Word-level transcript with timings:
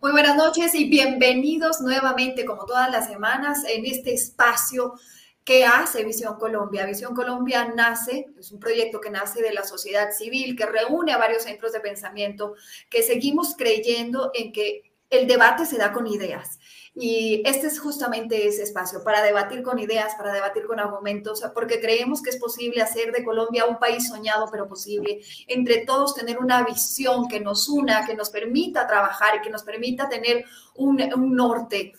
Muy 0.00 0.12
buenas 0.12 0.36
noches 0.36 0.76
y 0.76 0.88
bienvenidos 0.88 1.80
nuevamente, 1.80 2.44
como 2.44 2.66
todas 2.66 2.88
las 2.88 3.08
semanas, 3.08 3.64
en 3.68 3.84
este 3.84 4.14
espacio 4.14 4.94
que 5.42 5.64
hace 5.64 6.04
Visión 6.04 6.36
Colombia. 6.36 6.86
Visión 6.86 7.16
Colombia 7.16 7.72
nace, 7.74 8.28
es 8.38 8.52
un 8.52 8.60
proyecto 8.60 9.00
que 9.00 9.10
nace 9.10 9.42
de 9.42 9.52
la 9.52 9.64
sociedad 9.64 10.12
civil, 10.12 10.54
que 10.54 10.66
reúne 10.66 11.12
a 11.12 11.18
varios 11.18 11.42
centros 11.42 11.72
de 11.72 11.80
pensamiento, 11.80 12.54
que 12.88 13.02
seguimos 13.02 13.56
creyendo 13.56 14.30
en 14.34 14.52
que 14.52 14.92
el 15.10 15.26
debate 15.26 15.66
se 15.66 15.78
da 15.78 15.90
con 15.90 16.06
ideas. 16.06 16.60
Y 17.02 17.40
este 17.46 17.68
es 17.68 17.80
justamente 17.80 18.46
ese 18.46 18.62
espacio 18.62 19.02
para 19.02 19.22
debatir 19.22 19.62
con 19.62 19.78
ideas, 19.78 20.14
para 20.16 20.34
debatir 20.34 20.66
con 20.66 20.78
argumentos, 20.78 21.42
porque 21.54 21.80
creemos 21.80 22.20
que 22.20 22.28
es 22.28 22.36
posible 22.36 22.82
hacer 22.82 23.10
de 23.10 23.24
Colombia 23.24 23.64
un 23.64 23.78
país 23.78 24.06
soñado 24.06 24.50
pero 24.52 24.68
posible, 24.68 25.22
entre 25.46 25.86
todos 25.86 26.14
tener 26.14 26.38
una 26.38 26.62
visión 26.62 27.26
que 27.26 27.40
nos 27.40 27.70
una, 27.70 28.04
que 28.04 28.14
nos 28.14 28.28
permita 28.28 28.86
trabajar 28.86 29.36
y 29.36 29.40
que 29.40 29.48
nos 29.48 29.62
permita 29.62 30.10
tener 30.10 30.44
un, 30.74 30.98
norte. 31.34 31.94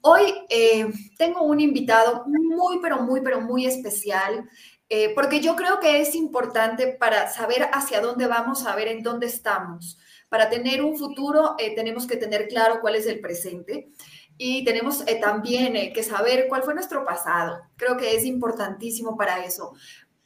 Hoy 0.00 0.22
eh, 0.48 0.86
tengo 1.18 1.42
un 1.42 1.60
invitado 1.60 2.24
muy, 2.26 2.78
pero 2.80 3.02
muy, 3.02 3.20
pero 3.20 3.42
muy 3.42 3.66
especial. 3.66 4.48
Eh, 4.88 5.12
porque 5.14 5.40
yo 5.40 5.54
creo 5.54 5.80
que 5.80 6.00
es 6.00 6.14
importante 6.14 6.86
para 6.86 7.28
saber 7.28 7.68
hacia 7.74 8.00
dónde 8.00 8.26
vamos, 8.26 8.60
saber 8.60 8.88
en 8.88 9.02
dónde 9.02 9.26
estamos. 9.26 9.98
Para 10.30 10.48
tener 10.48 10.82
un 10.82 10.96
futuro 10.96 11.56
eh, 11.58 11.74
tenemos 11.74 12.06
que 12.06 12.16
tener 12.16 12.48
claro 12.48 12.80
cuál 12.80 12.94
es 12.94 13.06
el 13.06 13.20
presente 13.20 13.90
y 14.38 14.64
tenemos 14.64 15.02
eh, 15.06 15.18
también 15.20 15.76
eh, 15.76 15.92
que 15.92 16.02
saber 16.02 16.46
cuál 16.48 16.62
fue 16.62 16.74
nuestro 16.74 17.04
pasado. 17.04 17.62
Creo 17.76 17.96
que 17.96 18.14
es 18.14 18.24
importantísimo 18.24 19.16
para 19.16 19.44
eso. 19.44 19.74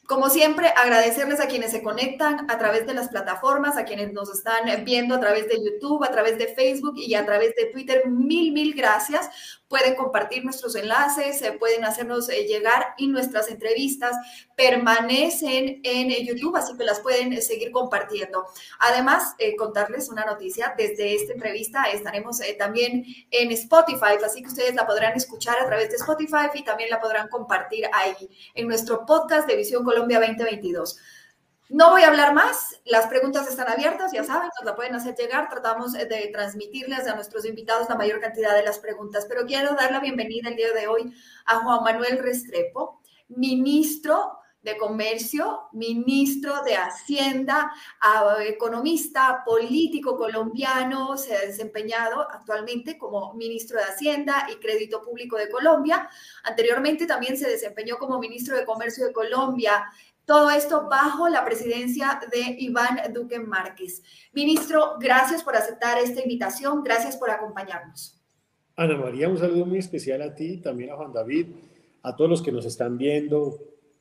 Como 0.07 0.29
siempre, 0.29 0.69
agradecerles 0.77 1.39
a 1.39 1.47
quienes 1.47 1.71
se 1.71 1.83
conectan 1.83 2.51
a 2.51 2.59
través 2.59 2.85
de 2.85 2.95
las 2.95 3.09
plataformas, 3.09 3.77
a 3.77 3.85
quienes 3.85 4.13
nos 4.13 4.29
están 4.29 4.85
viendo 4.85 5.15
a 5.15 5.21
través 5.21 5.47
de 5.47 5.65
YouTube, 5.65 6.03
a 6.03 6.11
través 6.11 6.37
de 6.37 6.49
Facebook 6.49 6.95
y 6.97 7.15
a 7.15 7.25
través 7.25 7.55
de 7.55 7.67
Twitter. 7.67 8.09
Mil, 8.09 8.53
mil 8.53 8.75
gracias 8.75 9.60
pueden 9.71 9.95
compartir 9.95 10.45
nuestros 10.45 10.75
enlaces, 10.75 11.41
pueden 11.61 11.85
hacernos 11.85 12.29
eh, 12.29 12.45
llegar 12.45 12.93
y 12.99 13.07
nuestras 13.07 13.49
entrevistas 13.49 14.17
permanecen 14.57 15.81
en 15.85 16.11
eh, 16.11 16.27
YouTube, 16.27 16.57
así 16.57 16.77
que 16.77 16.83
las 16.83 16.99
pueden 16.99 17.33
eh, 17.33 17.41
seguir 17.41 17.71
compartiendo. 17.71 18.45
Además, 18.81 19.37
contarles 19.57 20.09
una 20.09 20.25
noticia, 20.25 20.75
desde 20.77 21.15
esta 21.15 21.35
entrevista 21.35 21.85
estaremos 21.85 22.41
también 22.59 23.05
en 23.31 23.53
Spotify, 23.53 24.19
así 24.25 24.43
que 24.43 24.49
ustedes 24.49 24.75
la 24.75 24.87
podrán 24.87 25.17
escuchar 25.17 25.57
a 25.61 25.67
través 25.67 25.91
de 25.91 25.97
Spotify 25.97 26.49
y 26.53 26.65
también 26.65 26.91
la 26.91 27.01
podrán 27.01 27.29
compartir 27.29 27.85
ahí 27.93 28.29
en 28.55 28.67
nuestro 28.67 29.07
podcast 29.07 29.47
de 29.47 29.55
Visión 29.55 29.85
Colombia 29.85 30.19
2022. 30.19 30.99
No 31.71 31.91
voy 31.91 32.03
a 32.03 32.09
hablar 32.09 32.35
más, 32.35 32.81
las 32.85 33.07
preguntas 33.07 33.47
están 33.47 33.69
abiertas, 33.69 34.11
ya 34.11 34.25
saben, 34.25 34.51
nos 34.59 34.65
la 34.65 34.75
pueden 34.75 34.97
hacer 34.97 35.15
llegar, 35.15 35.49
tratamos 35.49 35.93
de 35.93 36.29
transmitirles 36.33 37.07
a 37.07 37.15
nuestros 37.15 37.45
invitados 37.45 37.89
la 37.89 37.95
mayor 37.95 38.21
cantidad 38.21 38.57
de 38.57 38.65
las 38.65 38.81
preguntas, 38.81 39.25
pero 39.29 39.47
quiero 39.47 39.77
dar 39.77 39.93
la 39.93 40.01
bienvenida 40.01 40.49
el 40.49 40.57
día 40.57 40.73
de 40.73 40.89
hoy 40.89 41.15
a 41.47 41.61
Juan 41.61 41.85
Manuel 41.85 42.19
Restrepo, 42.19 43.01
ministro 43.29 44.41
de 44.63 44.77
Comercio, 44.77 45.69
ministro 45.73 46.63
de 46.65 46.75
Hacienda, 46.75 47.73
economista, 48.45 49.43
político 49.45 50.19
colombiano, 50.19 51.17
se 51.17 51.35
ha 51.35 51.41
desempeñado 51.41 52.21
actualmente 52.31 52.99
como 52.99 53.33
ministro 53.35 53.79
de 53.79 53.85
Hacienda 53.85 54.49
y 54.53 54.57
Crédito 54.57 55.01
Público 55.03 55.37
de 55.37 55.49
Colombia. 55.49 56.11
Anteriormente 56.43 57.07
también 57.07 57.39
se 57.39 57.49
desempeñó 57.49 57.97
como 57.97 58.19
ministro 58.19 58.57
de 58.57 58.67
Comercio 58.67 59.07
de 59.07 59.13
Colombia 59.13 59.91
todo 60.31 60.49
esto 60.49 60.87
bajo 60.89 61.29
la 61.29 61.45
presidencia 61.45 62.21
de 62.31 62.55
Iván 62.61 63.01
Duque 63.13 63.41
Márquez. 63.41 64.01
Ministro, 64.33 64.95
gracias 65.01 65.43
por 65.43 65.57
aceptar 65.57 65.99
esta 65.99 66.23
invitación, 66.23 66.85
gracias 66.85 67.17
por 67.17 67.31
acompañarnos. 67.31 68.23
Ana 68.77 68.97
María, 68.97 69.29
un 69.29 69.39
saludo 69.39 69.67
muy 69.67 69.79
especial 69.79 70.23
a 70.23 70.33
ti, 70.33 70.59
también 70.59 70.91
a 70.91 70.95
Juan 70.95 71.13
David, 71.13 71.49
a 72.05 72.15
todos 72.15 72.31
los 72.31 72.43
que 72.43 72.53
nos 72.53 72.65
están 72.65 72.97
viendo. 72.97 73.59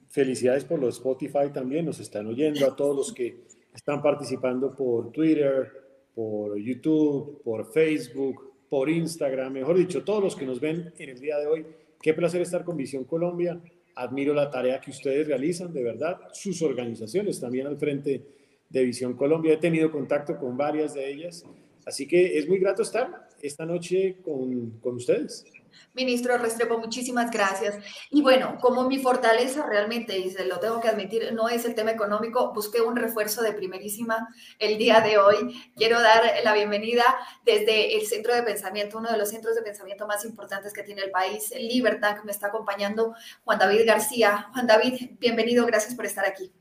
Felicidades 0.07 0.65
por 0.65 0.77
los 0.77 0.97
Spotify 0.97 1.49
también, 1.51 1.87
nos 1.87 1.99
están 1.99 2.27
oyendo, 2.27 2.63
a 2.67 2.75
todos 2.75 2.95
los 2.95 3.11
que 3.11 3.45
están 3.73 3.99
participando 3.99 4.75
por 4.75 5.11
Twitter, 5.11 5.71
por 6.13 6.55
YouTube, 6.59 7.41
por 7.43 7.65
Facebook, 7.73 8.67
por 8.69 8.87
Instagram, 8.87 9.53
mejor 9.53 9.79
dicho, 9.79 10.03
todos 10.03 10.23
los 10.23 10.35
que 10.35 10.45
nos 10.45 10.59
ven 10.59 10.93
en 10.99 11.09
el 11.09 11.19
día 11.19 11.39
de 11.39 11.47
hoy. 11.47 11.65
Qué 11.99 12.13
placer 12.13 12.41
estar 12.41 12.63
con 12.63 12.77
Visión 12.77 13.05
Colombia 13.05 13.59
admiro 13.99 14.33
la 14.33 14.49
tarea 14.49 14.79
que 14.79 14.91
ustedes 14.91 15.27
realizan, 15.27 15.73
de 15.73 15.83
verdad, 15.83 16.17
sus 16.31 16.61
organizaciones 16.61 17.39
también 17.39 17.67
al 17.67 17.77
frente 17.77 18.25
de 18.69 18.83
Visión 18.83 19.15
Colombia. 19.15 19.53
He 19.53 19.57
tenido 19.57 19.91
contacto 19.91 20.37
con 20.37 20.57
varias 20.57 20.93
de 20.93 21.11
ellas, 21.11 21.45
así 21.85 22.07
que 22.07 22.37
es 22.37 22.47
muy 22.47 22.59
grato 22.59 22.81
estar 22.81 23.28
esta 23.41 23.65
noche 23.65 24.17
con, 24.23 24.71
con 24.81 24.95
ustedes. 24.95 25.45
Ministro 25.93 26.37
Restrepo, 26.37 26.77
muchísimas 26.77 27.31
gracias. 27.31 27.77
Y 28.09 28.21
bueno, 28.21 28.57
como 28.61 28.87
mi 28.87 28.99
fortaleza 28.99 29.65
realmente, 29.65 30.17
y 30.17 30.29
se 30.29 30.45
lo 30.45 30.59
tengo 30.59 30.79
que 30.79 30.87
admitir, 30.87 31.33
no 31.33 31.49
es 31.49 31.65
el 31.65 31.75
tema 31.75 31.91
económico, 31.91 32.53
busqué 32.53 32.81
un 32.81 32.95
refuerzo 32.95 33.41
de 33.41 33.53
primerísima 33.53 34.27
el 34.59 34.77
día 34.77 35.01
de 35.01 35.17
hoy. 35.17 35.71
Quiero 35.75 35.99
dar 36.01 36.23
la 36.43 36.53
bienvenida 36.53 37.03
desde 37.43 37.97
el 37.97 38.05
centro 38.05 38.33
de 38.33 38.43
pensamiento, 38.43 38.97
uno 38.97 39.11
de 39.11 39.17
los 39.17 39.29
centros 39.29 39.55
de 39.55 39.61
pensamiento 39.61 40.07
más 40.07 40.25
importantes 40.25 40.73
que 40.73 40.83
tiene 40.83 41.01
el 41.01 41.11
país, 41.11 41.53
Libertad, 41.57 42.17
que 42.17 42.25
me 42.25 42.31
está 42.31 42.47
acompañando 42.47 43.13
Juan 43.43 43.59
David 43.59 43.85
García. 43.85 44.47
Juan 44.53 44.67
David, 44.67 45.17
bienvenido, 45.19 45.65
gracias 45.65 45.95
por 45.95 46.05
estar 46.05 46.25
aquí. 46.25 46.51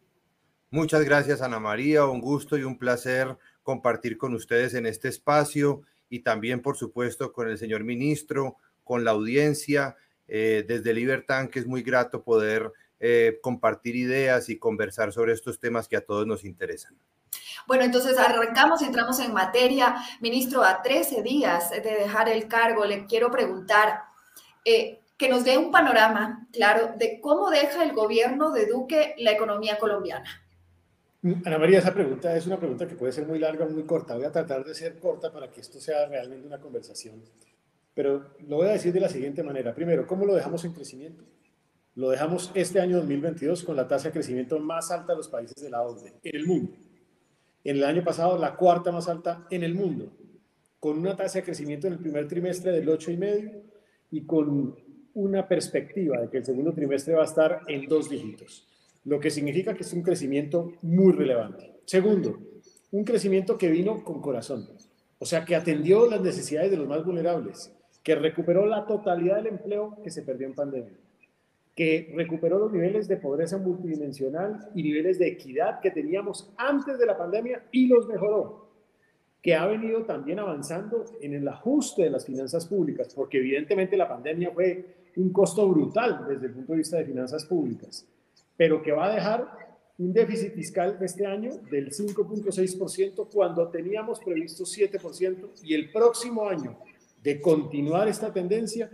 Muchas 0.70 1.02
gracias, 1.04 1.40
Ana 1.40 1.60
María, 1.60 2.04
un 2.06 2.20
gusto 2.20 2.58
y 2.58 2.62
un 2.62 2.78
placer 2.78 3.36
compartir 3.62 4.18
con 4.18 4.34
ustedes 4.34 4.74
en 4.74 4.86
este 4.86 5.08
espacio 5.08 5.82
y 6.10 6.20
también, 6.20 6.60
por 6.60 6.76
supuesto, 6.76 7.32
con 7.32 7.48
el 7.48 7.58
señor 7.58 7.84
ministro 7.84 8.56
con 8.88 9.04
la 9.04 9.10
audiencia 9.10 9.96
eh, 10.26 10.64
desde 10.66 10.94
Libertad, 10.94 11.50
que 11.50 11.58
es 11.58 11.66
muy 11.66 11.82
grato 11.82 12.22
poder 12.22 12.72
eh, 12.98 13.38
compartir 13.42 13.94
ideas 13.96 14.48
y 14.48 14.58
conversar 14.58 15.12
sobre 15.12 15.34
estos 15.34 15.60
temas 15.60 15.86
que 15.86 15.98
a 15.98 16.00
todos 16.00 16.26
nos 16.26 16.42
interesan. 16.42 16.96
Bueno, 17.66 17.84
entonces 17.84 18.18
arrancamos, 18.18 18.80
entramos 18.80 19.20
en 19.20 19.34
materia. 19.34 19.96
Ministro, 20.20 20.64
a 20.64 20.80
13 20.80 21.22
días 21.22 21.70
de 21.70 21.80
dejar 21.80 22.30
el 22.30 22.48
cargo, 22.48 22.86
le 22.86 23.04
quiero 23.04 23.30
preguntar 23.30 24.04
eh, 24.64 25.02
que 25.18 25.28
nos 25.28 25.44
dé 25.44 25.58
un 25.58 25.70
panorama 25.70 26.46
claro 26.50 26.94
de 26.96 27.20
cómo 27.20 27.50
deja 27.50 27.84
el 27.84 27.92
gobierno 27.92 28.52
de 28.52 28.66
Duque 28.66 29.14
la 29.18 29.32
economía 29.32 29.78
colombiana. 29.78 30.47
Ana 31.22 31.58
María, 31.58 31.80
esa 31.80 31.92
pregunta 31.92 32.36
es 32.36 32.46
una 32.46 32.58
pregunta 32.58 32.86
que 32.86 32.94
puede 32.94 33.12
ser 33.12 33.26
muy 33.26 33.38
larga 33.38 33.64
o 33.64 33.68
muy 33.68 33.84
corta. 33.84 34.14
Voy 34.14 34.24
a 34.24 34.32
tratar 34.32 34.64
de 34.64 34.74
ser 34.74 34.98
corta 34.98 35.32
para 35.32 35.50
que 35.50 35.60
esto 35.60 35.80
sea 35.80 36.06
realmente 36.06 36.46
una 36.46 36.60
conversación 36.60 37.22
pero 37.98 38.30
lo 38.46 38.58
voy 38.58 38.68
a 38.68 38.74
decir 38.74 38.92
de 38.92 39.00
la 39.00 39.08
siguiente 39.08 39.42
manera. 39.42 39.74
Primero, 39.74 40.06
¿cómo 40.06 40.24
lo 40.24 40.32
dejamos 40.32 40.64
en 40.64 40.72
crecimiento? 40.72 41.24
Lo 41.96 42.10
dejamos 42.10 42.52
este 42.54 42.80
año 42.80 42.98
2022 42.98 43.64
con 43.64 43.74
la 43.74 43.88
tasa 43.88 44.06
de 44.06 44.12
crecimiento 44.12 44.56
más 44.60 44.92
alta 44.92 45.14
de 45.14 45.16
los 45.16 45.26
países 45.26 45.60
de 45.60 45.68
la 45.68 45.82
OCDE 45.82 46.14
en 46.22 46.36
el 46.36 46.46
mundo. 46.46 46.70
En 47.64 47.78
el 47.78 47.82
año 47.82 48.04
pasado, 48.04 48.38
la 48.38 48.54
cuarta 48.54 48.92
más 48.92 49.08
alta 49.08 49.48
en 49.50 49.64
el 49.64 49.74
mundo, 49.74 50.12
con 50.78 50.96
una 50.96 51.16
tasa 51.16 51.40
de 51.40 51.44
crecimiento 51.46 51.88
en 51.88 51.94
el 51.94 51.98
primer 51.98 52.28
trimestre 52.28 52.70
del 52.70 52.86
8,5 52.86 53.62
y 54.12 54.24
con 54.24 54.76
una 55.14 55.48
perspectiva 55.48 56.20
de 56.20 56.30
que 56.30 56.36
el 56.36 56.44
segundo 56.44 56.72
trimestre 56.72 57.14
va 57.14 57.22
a 57.22 57.26
estar 57.26 57.62
en 57.66 57.88
dos 57.88 58.08
dígitos, 58.08 58.68
lo 59.04 59.20
que 59.20 59.30
significa 59.30 59.74
que 59.74 59.82
es 59.82 59.92
un 59.92 60.02
crecimiento 60.02 60.72
muy 60.82 61.12
relevante. 61.12 61.74
Segundo, 61.84 62.38
un 62.90 63.04
crecimiento 63.04 63.58
que 63.58 63.70
vino 63.70 64.02
con 64.02 64.20
corazón, 64.20 64.68
o 65.18 65.26
sea, 65.26 65.44
que 65.44 65.56
atendió 65.56 66.08
las 66.08 66.20
necesidades 66.20 66.70
de 66.70 66.76
los 66.76 66.88
más 66.88 67.04
vulnerables, 67.04 67.74
que 68.02 68.14
recuperó 68.14 68.66
la 68.66 68.86
totalidad 68.86 69.36
del 69.36 69.48
empleo 69.48 69.98
que 70.02 70.10
se 70.10 70.22
perdió 70.22 70.46
en 70.46 70.54
pandemia, 70.54 70.98
que 71.74 72.12
recuperó 72.14 72.58
los 72.58 72.72
niveles 72.72 73.08
de 73.08 73.16
pobreza 73.16 73.58
multidimensional 73.58 74.70
y 74.74 74.82
niveles 74.82 75.18
de 75.18 75.28
equidad 75.28 75.80
que 75.80 75.90
teníamos 75.90 76.52
antes 76.56 76.98
de 76.98 77.06
la 77.06 77.16
pandemia 77.16 77.64
y 77.70 77.86
los 77.86 78.06
mejoró, 78.08 78.68
que 79.42 79.54
ha 79.54 79.66
venido 79.66 80.04
también 80.04 80.38
avanzando 80.38 81.04
en 81.20 81.34
el 81.34 81.46
ajuste 81.46 82.04
de 82.04 82.10
las 82.10 82.26
finanzas 82.26 82.66
públicas, 82.66 83.12
porque 83.14 83.38
evidentemente 83.38 83.96
la 83.96 84.08
pandemia 84.08 84.50
fue 84.50 84.96
un 85.16 85.30
costo 85.32 85.68
brutal 85.68 86.26
desde 86.28 86.46
el 86.46 86.52
punto 86.52 86.72
de 86.72 86.78
vista 86.78 86.96
de 86.96 87.04
finanzas 87.04 87.44
públicas, 87.44 88.06
pero 88.58 88.82
que 88.82 88.92
va 88.92 89.06
a 89.06 89.14
dejar 89.14 89.48
un 89.98 90.12
déficit 90.12 90.52
fiscal 90.52 90.98
este 91.00 91.24
año 91.24 91.58
del 91.70 91.90
5.6% 91.90 93.28
cuando 93.32 93.68
teníamos 93.68 94.18
previsto 94.20 94.64
7% 94.64 95.50
y 95.62 95.74
el 95.74 95.90
próximo 95.92 96.46
año 96.46 96.76
de 97.22 97.40
continuar 97.40 98.08
esta 98.08 98.32
tendencia, 98.32 98.90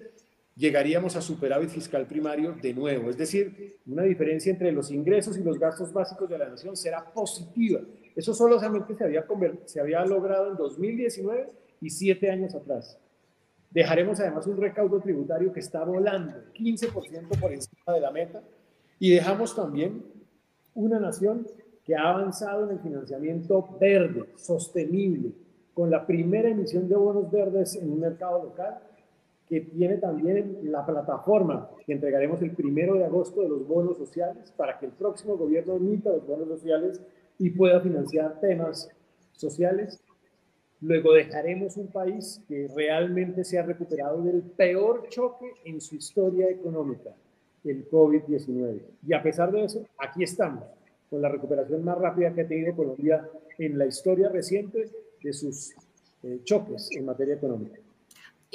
llegaríamos 0.55 1.17
a 1.17 1.23
superávit 1.23 1.71
fiscal 1.71 2.07
primario 2.07 2.53
de 2.53 2.75
nuevo. 2.75 3.09
Es 3.09 3.17
decir, 3.17 3.79
una 3.87 4.03
diferencia 4.03 4.53
entre 4.53 4.71
los 4.71 4.91
ingresos 4.91 5.39
y 5.39 5.43
los 5.43 5.59
gastos 5.59 5.93
básicos 5.93 6.29
de 6.29 6.39
la 6.39 6.49
nación 6.49 6.77
será 6.77 7.03
positiva. 7.13 7.81
Eso 8.15 8.35
solamente 8.35 8.95
se 8.95 9.05
había, 9.05 9.25
se 9.65 9.81
había 9.81 10.05
logrado 10.05 10.51
en 10.51 10.57
2019 10.57 11.49
y 11.81 11.91
siete 11.91 12.31
años 12.31 12.55
atrás. 12.55 12.99
Dejaremos 13.71 14.21
además 14.21 14.47
un 14.47 14.59
recaudo 14.59 15.01
tributario 15.01 15.53
que 15.53 15.61
está 15.61 15.85
volando 15.85 16.37
15% 16.55 17.41
por 17.41 17.53
encima 17.53 17.93
de 17.93 18.01
la 18.01 18.11
meta 18.11 18.43
y 18.99 19.11
dejamos 19.11 19.55
también 19.55 20.03
una 20.75 20.99
nación 20.99 21.47
que 21.85 21.95
ha 21.95 22.11
avanzado 22.11 22.65
en 22.65 22.77
el 22.77 22.81
financiamiento 22.81 23.77
verde, 23.79 24.31
sostenible, 24.37 25.33
con 25.75 25.91
la 25.91 26.07
primera 26.07 26.49
emisión 26.49 26.89
de 26.89 26.97
bonos 26.97 27.31
verdes 27.31 27.77
en 27.77 27.91
un 27.93 28.01
mercado 28.01 28.43
local, 28.43 28.79
que 29.47 29.61
tiene 29.61 29.99
también 29.99 30.59
la 30.63 30.87
plataforma 30.87 31.69
que 31.85 31.93
entregaremos 31.93 32.41
el 32.41 32.53
primero 32.53 32.95
de 32.95 33.05
agosto 33.05 33.43
de 33.43 33.49
los 33.49 33.67
bonos 33.67 33.99
sociales 33.99 34.51
para 34.57 34.79
que 34.79 34.87
el 34.87 34.93
próximo 34.93 35.37
gobierno 35.37 35.77
emita 35.77 36.11
los 36.11 36.27
bonos 36.27 36.49
sociales 36.49 37.03
y 37.39 37.51
pueda 37.51 37.81
financiar 37.81 38.41
temas 38.41 38.89
sociales. 39.33 40.01
Luego 40.81 41.13
dejaremos 41.13 41.77
un 41.77 41.89
país 41.89 42.43
que 42.49 42.69
realmente 42.75 43.45
se 43.45 43.59
ha 43.59 43.63
recuperado 43.63 44.23
del 44.23 44.43
peor 44.43 45.09
choque 45.09 45.53
en 45.65 45.81
su 45.81 45.97
historia 45.97 46.49
económica, 46.49 47.11
el 47.65 47.89
COVID-19. 47.89 48.81
Y 49.07 49.15
a 49.15 49.23
pesar 49.23 49.51
de 49.51 49.65
eso, 49.65 49.85
aquí 49.99 50.23
estamos, 50.23 50.65
con 51.09 51.23
la 51.23 51.29
recuperación 51.29 51.85
más 51.85 51.99
rápida 51.99 52.35
que 52.35 52.43
ha 52.43 52.49
tenido 52.49 52.77
Colombia 52.77 53.29
en 53.59 53.79
la 53.79 53.87
historia 53.87 54.29
reciente 54.29 54.91
de 55.23 55.33
sus 55.33 55.73
eh, 56.23 56.41
choques 56.45 56.91
en 56.93 57.07
materia 57.07 57.35
económica. 57.35 57.79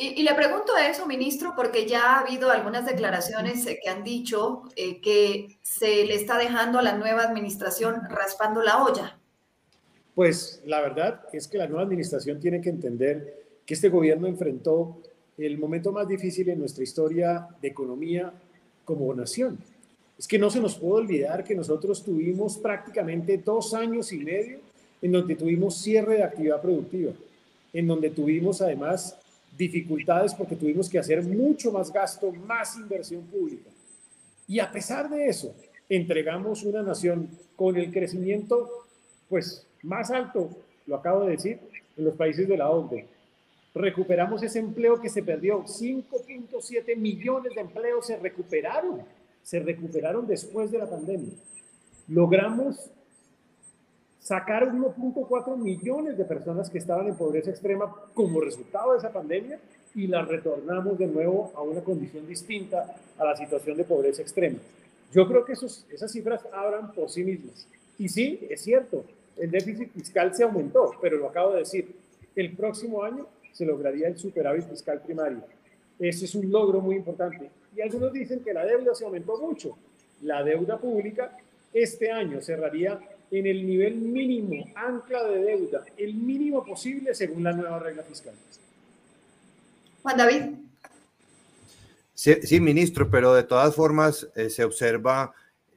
Y, 0.01 0.23
le 0.23 0.33
pregunto 0.33 0.71
eso, 0.77 1.05
ministro, 1.05 1.53
porque 1.57 1.85
ya 1.85 2.15
ha 2.15 2.19
habido 2.21 2.49
algunas 2.49 2.85
declaraciones 2.85 3.65
eh, 3.67 3.79
que 3.83 3.89
han 3.89 4.03
dicho 4.05 4.63
eh, 4.77 5.01
que 5.01 5.59
se 5.61 6.05
le 6.05 6.15
está 6.15 6.37
dejando 6.37 6.79
a 6.79 6.81
la 6.81 6.97
nueva 6.97 7.23
administración 7.23 8.03
raspando 8.09 8.61
la 8.61 8.81
olla. 8.81 9.19
Pues 10.15 10.61
la 10.65 10.79
verdad 10.79 11.21
es 11.33 11.49
que 11.49 11.57
la 11.57 11.67
nueva 11.67 11.83
administración 11.83 12.39
tiene 12.39 12.61
que 12.61 12.69
entender 12.69 13.45
que 13.65 13.73
este 13.73 13.89
gobierno 13.89 14.27
enfrentó 14.27 15.01
el 15.37 15.57
momento 15.57 15.91
más 15.91 16.07
difícil 16.07 16.47
en 16.49 16.59
nuestra 16.59 16.83
historia 16.83 17.47
de 17.61 17.67
economía 17.67 18.33
como 18.89 19.13
nación. 19.13 19.59
Es 20.17 20.27
que 20.27 20.39
no 20.39 20.49
se 20.49 20.59
nos 20.59 20.75
puede 20.75 21.03
olvidar 21.03 21.43
que 21.43 21.53
nosotros 21.53 22.03
tuvimos 22.03 22.57
prácticamente 22.57 23.37
dos 23.37 23.75
años 23.75 24.11
y 24.11 24.17
medio 24.17 24.57
en 24.99 25.11
donde 25.11 25.35
tuvimos 25.35 25.77
cierre 25.77 26.15
de 26.15 26.23
actividad 26.23 26.59
productiva, 26.59 27.11
en 27.71 27.85
donde 27.85 28.09
tuvimos 28.09 28.63
además 28.63 29.15
dificultades 29.55 30.33
porque 30.33 30.55
tuvimos 30.55 30.89
que 30.89 30.97
hacer 30.97 31.21
mucho 31.23 31.71
más 31.71 31.93
gasto, 31.93 32.31
más 32.31 32.77
inversión 32.77 33.21
pública. 33.25 33.69
Y 34.47 34.57
a 34.59 34.71
pesar 34.71 35.07
de 35.07 35.27
eso, 35.27 35.53
entregamos 35.87 36.63
una 36.63 36.81
nación 36.81 37.29
con 37.55 37.77
el 37.77 37.91
crecimiento 37.91 38.67
pues 39.29 39.67
más 39.83 40.09
alto, 40.09 40.49
lo 40.87 40.95
acabo 40.95 41.25
de 41.25 41.33
decir, 41.33 41.59
en 41.95 42.05
los 42.05 42.15
países 42.15 42.47
de 42.47 42.57
la 42.57 42.71
OCDE. 42.71 43.05
Recuperamos 43.73 44.41
ese 44.41 44.59
empleo 44.59 44.99
que 44.99 45.09
se 45.09 45.21
perdió, 45.21 45.63
5.7 45.63 46.97
millones 46.97 47.53
de 47.53 47.61
empleos 47.61 48.07
se 48.07 48.17
recuperaron, 48.17 49.01
se 49.43 49.59
recuperaron 49.59 50.25
después 50.25 50.71
de 50.71 50.79
la 50.79 50.89
pandemia. 50.89 51.33
Logramos 52.07 52.89
sacar 54.19 54.71
1.4 54.71 55.57
millones 55.57 56.17
de 56.17 56.25
personas 56.25 56.69
que 56.69 56.79
estaban 56.79 57.07
en 57.07 57.15
pobreza 57.15 57.51
extrema 57.51 57.93
como 58.13 58.41
resultado 58.41 58.91
de 58.91 58.99
esa 58.99 59.13
pandemia 59.13 59.59
y 59.95 60.07
las 60.07 60.27
retornamos 60.27 60.97
de 60.97 61.07
nuevo 61.07 61.51
a 61.55 61.61
una 61.61 61.81
condición 61.81 62.27
distinta 62.27 62.95
a 63.17 63.25
la 63.25 63.35
situación 63.35 63.77
de 63.77 63.83
pobreza 63.83 64.21
extrema. 64.21 64.57
Yo 65.11 65.27
creo 65.27 65.45
que 65.45 65.53
esos, 65.53 65.85
esas 65.91 66.11
cifras 66.11 66.41
hablan 66.51 66.91
por 66.93 67.09
sí 67.09 67.23
mismas. 67.23 67.67
Y 67.97 68.09
sí, 68.09 68.47
es 68.49 68.61
cierto, 68.61 69.03
el 69.37 69.49
déficit 69.49 69.91
fiscal 69.91 70.33
se 70.35 70.43
aumentó, 70.43 70.91
pero 71.01 71.17
lo 71.17 71.29
acabo 71.29 71.53
de 71.53 71.59
decir, 71.59 71.95
el 72.35 72.55
próximo 72.55 73.03
año 73.03 73.25
se 73.59 73.65
lograría 73.65 74.07
el 74.07 74.17
superávit 74.17 74.69
fiscal 74.69 75.01
primario. 75.01 75.43
Ese 75.99 76.23
es 76.23 76.33
un 76.33 76.49
logro 76.49 76.79
muy 76.79 76.95
importante. 76.95 77.51
Y 77.75 77.81
algunos 77.81 78.13
dicen 78.13 78.41
que 78.41 78.53
la 78.53 78.65
deuda 78.65 78.95
se 78.95 79.03
aumentó 79.03 79.37
mucho. 79.37 79.77
La 80.21 80.41
deuda 80.45 80.77
pública 80.77 81.37
este 81.73 82.09
año 82.09 82.41
cerraría 82.41 82.97
en 83.29 83.45
el 83.45 83.67
nivel 83.67 83.95
mínimo, 83.95 84.65
ancla 84.75 85.25
de 85.25 85.43
deuda, 85.43 85.83
el 85.97 86.13
mínimo 86.13 86.65
posible 86.65 87.13
según 87.13 87.43
la 87.43 87.51
nueva 87.51 87.79
regla 87.79 88.03
fiscal. 88.03 88.33
Juan 90.03 90.17
David. 90.17 90.41
Sí, 92.13 92.61
ministro, 92.61 93.09
pero 93.09 93.33
de 93.33 93.43
todas 93.43 93.75
formas 93.75 94.29
eh, 94.35 94.49
se 94.49 94.63
observa 94.63 95.33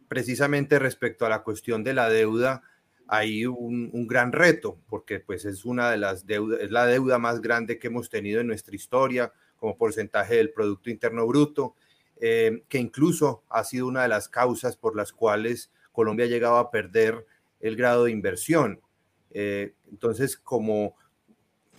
precisamente 0.07 0.79
respecto 0.79 1.27
a 1.27 1.29
la 1.29 1.43
cuestión 1.43 1.83
de 1.83 1.95
la 1.95 2.09
deuda, 2.09 2.63
hay 3.15 3.45
un, 3.45 4.07
gran 4.09 4.33
reto, 4.33 4.79
porque 4.89 5.21
pues 5.21 5.45
es 5.45 5.67
una 5.67 5.91
de 5.91 5.99
las 5.99 6.25
deudas, 6.25 6.61
es 6.63 6.71
la 6.71 6.87
deuda 6.87 7.19
más 7.19 7.43
grande 7.43 7.79
que 7.79 7.89
hemos 7.89 8.09
tenido 8.09 8.41
en 8.41 8.47
nuestra 8.47 8.75
historia 8.75 9.35
como 9.59 9.77
porcentaje 9.77 10.37
del 10.37 10.51
Producto 10.51 10.89
Interno 10.89 11.27
Bruto, 11.27 11.75
eh, 12.19 12.65
que 12.71 12.79
incluso 12.79 13.45
ha 13.51 13.65
sido 13.65 13.87
una 13.87 14.01
de 14.05 14.09
las 14.09 14.31
causas 14.31 14.79
por 14.79 14.97
las 14.97 15.13
cuales 15.13 15.71
Colombia 15.93 16.25
ha 16.25 16.31
llegado 16.31 16.57
a 16.57 16.71
perder 16.71 17.27
el 17.61 17.77
grado 17.77 18.05
de 18.05 18.13
inversión. 18.13 18.81
Eh, 19.31 19.75
entonces, 19.91 20.39
como 20.39 20.97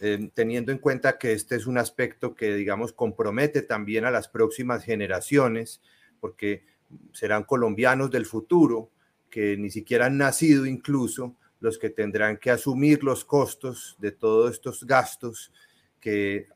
eh, 0.01 0.29
teniendo 0.36 0.71
en 0.71 0.77
cuenta 0.77 1.18
que 1.18 1.33
este 1.33 1.56
es 1.56 1.65
un 1.65 1.79
aspecto 1.79 2.36
que, 2.36 2.53
digamos, 2.53 2.94
compromete 2.94 3.63
también 3.63 4.06
a 4.06 4.12
las 4.12 4.27
próximas 4.27 4.83
generaciones, 4.83 5.81
porque 6.19 6.63
serán 7.12 7.44
colombianos 7.44 8.12
del 8.12 8.27
futuro, 8.27 8.91
que 9.33 9.57
ni 9.57 9.71
siquiera 9.71 10.06
han 10.06 10.19
nacido 10.19 10.68
incluso, 10.68 11.35
los 11.59 11.80
que 11.80 11.89
tendrán 11.89 12.38
que 12.38 12.51
asumir 12.51 13.03
los 13.03 13.25
costos 13.25 13.95
de 13.97 14.12
todos 14.12 14.51
estos 14.51 14.85
gastos 14.85 15.51
que, 16.00 16.50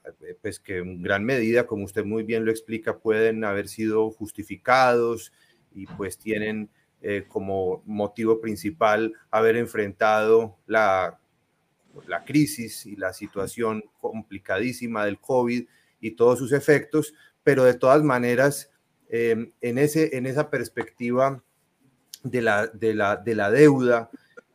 pues 0.43 0.59
que 0.59 0.77
en 0.77 1.01
gran 1.01 1.23
medida, 1.23 1.65
como 1.65 1.85
usted 1.85 2.05
muy 2.05 2.21
bien 2.21 2.45
lo 2.45 2.51
explica, 2.51 2.99
pueden 2.99 3.43
haber 3.43 3.67
sido 3.67 4.11
justificados 4.11 5.33
y 5.73 5.87
pues 5.87 6.19
tienen 6.19 6.69
eh, 7.01 7.25
como 7.27 7.81
motivo 7.87 8.39
principal 8.39 9.11
haber 9.31 9.55
enfrentado 9.55 10.55
la, 10.67 11.19
la 12.05 12.25
crisis 12.25 12.85
y 12.85 12.95
la 12.95 13.11
situación 13.11 13.85
complicadísima 13.99 15.03
del 15.03 15.19
COVID 15.19 15.65
y 15.99 16.11
todos 16.11 16.37
sus 16.37 16.51
efectos, 16.51 17.15
pero 17.41 17.63
de 17.63 17.73
todas 17.73 18.03
maneras, 18.03 18.69
em, 19.09 19.51
en, 19.61 19.79
ese, 19.79 20.15
en 20.15 20.27
esa 20.27 20.51
perspectiva 20.51 21.43
de 22.29 22.41
la, 22.41 22.67
de 22.67 22.93
la, 22.93 23.15
de 23.15 23.35
la 23.35 23.51
deuda, 23.51 24.09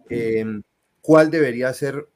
em, 0.09 0.63
¿cuál 1.01 1.31
debería 1.31 1.73
ser, 1.73 2.07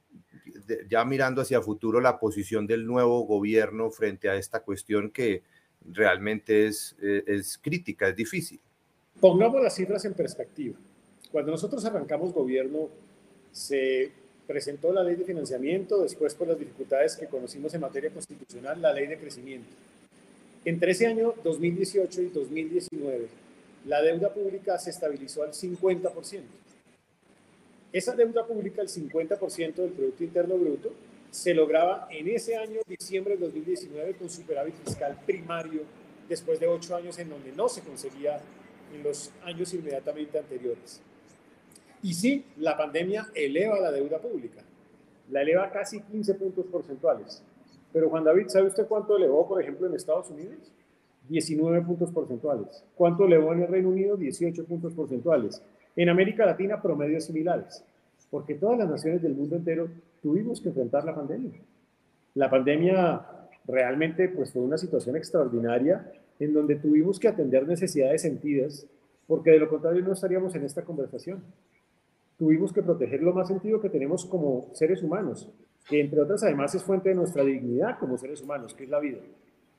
ya 0.89 1.05
mirando 1.05 1.41
hacia 1.41 1.61
futuro, 1.61 2.01
la 2.01 2.19
posición 2.19 2.67
del 2.67 2.85
nuevo 2.85 3.21
gobierno 3.25 3.89
frente 3.91 4.29
a 4.29 4.35
esta 4.35 4.61
cuestión 4.61 5.11
que 5.11 5.43
realmente 5.85 6.67
es, 6.67 6.95
eh, 7.01 7.23
es 7.27 7.57
crítica, 7.57 8.09
es 8.09 8.15
difícil? 8.15 8.59
Pongamos 9.19 9.61
las 9.61 9.75
cifras 9.75 10.05
en 10.05 10.13
perspectiva. 10.13 10.75
Cuando 11.31 11.51
nosotros 11.51 11.83
arrancamos 11.85 12.33
gobierno, 12.33 12.89
se 13.51 14.11
presentó 14.45 14.93
la 14.93 15.03
ley 15.03 15.15
de 15.15 15.25
financiamiento, 15.25 16.01
después 16.01 16.33
por 16.33 16.47
las 16.47 16.57
dificultades 16.57 17.17
que 17.17 17.27
conocimos 17.27 17.73
en 17.73 17.81
materia 17.81 18.09
constitucional, 18.11 18.81
la 18.81 18.93
ley 18.93 19.07
de 19.07 19.17
crecimiento. 19.17 19.67
Entre 20.63 20.91
ese 20.91 21.07
año 21.07 21.33
2018 21.43 22.21
y 22.21 22.25
2019, 22.27 23.27
la 23.87 24.01
deuda 24.01 24.33
pública 24.33 24.77
se 24.77 24.89
estabilizó 24.89 25.43
al 25.43 25.53
50%. 25.53 26.41
Esa 27.93 28.15
deuda 28.15 28.45
pública, 28.45 28.81
el 28.81 28.89
50% 28.89 29.75
del 29.75 29.91
Producto 29.91 30.23
Interno 30.23 30.57
Bruto, 30.57 30.91
se 31.31 31.53
lograba 31.53 32.07
en 32.11 32.27
ese 32.27 32.57
año, 32.57 32.81
diciembre 32.85 33.37
de 33.37 33.45
2019, 33.45 34.15
con 34.15 34.29
superávit 34.29 34.75
fiscal 34.85 35.17
primario, 35.25 35.81
después 36.27 36.59
de 36.59 36.67
ocho 36.67 36.95
años 36.95 37.17
en 37.19 37.29
donde 37.29 37.53
no 37.53 37.69
se 37.69 37.81
conseguía 37.81 38.41
en 38.93 39.03
los 39.03 39.31
años 39.43 39.73
inmediatamente 39.73 40.37
anteriores. 40.37 40.99
Y 42.03 42.13
sí, 42.13 42.45
la 42.57 42.77
pandemia 42.77 43.27
eleva 43.33 43.79
la 43.79 43.91
deuda 43.91 44.19
pública, 44.19 44.61
la 45.31 45.41
eleva 45.41 45.71
casi 45.71 46.01
15 46.01 46.33
puntos 46.35 46.65
porcentuales. 46.65 47.41
Pero 47.93 48.09
Juan 48.09 48.25
David, 48.25 48.49
¿sabe 48.49 48.67
usted 48.67 48.85
cuánto 48.85 49.15
elevó, 49.15 49.47
por 49.47 49.61
ejemplo, 49.61 49.87
en 49.87 49.95
Estados 49.95 50.29
Unidos? 50.29 50.71
19 51.29 51.81
puntos 51.81 52.11
porcentuales. 52.11 52.83
¿Cuánto 52.95 53.25
elevó 53.25 53.53
en 53.53 53.63
el 53.63 53.67
Reino 53.67 53.89
Unido? 53.89 54.17
18 54.17 54.65
puntos 54.65 54.93
porcentuales. 54.93 55.61
En 55.95 56.09
América 56.09 56.45
Latina, 56.45 56.81
promedios 56.81 57.25
similares. 57.25 57.83
Porque 58.29 58.55
todas 58.55 58.77
las 58.77 58.89
naciones 58.89 59.21
del 59.21 59.35
mundo 59.35 59.55
entero 59.55 59.89
tuvimos 60.21 60.61
que 60.61 60.69
enfrentar 60.69 61.05
la 61.05 61.15
pandemia. 61.15 61.59
La 62.35 62.49
pandemia 62.49 63.25
realmente 63.65 64.29
pues, 64.29 64.51
fue 64.51 64.61
una 64.61 64.77
situación 64.77 65.15
extraordinaria 65.15 66.11
en 66.39 66.53
donde 66.53 66.75
tuvimos 66.75 67.19
que 67.19 67.27
atender 67.27 67.67
necesidades 67.67 68.21
sentidas, 68.21 68.85
porque 69.27 69.51
de 69.51 69.59
lo 69.59 69.69
contrario 69.69 70.03
no 70.03 70.13
estaríamos 70.13 70.55
en 70.55 70.63
esta 70.63 70.83
conversación. 70.83 71.43
Tuvimos 72.37 72.71
que 72.71 72.83
proteger 72.83 73.23
lo 73.23 73.33
más 73.33 73.47
sentido 73.47 73.81
que 73.81 73.89
tenemos 73.89 74.25
como 74.25 74.69
seres 74.73 75.01
humanos, 75.01 75.49
que 75.89 75.99
entre 75.99 76.21
otras 76.21 76.43
además 76.43 76.75
es 76.75 76.83
fuente 76.83 77.09
de 77.09 77.15
nuestra 77.15 77.43
dignidad 77.43 77.97
como 77.97 78.17
seres 78.17 78.41
humanos, 78.41 78.73
que 78.75 78.83
es 78.83 78.89
la 78.89 78.99
vida. 78.99 79.17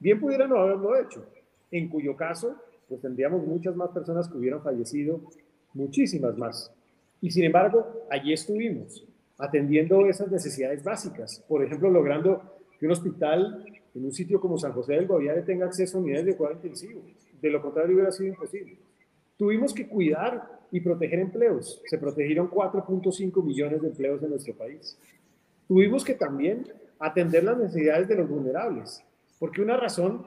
Bien 0.01 0.19
pudiera 0.19 0.47
no 0.47 0.57
haberlo 0.57 0.97
hecho, 0.97 1.25
en 1.71 1.89
cuyo 1.89 2.17
caso, 2.17 2.57
pues 2.89 3.01
tendríamos 3.01 3.47
muchas 3.47 3.77
más 3.77 3.91
personas 3.91 4.29
que 4.29 4.39
hubieran 4.39 4.63
fallecido, 4.63 5.21
muchísimas 5.75 6.37
más. 6.37 6.73
Y 7.21 7.31
sin 7.31 7.45
embargo, 7.45 8.07
allí 8.11 8.33
estuvimos, 8.33 9.05
atendiendo 9.39 10.07
esas 10.07 10.31
necesidades 10.31 10.83
básicas, 10.83 11.45
por 11.49 11.63
ejemplo, 11.65 11.91
logrando 11.91 12.43
que 12.79 12.87
un 12.87 12.93
hospital 12.93 13.65
en 13.95 14.05
un 14.05 14.13
sitio 14.13 14.41
como 14.41 14.59
San 14.59 14.73
José 14.73 14.95
del 14.95 15.07
Guaviare 15.07 15.43
tenga 15.43 15.67
acceso 15.67 15.99
a 15.99 16.01
unidades 16.01 16.27
de 16.27 16.37
cuidado 16.37 16.57
intensivo. 16.57 17.03
De 17.41 17.51
lo 17.51 17.61
contrario, 17.61 17.95
hubiera 17.95 18.13
sido 18.13 18.29
imposible. 18.29 18.79
Tuvimos 19.37 19.73
que 19.73 19.87
cuidar 19.87 20.59
y 20.71 20.81
proteger 20.81 21.21
empleos. 21.21 21.81
Se 21.87 21.99
protegieron 21.99 22.51
4.5 22.51 23.43
millones 23.45 23.83
de 23.83 23.89
empleos 23.89 24.23
en 24.23 24.31
nuestro 24.31 24.55
país. 24.55 24.99
tuvimos 25.67 26.05
que 26.05 26.15
también 26.15 26.65
atender 26.99 27.45
las 27.45 27.59
necesidades 27.59 28.09
de 28.09 28.17
los 28.17 28.29
vulnerables, 28.29 29.05
porque 29.39 29.61
una 29.61 29.77
razón 29.77 30.27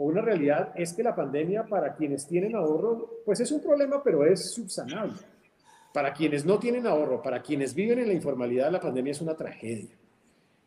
o 0.00 0.04
una 0.04 0.22
realidad 0.22 0.72
es 0.76 0.94
que 0.94 1.02
la 1.02 1.14
pandemia 1.14 1.66
para 1.66 1.94
quienes 1.94 2.26
tienen 2.26 2.56
ahorro, 2.56 3.20
pues 3.22 3.38
es 3.40 3.52
un 3.52 3.60
problema, 3.60 4.02
pero 4.02 4.24
es 4.24 4.50
subsanable. 4.54 5.18
Para 5.92 6.14
quienes 6.14 6.46
no 6.46 6.58
tienen 6.58 6.86
ahorro, 6.86 7.20
para 7.20 7.42
quienes 7.42 7.74
viven 7.74 7.98
en 7.98 8.06
la 8.06 8.14
informalidad, 8.14 8.72
la 8.72 8.80
pandemia 8.80 9.10
es 9.10 9.20
una 9.20 9.36
tragedia. 9.36 9.90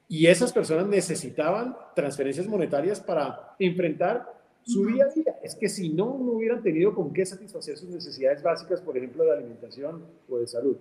Y 0.07 0.27
esas 0.27 0.53
personas 0.53 0.85
necesitaban 0.85 1.75
transferencias 1.95 2.45
monetarias 2.45 2.99
para 2.99 3.55
enfrentar 3.57 4.31
su 4.61 4.85
día 4.85 5.05
a 5.05 5.09
día. 5.11 5.35
Es 5.41 5.55
que 5.55 5.67
si 5.67 5.89
no, 5.89 6.15
no 6.19 6.33
hubieran 6.33 6.61
tenido 6.61 6.93
con 6.93 7.11
qué 7.11 7.25
satisfacer 7.25 7.75
sus 7.75 7.89
necesidades 7.89 8.43
básicas, 8.43 8.81
por 8.81 8.95
ejemplo, 8.95 9.23
de 9.23 9.33
alimentación 9.33 10.05
o 10.29 10.37
de 10.37 10.45
salud. 10.45 10.77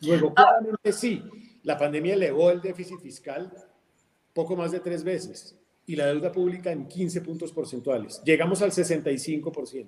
Luego, 0.00 0.32
claramente 0.32 0.90
sí, 0.90 1.22
la 1.64 1.76
pandemia 1.76 2.14
elevó 2.14 2.50
el 2.50 2.62
déficit 2.62 2.98
fiscal 2.98 3.52
poco 4.32 4.56
más 4.56 4.72
de 4.72 4.80
tres 4.80 5.04
veces 5.04 5.54
y 5.88 5.96
la 5.96 6.06
deuda 6.06 6.30
pública 6.30 6.70
en 6.70 6.86
15 6.86 7.22
puntos 7.22 7.50
porcentuales. 7.50 8.20
Llegamos 8.22 8.60
al 8.60 8.70
65% 8.70 9.86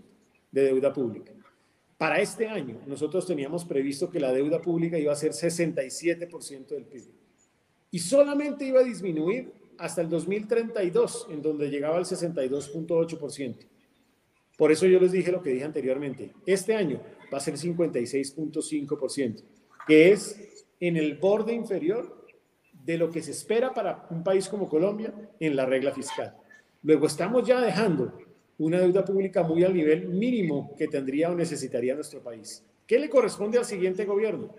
de 0.51 0.63
deuda 0.63 0.93
pública. 0.95 1.33
Para 1.99 2.21
este 2.21 2.49
año, 2.49 2.81
nosotros 2.87 3.27
teníamos 3.27 3.67
previsto 3.67 4.11
que 4.11 4.19
la 4.19 4.33
deuda 4.33 4.63
pública 4.63 4.99
iba 4.99 5.13
a 5.13 5.17
ser 5.17 5.33
67% 5.33 6.69
del 6.69 6.87
PIB. 6.87 7.05
Y 7.91 7.99
solamente 7.99 8.65
iba 8.65 8.81
a 8.81 8.85
disminuir 8.85 9.53
hasta 9.77 10.01
el 10.01 10.09
2032, 10.09 11.27
en 11.31 11.43
donde 11.43 11.69
llegaba 11.69 11.99
al 11.99 12.07
62.8%. 12.07 13.57
Por 14.57 14.73
eso 14.73 14.87
yo 14.87 14.99
les 15.01 15.13
dije 15.13 15.31
lo 15.31 15.43
que 15.43 15.51
dije 15.51 15.67
anteriormente. 15.67 16.33
Este 16.47 16.75
año 16.75 17.03
va 17.33 17.37
a 17.37 17.43
ser 17.43 17.57
56.5%, 17.57 19.43
que 19.87 20.13
es 20.13 20.65
en 20.81 20.97
el 20.97 21.19
borde 21.19 21.53
inferior 21.53 22.20
de 22.85 22.99
lo 22.99 23.11
que 23.11 23.23
se 23.23 23.33
espera 23.33 23.73
para 23.73 24.07
un 24.11 24.23
país 24.23 24.49
como 24.49 24.69
Colombia 24.69 25.13
en 25.39 25.57
la 25.57 25.67
regla 25.67 25.93
fiscal. 25.93 26.35
Luego 26.83 27.07
estamos 27.07 27.47
ya 27.47 27.61
dejando 27.61 28.19
una 28.59 28.79
deuda 28.79 29.05
pública 29.05 29.43
muy 29.43 29.65
al 29.65 29.75
nivel 29.75 30.09
mínimo 30.09 30.75
que 30.77 30.89
tendría 30.89 31.31
o 31.31 31.35
necesitaría 31.35 31.95
nuestro 31.95 32.21
país. 32.21 32.65
¿Qué 32.87 32.99
le 32.99 33.09
corresponde 33.09 33.59
al 33.59 33.65
siguiente 33.65 34.05
gobierno? 34.05 34.55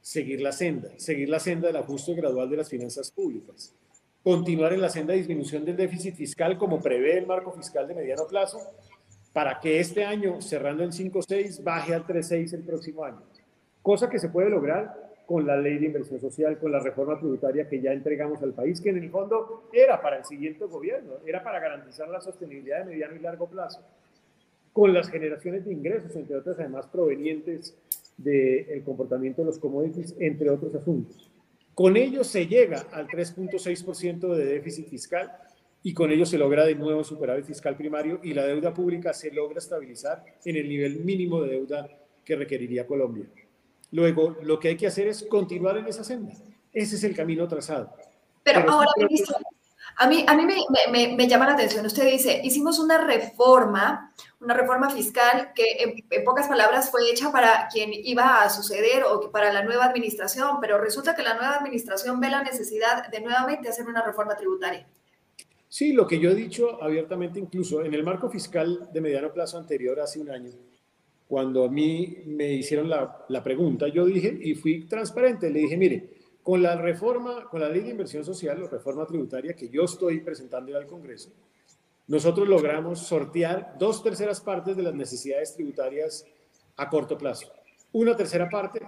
Seguir 0.00 0.40
la 0.40 0.52
senda, 0.52 0.90
seguir 0.96 1.28
la 1.28 1.38
senda 1.40 1.68
del 1.68 1.76
ajuste 1.76 2.14
gradual 2.14 2.48
de 2.48 2.56
las 2.56 2.68
finanzas 2.68 3.10
públicas, 3.10 3.74
continuar 4.22 4.72
en 4.72 4.80
la 4.80 4.88
senda 4.88 5.12
de 5.12 5.18
disminución 5.18 5.64
del 5.64 5.76
déficit 5.76 6.14
fiscal 6.14 6.56
como 6.58 6.80
prevé 6.80 7.18
el 7.18 7.26
marco 7.26 7.52
fiscal 7.52 7.86
de 7.86 7.94
mediano 7.94 8.26
plazo, 8.26 8.58
para 9.32 9.60
que 9.60 9.80
este 9.80 10.04
año, 10.04 10.40
cerrando 10.40 10.82
en 10.82 10.90
5.6, 10.90 11.62
baje 11.62 11.94
al 11.94 12.06
3.6 12.06 12.54
el 12.54 12.62
próximo 12.62 13.04
año. 13.04 13.22
Cosa 13.80 14.08
que 14.08 14.18
se 14.18 14.28
puede 14.28 14.50
lograr 14.50 15.11
con 15.26 15.46
la 15.46 15.56
ley 15.56 15.78
de 15.78 15.86
inversión 15.86 16.20
social, 16.20 16.58
con 16.58 16.72
la 16.72 16.80
reforma 16.80 17.18
tributaria 17.18 17.68
que 17.68 17.80
ya 17.80 17.92
entregamos 17.92 18.42
al 18.42 18.52
país, 18.52 18.80
que 18.80 18.90
en 18.90 18.98
el 18.98 19.10
fondo 19.10 19.68
era 19.72 20.00
para 20.00 20.18
el 20.18 20.24
siguiente 20.24 20.64
gobierno, 20.64 21.14
era 21.26 21.42
para 21.42 21.60
garantizar 21.60 22.08
la 22.08 22.20
sostenibilidad 22.20 22.80
de 22.80 22.90
mediano 22.90 23.16
y 23.16 23.20
largo 23.20 23.48
plazo, 23.48 23.80
con 24.72 24.92
las 24.92 25.08
generaciones 25.08 25.64
de 25.64 25.72
ingresos, 25.72 26.14
entre 26.16 26.36
otras 26.36 26.58
además 26.58 26.86
provenientes 26.86 27.76
del 28.16 28.82
comportamiento 28.84 29.42
de 29.42 29.46
los 29.46 29.58
commodities, 29.58 30.14
entre 30.18 30.50
otros 30.50 30.74
asuntos. 30.74 31.30
Con 31.74 31.96
ello 31.96 32.22
se 32.24 32.46
llega 32.46 32.86
al 32.92 33.06
3.6% 33.08 34.34
de 34.34 34.44
déficit 34.44 34.88
fiscal 34.88 35.32
y 35.82 35.94
con 35.94 36.10
ello 36.10 36.26
se 36.26 36.38
logra 36.38 36.64
de 36.64 36.74
nuevo 36.74 37.02
superávit 37.02 37.46
fiscal 37.46 37.76
primario 37.76 38.20
y 38.22 38.34
la 38.34 38.46
deuda 38.46 38.74
pública 38.74 39.12
se 39.12 39.32
logra 39.32 39.58
estabilizar 39.58 40.24
en 40.44 40.56
el 40.56 40.68
nivel 40.68 41.00
mínimo 41.00 41.42
de 41.42 41.52
deuda 41.52 41.88
que 42.24 42.36
requeriría 42.36 42.86
Colombia. 42.86 43.26
Luego, 43.92 44.36
lo 44.42 44.58
que 44.58 44.68
hay 44.68 44.76
que 44.76 44.86
hacer 44.86 45.06
es 45.06 45.24
continuar 45.28 45.76
en 45.76 45.86
esa 45.86 46.02
senda. 46.02 46.32
Ese 46.72 46.96
es 46.96 47.04
el 47.04 47.14
camino 47.14 47.46
trazado. 47.46 47.94
Pero, 48.42 48.68
ahora, 48.68 48.90
ministro, 48.96 49.36
a 49.96 50.06
mí, 50.06 50.24
a 50.26 50.34
mí 50.34 50.46
me, 50.90 51.14
me, 51.14 51.28
llama 51.28 51.46
la 51.46 51.52
atención. 51.52 51.84
Usted 51.84 52.10
dice, 52.10 52.40
hicimos 52.42 52.78
una 52.78 52.98
reforma, 53.04 54.12
una 54.40 54.54
reforma 54.54 54.90
fiscal 54.90 55.52
que 55.54 55.64
en, 56.10 56.24
pocas 56.24 56.48
palabras 56.48 56.90
fue 56.90 57.10
hecha 57.10 57.30
para 57.30 57.68
quien 57.70 57.90
iba 57.92 58.42
a 58.42 58.50
suceder 58.50 59.04
o 59.04 59.30
para 59.30 59.52
la 59.52 59.62
nueva 59.62 59.84
administración, 59.84 60.58
pero 60.60 60.78
resulta 60.78 61.14
que 61.14 61.22
la 61.22 61.34
nueva 61.34 61.56
administración 61.56 62.20
ve 62.20 62.30
la 62.30 62.42
necesidad 62.42 63.08
de 63.10 63.20
nuevamente 63.20 63.68
hacer 63.68 63.86
una 63.86 64.02
reforma 64.02 64.34
tributaria. 64.36 64.86
Sí, 65.68 65.92
lo 65.92 66.06
que 66.06 66.18
yo 66.18 66.30
he 66.30 66.34
dicho 66.34 66.82
abiertamente, 66.82 67.38
incluso 67.38 67.84
en 67.84 67.94
el 67.94 68.02
marco 68.02 68.28
fiscal 68.28 68.88
de 68.92 69.00
mediano 69.00 69.32
plazo 69.32 69.58
anterior, 69.58 70.00
hace 70.00 70.20
un 70.20 70.30
año, 70.30 70.50
cuando 71.32 71.64
a 71.64 71.70
mí 71.70 72.24
me 72.26 72.52
hicieron 72.52 72.90
la, 72.90 73.24
la, 73.30 73.42
pregunta, 73.42 73.88
yo 73.88 74.04
dije, 74.04 74.38
y 74.38 74.54
fui 74.54 74.84
transparente, 74.84 75.48
le 75.48 75.60
dije, 75.60 75.78
mire, 75.78 76.10
con 76.42 76.62
la 76.62 76.76
reforma, 76.76 77.48
con 77.48 77.62
la 77.62 77.70
ley 77.70 77.80
de 77.80 77.88
inversión 77.88 78.22
social 78.22 78.62
o 78.62 78.68
reforma 78.68 79.06
tributaria 79.06 79.56
que 79.56 79.70
yo 79.70 79.84
estoy 79.84 80.20
presentando 80.20 80.76
al 80.76 80.86
Congreso, 80.86 81.30
nosotros 82.06 82.46
logramos 82.46 82.98
sortear 82.98 83.76
dos 83.78 84.02
terceras 84.02 84.42
partes 84.42 84.76
de 84.76 84.82
las 84.82 84.94
necesidades 84.94 85.54
tributarias 85.54 86.26
a 86.76 86.90
corto 86.90 87.16
plazo. 87.16 87.50
Una 87.92 88.14
tercera 88.14 88.50
parte 88.50 88.82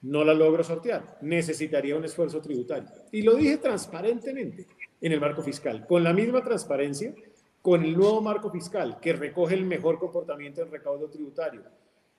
no 0.00 0.24
la 0.24 0.32
logro 0.32 0.64
sortear, 0.64 1.18
necesitaría 1.20 1.94
un 1.94 2.06
esfuerzo 2.06 2.40
tributario. 2.40 2.88
Y 3.10 3.20
lo 3.20 3.34
dije 3.34 3.58
transparentemente 3.58 4.66
en 4.98 5.12
el 5.12 5.20
marco 5.20 5.42
fiscal, 5.42 5.86
con 5.86 6.02
la 6.02 6.14
misma 6.14 6.42
transparencia, 6.42 7.14
con 7.60 7.84
el 7.84 7.94
nuevo 7.94 8.22
marco 8.22 8.50
fiscal 8.50 8.98
que 8.98 9.12
recoge 9.12 9.56
el 9.56 9.66
mejor 9.66 9.98
comportamiento 9.98 10.62
en 10.62 10.70
recaudo 10.70 11.10
tributario, 11.10 11.60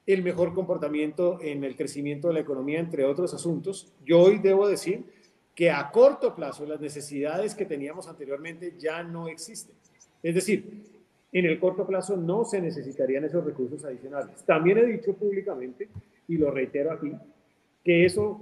el 0.06 0.24
mejor 0.24 0.54
comportamiento 0.54 1.40
en 1.42 1.64
el 1.64 1.76
crecimiento 1.76 2.28
de 2.28 2.36
la 2.36 2.40
economía, 2.42 2.80
entre 2.80 3.06
otros 3.06 3.34
asuntos. 3.34 3.94
Yo 4.06 4.20
hoy 4.20 4.40
debo 4.40 4.68
decir 4.68 5.06
que 5.56 5.72
a 5.72 5.92
corto 5.92 6.36
plazo 6.36 6.66
las 6.66 6.82
necesidades 6.82 7.56
que 7.56 7.66
teníamos 7.66 8.08
anteriormente 8.08 8.74
ya 8.78 9.04
no 9.04 9.28
existen. 9.28 9.76
Es 10.22 10.36
decir, 10.36 10.84
en 11.32 11.46
el 11.46 11.60
corto 11.60 11.86
plazo 11.86 12.18
no 12.18 12.44
se 12.46 12.62
necesitarían 12.62 13.24
esos 13.24 13.44
recursos 13.44 13.84
adicionales. 13.86 14.44
También 14.46 14.78
he 14.80 14.86
dicho 14.86 15.14
públicamente, 15.14 15.90
y 16.28 16.38
lo 16.38 16.52
reitero 16.52 16.92
aquí, 16.92 17.12
que 17.84 18.06
eso, 18.06 18.42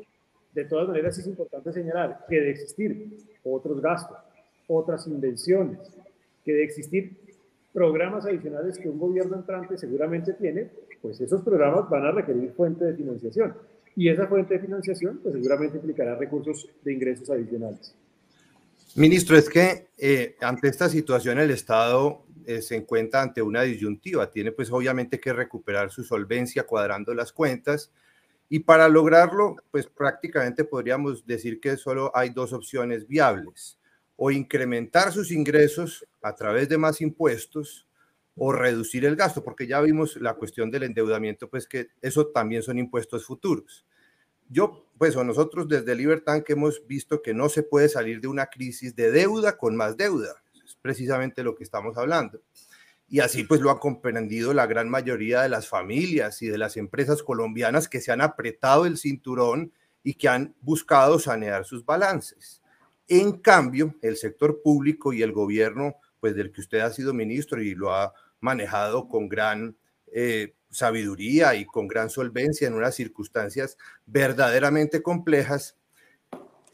de 0.53 0.65
todas 0.65 0.87
maneras, 0.87 1.17
es 1.17 1.27
importante 1.27 1.71
señalar, 1.71 2.25
que 2.29 2.39
de 2.39 2.51
existir 2.51 3.17
otros 3.43 3.81
gastos, 3.81 4.17
otras 4.67 5.07
invenciones, 5.07 5.79
que 6.43 6.53
de 6.53 6.63
existir 6.63 7.17
programas 7.73 8.25
adicionales 8.25 8.77
que 8.77 8.89
un 8.89 8.99
gobierno 8.99 9.37
entrante 9.37 9.77
seguramente 9.77 10.33
tiene, 10.33 10.69
pues 11.01 11.19
esos 11.21 11.41
programas 11.41 11.89
van 11.89 12.05
a 12.05 12.11
requerir 12.11 12.51
fuente 12.51 12.85
de 12.85 12.95
financiación. 12.95 13.55
Y 13.95 14.09
esa 14.09 14.27
fuente 14.27 14.53
de 14.53 14.61
financiación, 14.61 15.19
pues 15.21 15.35
seguramente 15.35 15.77
implicará 15.77 16.15
recursos 16.15 16.69
de 16.83 16.93
ingresos 16.93 17.29
adicionales. 17.29 17.95
Ministro, 18.95 19.37
es 19.37 19.49
que 19.49 19.87
eh, 19.97 20.35
ante 20.41 20.67
esta 20.67 20.89
situación 20.89 21.39
el 21.39 21.51
Estado 21.51 22.23
eh, 22.45 22.61
se 22.61 22.75
encuentra 22.75 23.21
ante 23.21 23.41
una 23.41 23.61
disyuntiva. 23.61 24.29
Tiene 24.29 24.51
pues 24.51 24.71
obviamente 24.71 25.19
que 25.19 25.31
recuperar 25.31 25.91
su 25.91 26.03
solvencia 26.03 26.63
cuadrando 26.63 27.13
las 27.13 27.31
cuentas. 27.31 27.91
Y 28.49 28.59
para 28.59 28.89
lograrlo, 28.89 29.55
pues 29.71 29.87
prácticamente 29.87 30.65
podríamos 30.65 31.25
decir 31.25 31.61
que 31.61 31.77
solo 31.77 32.11
hay 32.13 32.31
dos 32.31 32.51
opciones 32.51 33.07
viables. 33.07 33.79
O 34.15 34.31
incrementar 34.31 35.11
sus 35.11 35.31
ingresos 35.31 36.05
a 36.21 36.35
través 36.35 36.69
de 36.69 36.77
más 36.77 37.01
impuestos 37.01 37.87
o 38.35 38.51
reducir 38.51 39.05
el 39.05 39.15
gasto, 39.15 39.43
porque 39.43 39.67
ya 39.67 39.81
vimos 39.81 40.15
la 40.15 40.35
cuestión 40.35 40.71
del 40.71 40.83
endeudamiento, 40.83 41.49
pues 41.49 41.67
que 41.67 41.89
eso 42.01 42.27
también 42.27 42.63
son 42.63 42.77
impuestos 42.79 43.25
futuros. 43.25 43.85
Yo, 44.49 44.85
pues, 44.97 45.15
o 45.15 45.23
nosotros 45.23 45.67
desde 45.67 45.95
Libertad 45.95 46.43
que 46.43 46.53
hemos 46.53 46.85
visto 46.85 47.21
que 47.21 47.33
no 47.33 47.49
se 47.49 47.63
puede 47.63 47.89
salir 47.89 48.19
de 48.19 48.27
una 48.27 48.47
crisis 48.47 48.95
de 48.95 49.11
deuda 49.11 49.57
con 49.57 49.75
más 49.75 49.97
deuda, 49.97 50.43
es 50.65 50.75
precisamente 50.75 51.43
lo 51.43 51.55
que 51.55 51.63
estamos 51.63 51.97
hablando. 51.97 52.41
Y 53.07 53.19
así 53.19 53.43
pues 53.43 53.59
lo 53.59 53.71
ha 53.71 53.79
comprendido 53.79 54.53
la 54.53 54.67
gran 54.67 54.89
mayoría 54.89 55.41
de 55.41 55.49
las 55.49 55.67
familias 55.67 56.41
y 56.41 56.47
de 56.47 56.57
las 56.57 56.77
empresas 56.77 57.23
colombianas 57.23 57.89
que 57.89 57.99
se 57.99 58.11
han 58.13 58.21
apretado 58.21 58.85
el 58.85 58.97
cinturón 58.97 59.73
y 60.01 60.13
que 60.13 60.29
han 60.29 60.55
buscado 60.61 61.19
sanear 61.19 61.65
sus 61.65 61.85
balances. 61.85 62.60
En 63.07 63.33
cambio, 63.33 63.95
el 64.01 64.17
sector 64.17 64.61
público 64.61 65.13
y 65.13 65.21
el 65.21 65.31
gobierno, 65.31 65.95
pues 66.19 66.35
del 66.35 66.51
que 66.51 66.61
usted 66.61 66.79
ha 66.79 66.91
sido 66.91 67.13
ministro 67.13 67.61
y 67.61 67.75
lo 67.75 67.93
ha 67.93 68.13
manejado 68.39 69.07
con 69.07 69.27
gran 69.27 69.75
eh, 70.07 70.55
sabiduría 70.69 71.55
y 71.55 71.65
con 71.65 71.87
gran 71.87 72.09
solvencia 72.09 72.67
en 72.67 72.73
unas 72.73 72.95
circunstancias 72.95 73.77
verdaderamente 74.05 75.01
complejas. 75.01 75.77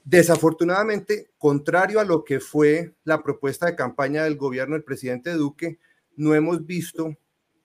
Desafortunadamente, 0.03 1.31
contrario 1.38 2.00
a 2.00 2.05
lo 2.05 2.24
que 2.24 2.39
fue 2.39 2.96
la 3.03 3.24
propuesta 3.24 3.65
de 3.65 3.75
campaña 3.75 4.24
del 4.24 4.38
gobierno 4.38 4.75
del 4.75 4.84
presidente 4.84 5.31
Duque, 5.34 5.79
no 6.15 6.34
hemos 6.34 6.65
visto 6.65 7.17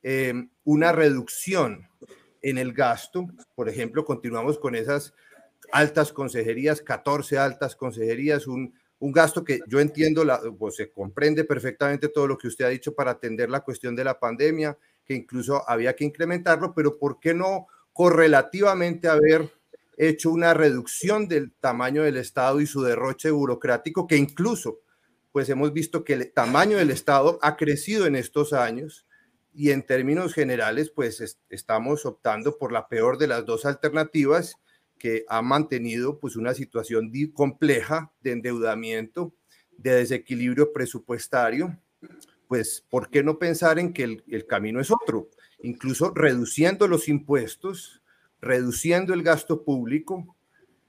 em, 0.02 0.50
una 0.64 0.92
reducción 0.92 1.88
en 2.42 2.58
el 2.58 2.72
gasto. 2.72 3.28
Por 3.54 3.68
ejemplo, 3.68 4.04
continuamos 4.04 4.58
con 4.58 4.74
esas 4.74 5.14
altas 5.72 6.12
consejerías, 6.12 6.82
14 6.82 7.38
altas 7.38 7.74
consejerías, 7.74 8.46
un 8.46 8.74
un 9.02 9.10
gasto 9.10 9.42
que 9.42 9.58
yo 9.66 9.80
entiendo, 9.80 10.24
la, 10.24 10.40
pues 10.56 10.76
se 10.76 10.92
comprende 10.92 11.42
perfectamente 11.42 12.08
todo 12.08 12.28
lo 12.28 12.38
que 12.38 12.46
usted 12.46 12.64
ha 12.64 12.68
dicho 12.68 12.94
para 12.94 13.10
atender 13.10 13.50
la 13.50 13.62
cuestión 13.62 13.96
de 13.96 14.04
la 14.04 14.20
pandemia, 14.20 14.78
que 15.04 15.14
incluso 15.14 15.68
había 15.68 15.96
que 15.96 16.04
incrementarlo, 16.04 16.72
pero 16.72 16.98
¿por 16.98 17.18
qué 17.18 17.34
no 17.34 17.66
correlativamente 17.92 19.08
haber 19.08 19.52
hecho 19.96 20.30
una 20.30 20.54
reducción 20.54 21.26
del 21.26 21.50
tamaño 21.50 22.04
del 22.04 22.16
Estado 22.16 22.60
y 22.60 22.66
su 22.66 22.80
derroche 22.82 23.32
burocrático, 23.32 24.06
que 24.06 24.16
incluso, 24.16 24.78
pues 25.32 25.48
hemos 25.48 25.72
visto 25.72 26.04
que 26.04 26.12
el 26.12 26.32
tamaño 26.32 26.76
del 26.76 26.92
Estado 26.92 27.40
ha 27.42 27.56
crecido 27.56 28.06
en 28.06 28.14
estos 28.14 28.52
años 28.52 29.04
y 29.52 29.72
en 29.72 29.84
términos 29.84 30.32
generales, 30.32 30.90
pues 30.90 31.40
estamos 31.50 32.06
optando 32.06 32.56
por 32.56 32.70
la 32.70 32.86
peor 32.86 33.18
de 33.18 33.26
las 33.26 33.44
dos 33.44 33.66
alternativas 33.66 34.58
que 35.02 35.24
ha 35.26 35.42
mantenido 35.42 36.20
pues 36.20 36.36
una 36.36 36.54
situación 36.54 37.10
compleja 37.34 38.12
de 38.22 38.30
endeudamiento, 38.30 39.34
de 39.76 39.94
desequilibrio 39.96 40.72
presupuestario, 40.72 41.76
pues 42.46 42.86
¿por 42.88 43.10
qué 43.10 43.24
no 43.24 43.36
pensar 43.36 43.80
en 43.80 43.92
que 43.92 44.04
el, 44.04 44.46
camino 44.46 44.80
es 44.80 44.92
otro? 44.92 45.28
Incluso 45.64 46.12
reduciendo 46.14 46.86
los 46.86 47.08
impuestos, 47.08 48.00
reduciendo 48.40 49.12
el 49.12 49.24
gasto 49.24 49.64
público, 49.64 50.36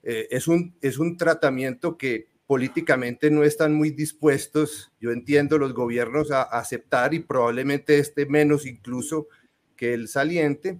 eh, 0.04 0.28
es, 0.30 0.46
un, 0.46 0.76
es 0.80 0.98
un 1.00 1.16
tratamiento 1.16 1.98
que 1.98 2.28
políticamente 2.46 3.32
no 3.32 3.42
están 3.42 3.74
muy 3.74 3.90
dispuestos, 3.90 4.92
yo 5.00 5.10
entiendo, 5.10 5.58
los 5.58 5.74
gobiernos 5.74 6.30
a, 6.30 6.42
aceptar 6.42 7.14
y 7.14 7.18
probablemente 7.18 7.98
este 7.98 8.26
menos 8.26 8.64
incluso 8.64 9.26
que 9.74 9.92
el 9.92 10.06
saliente, 10.06 10.78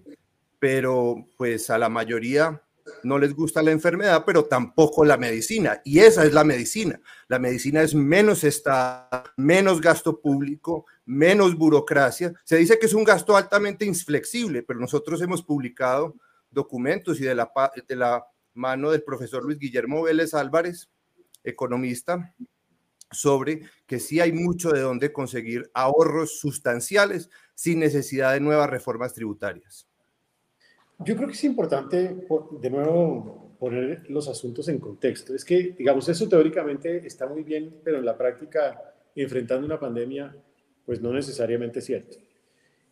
pero 0.61 1.27
pues 1.37 1.69
a 1.69 1.79
la 1.79 1.89
mayoría 1.89 2.64
no 3.05 3.19
les 3.19 3.35
gusta 3.35 3.63
la 3.63 3.71
enfermedad, 3.71 4.25
pero 4.27 4.45
tampoco 4.45 5.05
la 5.05 5.17
medicina. 5.17 5.81
Y 5.85 6.01
esa 6.01 6.25
es 6.25 6.33
la 6.33 6.45
medicina. 6.45 7.01
La 7.29 7.39
medicina 7.39 7.83
es 7.83 7.95
menos 7.95 8.45
Estado, 8.45 9.25
menos 9.37 9.81
gasto 9.81 10.21
público, 10.21 10.87
menos 11.05 11.57
burocracia. 11.57 12.33
Se 12.45 12.57
dice 12.57 12.79
que 12.79 12.87
es 12.87 12.95
un 12.95 13.05
gasto 13.05 13.37
altamente 13.37 13.85
inflexible, 13.85 14.63
pero 14.63 14.81
nosotros 14.81 15.21
hemos 15.23 15.43
publicado 15.43 16.17
documentos 16.51 17.21
y 17.21 17.25
de 17.25 17.35
la, 17.35 17.51
de 17.87 17.97
la 17.97 18.25
mano 18.55 18.91
del 18.91 19.03
profesor 19.03 19.45
Luis 19.45 19.59
Guillermo 19.59 20.03
Vélez 20.03 20.35
Álvarez, 20.35 20.89
economista, 21.43 22.35
sobre 23.11 23.63
que 23.87 24.01
sí 24.01 24.21
hay 24.21 24.33
mucho 24.33 24.71
de 24.71 24.81
dónde 24.81 25.13
conseguir 25.13 25.71
ahorros 25.75 26.39
sustanciales 26.39 27.31
sin 27.55 27.79
necesidad 27.79 28.33
de 28.33 28.41
nuevas 28.41 28.71
reformas 28.71 29.15
tributarias. 29.15 29.87
Yo 31.01 31.17
creo 31.17 31.27
que 31.27 31.35
es 31.35 31.45
importante, 31.45 32.17
de 32.61 32.71
nuevo, 32.71 33.57
poner 33.59 34.09
los 34.11 34.29
asuntos 34.29 34.69
en 34.69 34.79
contexto. 34.79 35.35
Es 35.35 35.45
que, 35.45 35.75
digamos, 35.77 36.09
eso 36.09 36.29
teóricamente 36.29 37.07
está 37.07 37.27
muy 37.27 37.43
bien, 37.43 37.81
pero 37.83 37.99
en 37.99 38.05
la 38.05 38.17
práctica, 38.17 38.95
enfrentando 39.15 39.67
una 39.67 39.81
pandemia, 39.81 40.37
pues 40.87 41.01
no 41.01 41.13
necesariamente 41.13 41.81
es 41.81 41.87
cierto. 41.87 42.19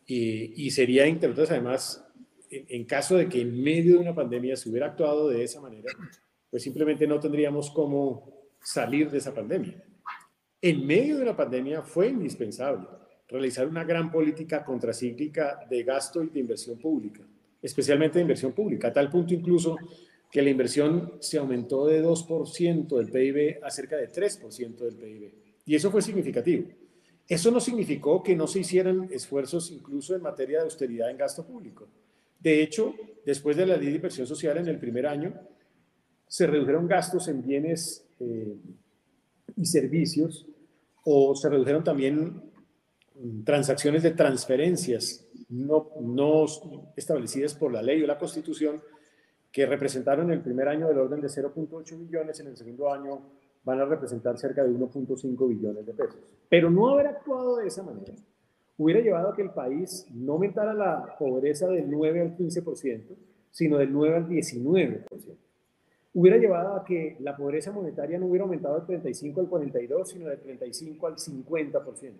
Y, 0.05 0.69
sería, 0.71 1.05
entre 1.05 1.29
otras, 1.29 1.51
además, 1.51 2.05
en, 2.49 2.83
caso 2.85 3.15
de 3.15 3.29
que 3.29 3.41
en 3.41 3.63
medio 3.63 3.93
de 3.93 3.99
una 3.99 4.13
pandemia 4.13 4.57
se 4.57 4.69
hubiera 4.69 4.87
actuado 4.87 5.29
de 5.29 5.43
esa 5.43 5.61
manera, 5.61 5.91
pues 6.49 6.61
simplemente 6.61 7.07
no 7.07 7.19
tendríamos 7.19 7.71
cómo 7.71 8.49
salir 8.61 9.09
de 9.09 9.19
esa 9.19 9.33
pandemia. 9.33 9.81
En 10.61 10.85
medio 10.85 11.17
de 11.17 11.23
una 11.23 11.37
pandemia 11.37 11.83
fue 11.83 12.09
indispensable 12.09 12.87
realizar 13.29 13.65
una 13.65 13.83
gran 13.83 14.11
política 14.11 14.63
contracíclica 14.63 15.65
de 15.69 15.83
gasto 15.83 16.21
y 16.21 16.29
de 16.29 16.39
inversión 16.39 16.77
pública 16.77 17.23
especialmente 17.63 18.19
de 18.19 18.23
inversión 18.23 18.51
pública, 18.51 18.89
a 18.89 18.93
tal 18.93 19.09
punto 19.09 19.33
incluso 19.33 19.77
que 20.29 20.41
la 20.41 20.49
inversión 20.49 21.13
se 21.19 21.37
aumentó 21.37 21.85
de 21.85 22.03
2% 22.03 22.97
del 22.97 23.09
PIB 23.09 23.63
a 23.63 23.71
cerca 23.71 23.95
de 23.95 24.09
3% 24.09 24.77
del 24.77 24.95
PIB. 24.95 25.33
Y 25.65 25.75
eso 25.75 25.89
fue 25.89 26.01
significativo. 26.01 26.67
Eso 27.27 27.51
no 27.51 27.59
significó 27.59 28.21
que 28.21 28.35
no 28.35 28.47
se 28.47 28.59
hicieran 28.59 29.07
esfuerzos 29.11 29.71
incluso 29.71 30.15
en 30.15 30.21
materia 30.21 30.57
de 30.57 30.65
austeridad 30.65 31.09
en 31.09 31.17
gasto 31.17 31.45
público. 31.45 31.87
De 32.39 32.61
hecho, 32.61 32.93
después 33.25 33.55
de 33.55 33.65
la 33.65 33.77
ley 33.77 33.89
de 33.89 33.95
inversión 33.95 34.27
social 34.27 34.57
en 34.57 34.67
el 34.67 34.77
primer 34.77 35.07
año, 35.07 35.33
se 36.27 36.47
redujeron 36.47 36.87
gastos 36.87 37.27
en 37.29 37.41
bienes 37.41 38.05
eh, 38.19 38.57
y 39.55 39.65
servicios 39.65 40.45
o 41.05 41.35
se 41.35 41.49
redujeron 41.49 41.83
también 41.83 42.41
transacciones 43.43 44.03
de 44.03 44.11
transferencias 44.11 45.27
no, 45.49 45.89
no 46.01 46.45
establecidas 46.95 47.53
por 47.53 47.71
la 47.71 47.81
ley 47.81 48.01
o 48.03 48.07
la 48.07 48.17
constitución, 48.17 48.81
que 49.51 49.65
representaron 49.67 50.25
en 50.27 50.33
el 50.33 50.41
primer 50.41 50.67
año 50.67 50.87
del 50.87 50.97
orden 50.97 51.21
de 51.21 51.27
0.8 51.27 51.99
billones, 51.99 52.39
en 52.39 52.47
el 52.47 52.57
segundo 52.57 52.91
año 52.91 53.21
van 53.63 53.79
a 53.79 53.85
representar 53.85 54.37
cerca 54.37 54.63
de 54.63 54.71
1.5 54.71 55.47
billones 55.47 55.85
de 55.85 55.93
pesos. 55.93 56.19
Pero 56.49 56.69
no 56.69 56.89
haber 56.89 57.07
actuado 57.07 57.57
de 57.57 57.67
esa 57.67 57.83
manera 57.83 58.13
hubiera 58.77 59.01
llevado 59.01 59.29
a 59.29 59.35
que 59.35 59.43
el 59.43 59.51
país 59.51 60.07
no 60.11 60.33
aumentara 60.33 60.73
la 60.73 61.15
pobreza 61.17 61.67
del 61.67 61.89
9 61.89 62.21
al 62.21 62.35
15%, 62.35 63.15
sino 63.51 63.77
del 63.77 63.93
9 63.93 64.15
al 64.15 64.27
19%. 64.27 65.05
Hubiera 66.15 66.37
llevado 66.37 66.75
a 66.75 66.83
que 66.83 67.17
la 67.19 67.35
pobreza 67.35 67.71
monetaria 67.71 68.19
no 68.19 68.27
hubiera 68.27 68.43
aumentado 68.43 68.77
del 68.77 68.85
35 68.85 69.41
al 69.41 69.47
42, 69.47 70.09
sino 70.09 70.27
del 70.27 70.39
35 70.39 71.07
al 71.07 71.15
50%. 71.15 72.11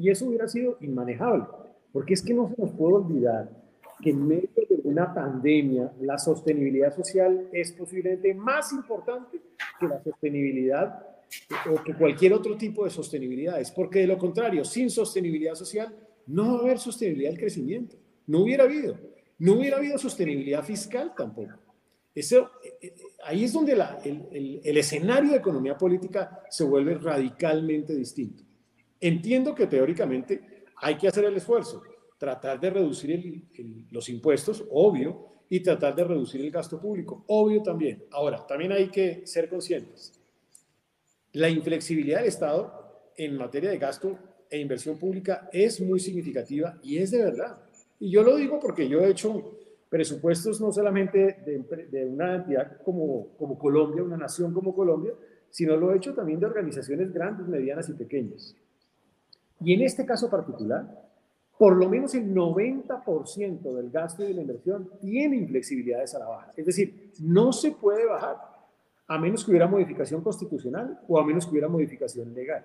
Y 0.00 0.08
eso 0.08 0.24
hubiera 0.24 0.48
sido 0.48 0.78
inmanejable. 0.80 1.44
Porque 1.92 2.14
es 2.14 2.22
que 2.22 2.32
no 2.32 2.48
se 2.48 2.62
nos 2.62 2.72
puede 2.72 2.94
olvidar 2.94 3.50
que 4.00 4.10
en 4.10 4.26
medio 4.26 4.48
de 4.56 4.80
una 4.84 5.12
pandemia 5.12 5.92
la 6.00 6.16
sostenibilidad 6.16 6.96
social 6.96 7.48
es 7.52 7.72
posiblemente 7.72 8.32
más 8.32 8.72
importante 8.72 9.38
que 9.78 9.86
la 9.86 10.02
sostenibilidad 10.02 11.06
o 11.70 11.82
que 11.84 11.92
cualquier 11.94 12.32
otro 12.32 12.56
tipo 12.56 12.84
de 12.84 12.90
sostenibilidad. 12.90 13.60
Es 13.60 13.70
porque 13.70 13.98
de 13.98 14.06
lo 14.06 14.16
contrario, 14.16 14.64
sin 14.64 14.88
sostenibilidad 14.88 15.54
social 15.54 15.94
no 16.28 16.54
va 16.54 16.60
a 16.60 16.62
haber 16.62 16.78
sostenibilidad 16.78 17.32
del 17.32 17.40
crecimiento. 17.40 17.96
No 18.26 18.44
hubiera 18.44 18.64
habido. 18.64 18.96
No 19.38 19.52
hubiera 19.52 19.76
habido 19.76 19.98
sostenibilidad 19.98 20.64
fiscal 20.64 21.12
tampoco. 21.14 21.52
Eso, 22.14 22.52
eh, 22.64 22.72
eh, 22.80 22.94
ahí 23.26 23.44
es 23.44 23.52
donde 23.52 23.76
la, 23.76 24.00
el, 24.02 24.62
el 24.64 24.76
escenario 24.78 25.32
de 25.32 25.36
economía 25.36 25.76
política 25.76 26.42
se 26.48 26.64
vuelve 26.64 26.94
radicalmente 26.94 27.94
distinto. 27.94 28.44
Entiendo 29.00 29.54
que 29.54 29.66
teóricamente 29.66 30.64
hay 30.76 30.96
que 30.96 31.08
hacer 31.08 31.24
el 31.24 31.36
esfuerzo, 31.36 31.82
tratar 32.18 32.60
de 32.60 32.70
reducir 32.70 33.48
los 33.90 34.08
impuestos, 34.08 34.64
obvio, 34.70 35.30
y 35.48 35.60
tratar 35.60 35.96
de 35.96 36.04
reducir 36.04 36.40
el 36.42 36.50
gasto 36.50 36.80
público, 36.80 37.24
obvio 37.26 37.62
también. 37.62 38.04
Ahora, 38.12 38.46
también 38.46 38.72
hay 38.72 38.88
que 38.88 39.26
ser 39.26 39.48
conscientes. 39.48 40.12
La 41.32 41.48
inflexibilidad 41.48 42.18
del 42.18 42.28
Estado 42.28 43.10
en 43.16 43.36
materia 43.36 43.70
de 43.70 43.78
gasto 43.78 44.16
e 44.48 44.58
inversión 44.58 44.98
pública 44.98 45.48
es 45.52 45.80
muy 45.80 45.98
significativa 45.98 46.78
y 46.82 46.98
es 46.98 47.10
de 47.10 47.24
verdad. 47.24 47.58
Y 47.98 48.10
yo 48.10 48.22
lo 48.22 48.36
digo 48.36 48.60
porque 48.60 48.88
yo 48.88 49.00
he 49.00 49.10
hecho 49.10 49.58
presupuestos 49.88 50.60
no 50.60 50.72
solamente 50.72 51.42
de, 51.44 52.06
una 52.06 52.36
entidad 52.36 52.80
como, 52.84 53.28
como 53.36 53.58
Colombia, 53.58 54.04
una 54.04 54.16
nación 54.16 54.54
como 54.54 54.72
Colombia, 54.72 55.12
sino 55.50 55.76
lo 55.76 55.92
he 55.92 55.96
hecho 55.96 56.14
también 56.14 56.38
de 56.38 56.46
organizaciones 56.46 57.12
grandes, 57.12 57.48
medianas 57.48 57.88
y 57.88 57.94
pequeñas. 57.94 58.54
Y 59.60 59.74
en 59.74 59.82
este 59.82 60.06
caso 60.06 60.30
particular, 60.30 60.88
por 61.58 61.76
lo 61.76 61.88
menos 61.88 62.14
el 62.14 62.34
90% 62.34 63.74
del 63.74 63.90
gasto 63.90 64.24
y 64.24 64.28
de 64.28 64.34
la 64.34 64.40
inversión 64.40 64.90
tiene 65.00 65.36
inflexibilidades 65.36 66.14
a 66.14 66.20
la 66.20 66.28
baja. 66.28 66.52
Es 66.56 66.64
decir, 66.64 67.12
no 67.20 67.52
se 67.52 67.72
puede 67.72 68.06
bajar 68.06 68.36
a 69.06 69.18
menos 69.18 69.44
que 69.44 69.50
hubiera 69.50 69.66
modificación 69.66 70.22
constitucional 70.22 71.00
o 71.06 71.18
a 71.18 71.26
menos 71.26 71.44
que 71.44 71.50
hubiera 71.50 71.68
modificación 71.68 72.32
legal. 72.32 72.64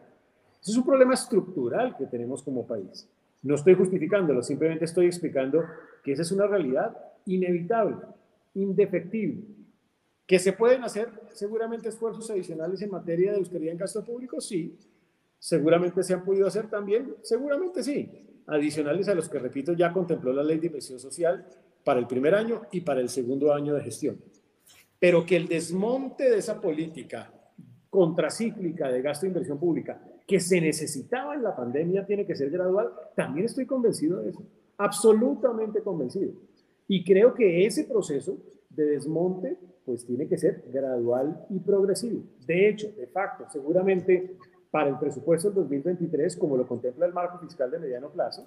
Ese 0.61 0.71
es 0.71 0.77
un 0.77 0.85
problema 0.85 1.13
estructural 1.13 1.97
que 1.97 2.05
tenemos 2.05 2.41
como 2.41 2.65
país. 2.65 3.09
No 3.43 3.55
estoy 3.55 3.73
justificándolo, 3.73 4.41
simplemente 4.41 4.85
estoy 4.85 5.07
explicando 5.07 5.63
que 6.03 6.13
esa 6.13 6.21
es 6.21 6.31
una 6.31 6.47
realidad 6.47 6.95
inevitable, 7.25 7.97
indefectible. 8.53 9.43
¿Que 10.25 10.39
se 10.39 10.53
pueden 10.53 10.83
hacer 10.83 11.09
seguramente 11.33 11.89
esfuerzos 11.89 12.29
adicionales 12.31 12.81
en 12.81 12.91
materia 12.91 13.31
de 13.31 13.39
austeridad 13.39 13.73
en 13.73 13.77
gasto 13.77 14.03
público? 14.03 14.39
Sí, 14.39 14.75
seguramente 15.45 16.01
se 16.01 16.15
han 16.15 16.25
podido 16.25 16.47
hacer 16.47 16.71
también, 16.71 17.17
seguramente 17.21 17.83
sí, 17.83 18.41
adicionales 18.47 19.07
a 19.09 19.13
los 19.13 19.29
que, 19.29 19.37
repito, 19.37 19.73
ya 19.73 19.93
contempló 19.93 20.33
la 20.33 20.41
ley 20.41 20.57
de 20.57 20.65
inversión 20.65 20.99
social 20.99 21.45
para 21.83 21.99
el 21.99 22.07
primer 22.07 22.33
año 22.33 22.63
y 22.71 22.81
para 22.81 22.99
el 22.99 23.09
segundo 23.09 23.53
año 23.53 23.75
de 23.75 23.83
gestión. 23.83 24.19
Pero 24.97 25.23
que 25.23 25.35
el 25.35 25.47
desmonte 25.47 26.31
de 26.31 26.39
esa 26.39 26.59
política 26.59 27.31
contracíclica 27.91 28.89
de 28.89 29.03
gasto 29.03 29.27
e 29.27 29.29
inversión 29.29 29.59
pública 29.59 30.01
que 30.25 30.39
se 30.39 30.59
necesitaba 30.59 31.35
en 31.35 31.43
la 31.43 31.55
pandemia 31.55 32.07
tiene 32.07 32.25
que 32.25 32.35
ser 32.35 32.49
gradual, 32.49 32.89
también 33.15 33.45
estoy 33.45 33.67
convencido 33.67 34.23
de 34.23 34.31
eso, 34.31 34.41
absolutamente 34.79 35.81
convencido. 35.81 36.33
Y 36.87 37.03
creo 37.03 37.35
que 37.35 37.67
ese 37.67 37.83
proceso 37.83 38.35
de 38.67 38.85
desmonte 38.85 39.59
pues 39.85 40.07
tiene 40.07 40.27
que 40.27 40.39
ser 40.39 40.63
gradual 40.73 41.45
y 41.51 41.59
progresivo. 41.59 42.23
De 42.47 42.67
hecho, 42.67 42.91
de 42.97 43.05
facto, 43.05 43.45
seguramente 43.51 44.37
para 44.75 44.89
el 44.89 44.99
presupuesto 44.99 45.47
del 45.47 45.55
2023, 45.55 46.35
como 46.35 46.57
lo 46.57 46.67
contempla 46.67 47.05
el 47.05 47.13
marco 47.13 47.39
fiscal 47.39 47.71
de 47.71 47.79
mediano 47.79 48.09
plazo, 48.09 48.45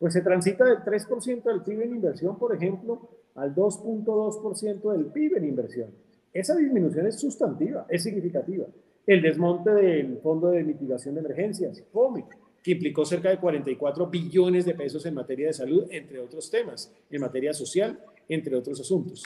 pues 0.00 0.12
se 0.12 0.20
transita 0.20 0.64
del 0.64 0.78
3% 0.78 1.44
del 1.44 1.62
PIB 1.62 1.82
en 1.82 1.94
inversión, 1.94 2.36
por 2.40 2.52
ejemplo, 2.52 3.08
al 3.36 3.54
2.2% 3.54 4.90
del 4.90 5.06
PIB 5.06 5.36
en 5.36 5.44
inversión. 5.44 5.90
Esa 6.32 6.56
disminución 6.56 7.06
es 7.06 7.20
sustantiva, 7.20 7.86
es 7.88 8.02
significativa. 8.02 8.66
El 9.06 9.22
desmonte 9.22 9.70
del 9.70 10.18
Fondo 10.18 10.48
de 10.48 10.64
Mitigación 10.64 11.14
de 11.14 11.20
Emergencias, 11.20 11.84
FOME, 11.92 12.24
que 12.64 12.72
implicó 12.72 13.04
cerca 13.04 13.30
de 13.30 13.38
44 13.38 14.08
billones 14.08 14.64
de 14.64 14.74
pesos 14.74 15.06
en 15.06 15.14
materia 15.14 15.46
de 15.46 15.52
salud, 15.52 15.86
entre 15.90 16.18
otros 16.18 16.50
temas, 16.50 16.92
en 17.08 17.20
materia 17.20 17.52
social, 17.52 17.96
entre 18.28 18.56
otros 18.56 18.80
asuntos. 18.80 19.22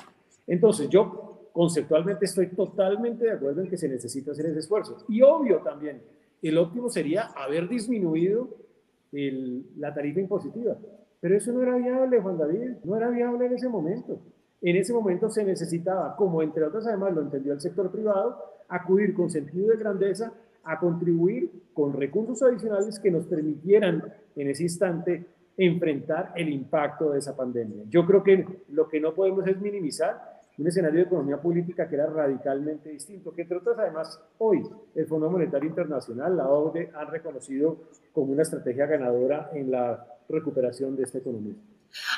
Entonces, 0.46 0.90
yo 0.90 1.48
conceptualmente 1.54 2.26
estoy 2.26 2.48
totalmente 2.48 3.24
de 3.24 3.30
acuerdo 3.30 3.62
en 3.62 3.70
que 3.70 3.78
se 3.78 3.88
necesita 3.88 4.32
hacer 4.32 4.44
ese 4.44 4.58
esfuerzo. 4.58 4.98
Y 5.08 5.22
obvio 5.22 5.60
también, 5.60 6.02
el 6.42 6.58
óptimo 6.58 6.88
sería 6.88 7.26
haber 7.36 7.68
disminuido 7.68 8.48
la 9.76 9.94
tarifa 9.94 10.20
impositiva. 10.20 10.76
Pero 11.20 11.36
eso 11.36 11.52
no 11.52 11.62
era 11.62 11.76
viable, 11.76 12.20
Juan 12.20 12.36
David, 12.36 12.70
no 12.84 12.96
era 12.96 13.08
viable 13.08 13.46
en 13.46 13.54
ese 13.54 13.68
momento. 13.68 14.20
En 14.60 14.76
ese 14.76 14.92
momento 14.92 15.30
se 15.30 15.44
necesitaba, 15.44 16.16
como 16.16 16.42
entre 16.42 16.64
otras 16.64 16.86
además 16.86 17.14
lo 17.14 17.22
entendió 17.22 17.52
el 17.52 17.60
sector 17.60 17.90
privado, 17.90 18.42
acudir 18.68 19.14
con 19.14 19.30
sentido 19.30 19.68
de 19.68 19.76
grandeza 19.76 20.32
a 20.64 20.78
contribuir 20.78 21.50
con 21.72 21.92
recursos 21.92 22.42
adicionales 22.42 22.98
que 22.98 23.10
nos 23.10 23.26
permitieran 23.26 24.02
en 24.34 24.48
ese 24.48 24.64
instante 24.64 25.26
enfrentar 25.56 26.32
el 26.34 26.48
impacto 26.48 27.10
de 27.10 27.18
esa 27.18 27.36
pandemia. 27.36 27.84
Yo 27.88 28.04
creo 28.06 28.22
que 28.22 28.46
lo 28.70 28.88
que 28.88 29.00
no 29.00 29.14
podemos 29.14 29.46
es 29.46 29.60
minimizar 29.60 30.33
un 30.58 30.68
escenario 30.68 31.00
de 31.00 31.06
economía 31.06 31.36
política 31.36 31.88
que 31.88 31.96
era 31.96 32.06
radicalmente 32.06 32.90
distinto, 32.90 33.34
que 33.34 33.42
entre 33.42 33.58
otras 33.58 33.78
además 33.78 34.20
hoy 34.38 34.62
el 34.94 35.06
Fondo 35.06 35.30
Monetario 35.30 35.68
Internacional, 35.68 36.36
la 36.36 36.48
OCDE, 36.48 36.92
han 36.94 37.08
reconocido 37.08 37.78
como 38.12 38.32
una 38.32 38.42
estrategia 38.42 38.86
ganadora 38.86 39.50
en 39.52 39.70
la 39.70 40.06
recuperación 40.28 40.96
de 40.96 41.04
esta 41.04 41.18
economía. 41.18 41.54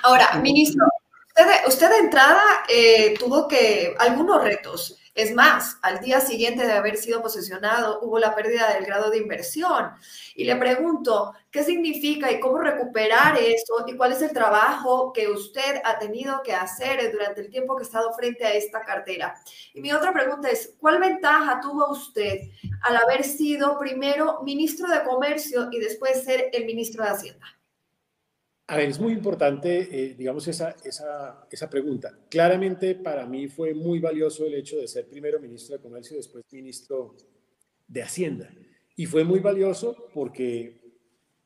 Ahora, 0.03 0.38
ministro, 0.42 0.87
usted, 1.29 1.68
usted 1.68 1.90
de 1.90 1.99
entrada 1.99 2.42
eh, 2.68 3.14
tuvo 3.18 3.49
que 3.49 3.94
algunos 3.99 4.42
retos 4.42 4.99
es 5.16 5.35
más, 5.35 5.79
al 5.81 6.00
día 6.00 6.20
siguiente 6.20 6.66
de 6.66 6.74
haber 6.74 6.98
sido 6.98 7.22
posesionado 7.22 8.00
hubo 8.02 8.18
la 8.18 8.35
pérdida 8.35 8.74
del 8.74 8.85
grado 8.85 9.11
de 9.11 9.16
inversión. 9.16 9.92
Y 10.35 10.44
le 10.44 10.57
pregunto, 10.57 11.33
¿qué 11.50 11.64
significa 11.64 12.31
y 12.31 12.38
cómo 12.38 12.59
recuperar 12.59 13.38
eso? 13.38 13.87
¿Y 13.87 13.96
cuál 13.96 14.12
es 14.12 14.20
el 14.20 14.33
trabajo 14.33 15.14
que 15.14 15.31
usted 15.31 15.81
ha 15.85 15.98
tenido 15.98 16.42
que 16.42 16.52
hacer 16.52 17.11
durante 17.11 17.40
el 17.40 17.50
tiempo 17.50 17.74
que 17.76 17.85
ha 17.85 17.87
estado 17.87 18.12
frente 18.12 18.44
a 18.44 18.52
esta 18.52 18.83
cartera? 18.83 19.35
Y 19.72 19.81
mi 19.81 19.90
otra 19.90 20.12
pregunta 20.12 20.50
es, 20.50 20.74
¿cuál 20.79 21.00
ventaja 21.00 21.61
tuvo 21.62 21.90
usted 21.90 22.38
al 22.83 22.96
haber 22.96 23.24
sido 23.24 23.79
primero 23.79 24.42
ministro 24.42 24.87
de 24.87 25.02
Comercio 25.02 25.68
y 25.72 25.81
después 25.81 26.24
ser 26.24 26.50
el 26.52 26.66
ministro 26.66 27.02
de 27.02 27.11
Hacienda? 27.11 27.55
A 28.68 28.76
ver, 28.76 28.88
es 28.88 28.98
muy 28.98 29.12
importante, 29.12 29.88
eh, 29.90 30.14
digamos, 30.18 30.48
esa, 30.48 30.74
esa, 30.85 31.46
esa, 31.48 31.70
pregunta. 31.70 32.18
Claramente 32.29 32.96
para 32.96 33.24
mí 33.24 33.46
fue 33.46 33.74
muy 33.74 34.00
valioso 34.00 34.44
el 34.44 34.55
hecho 34.55 34.76
de 34.79 34.88
ser 34.88 35.09
primero 35.09 35.38
ministro 35.38 35.76
de 35.76 35.83
Comercio 35.83 36.14
y 36.14 36.18
después 36.18 36.44
ministro 36.50 37.14
de 37.87 38.02
Hacienda. 38.02 38.52
Y 38.96 39.07
fue 39.07 39.22
muy 39.22 39.38
valioso 39.38 40.09
porque 40.12 40.81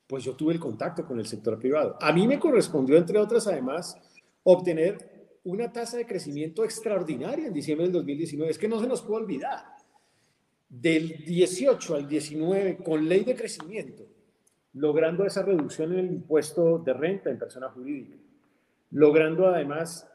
pues 0.07 0.23
yo 0.23 0.35
tuve 0.35 0.53
el 0.53 0.59
contacto 0.59 1.05
con 1.05 1.19
el 1.19 1.27
sector 1.27 1.59
privado. 1.59 1.95
A 2.01 2.11
mí 2.11 2.27
me 2.27 2.39
correspondió, 2.39 2.97
entre 2.97 3.19
otras, 3.19 3.47
además, 3.47 3.97
obtener 4.43 5.39
una 5.43 5.71
tasa 5.71 5.97
de 5.97 6.05
crecimiento 6.05 6.63
extraordinaria 6.63 7.47
en 7.47 7.53
diciembre 7.53 7.85
del 7.85 7.93
2019. 7.93 8.51
Es 8.51 8.57
que 8.57 8.67
no 8.67 8.81
se 8.81 8.87
nos 8.87 9.03
puede 9.03 9.23
olvidar. 9.23 9.63
Del 10.67 11.23
18 11.23 11.95
al 11.95 12.07
19, 12.07 12.77
con 12.77 13.07
ley 13.07 13.23
de 13.23 13.35
crecimiento, 13.35 14.05
logrando 14.73 15.25
esa 15.25 15.43
reducción 15.43 15.93
en 15.93 15.99
el 15.99 16.11
impuesto 16.11 16.79
de 16.79 16.93
renta 16.93 17.29
en 17.29 17.39
persona 17.39 17.69
jurídica, 17.69 18.15
logrando 18.91 19.47
además 19.47 20.09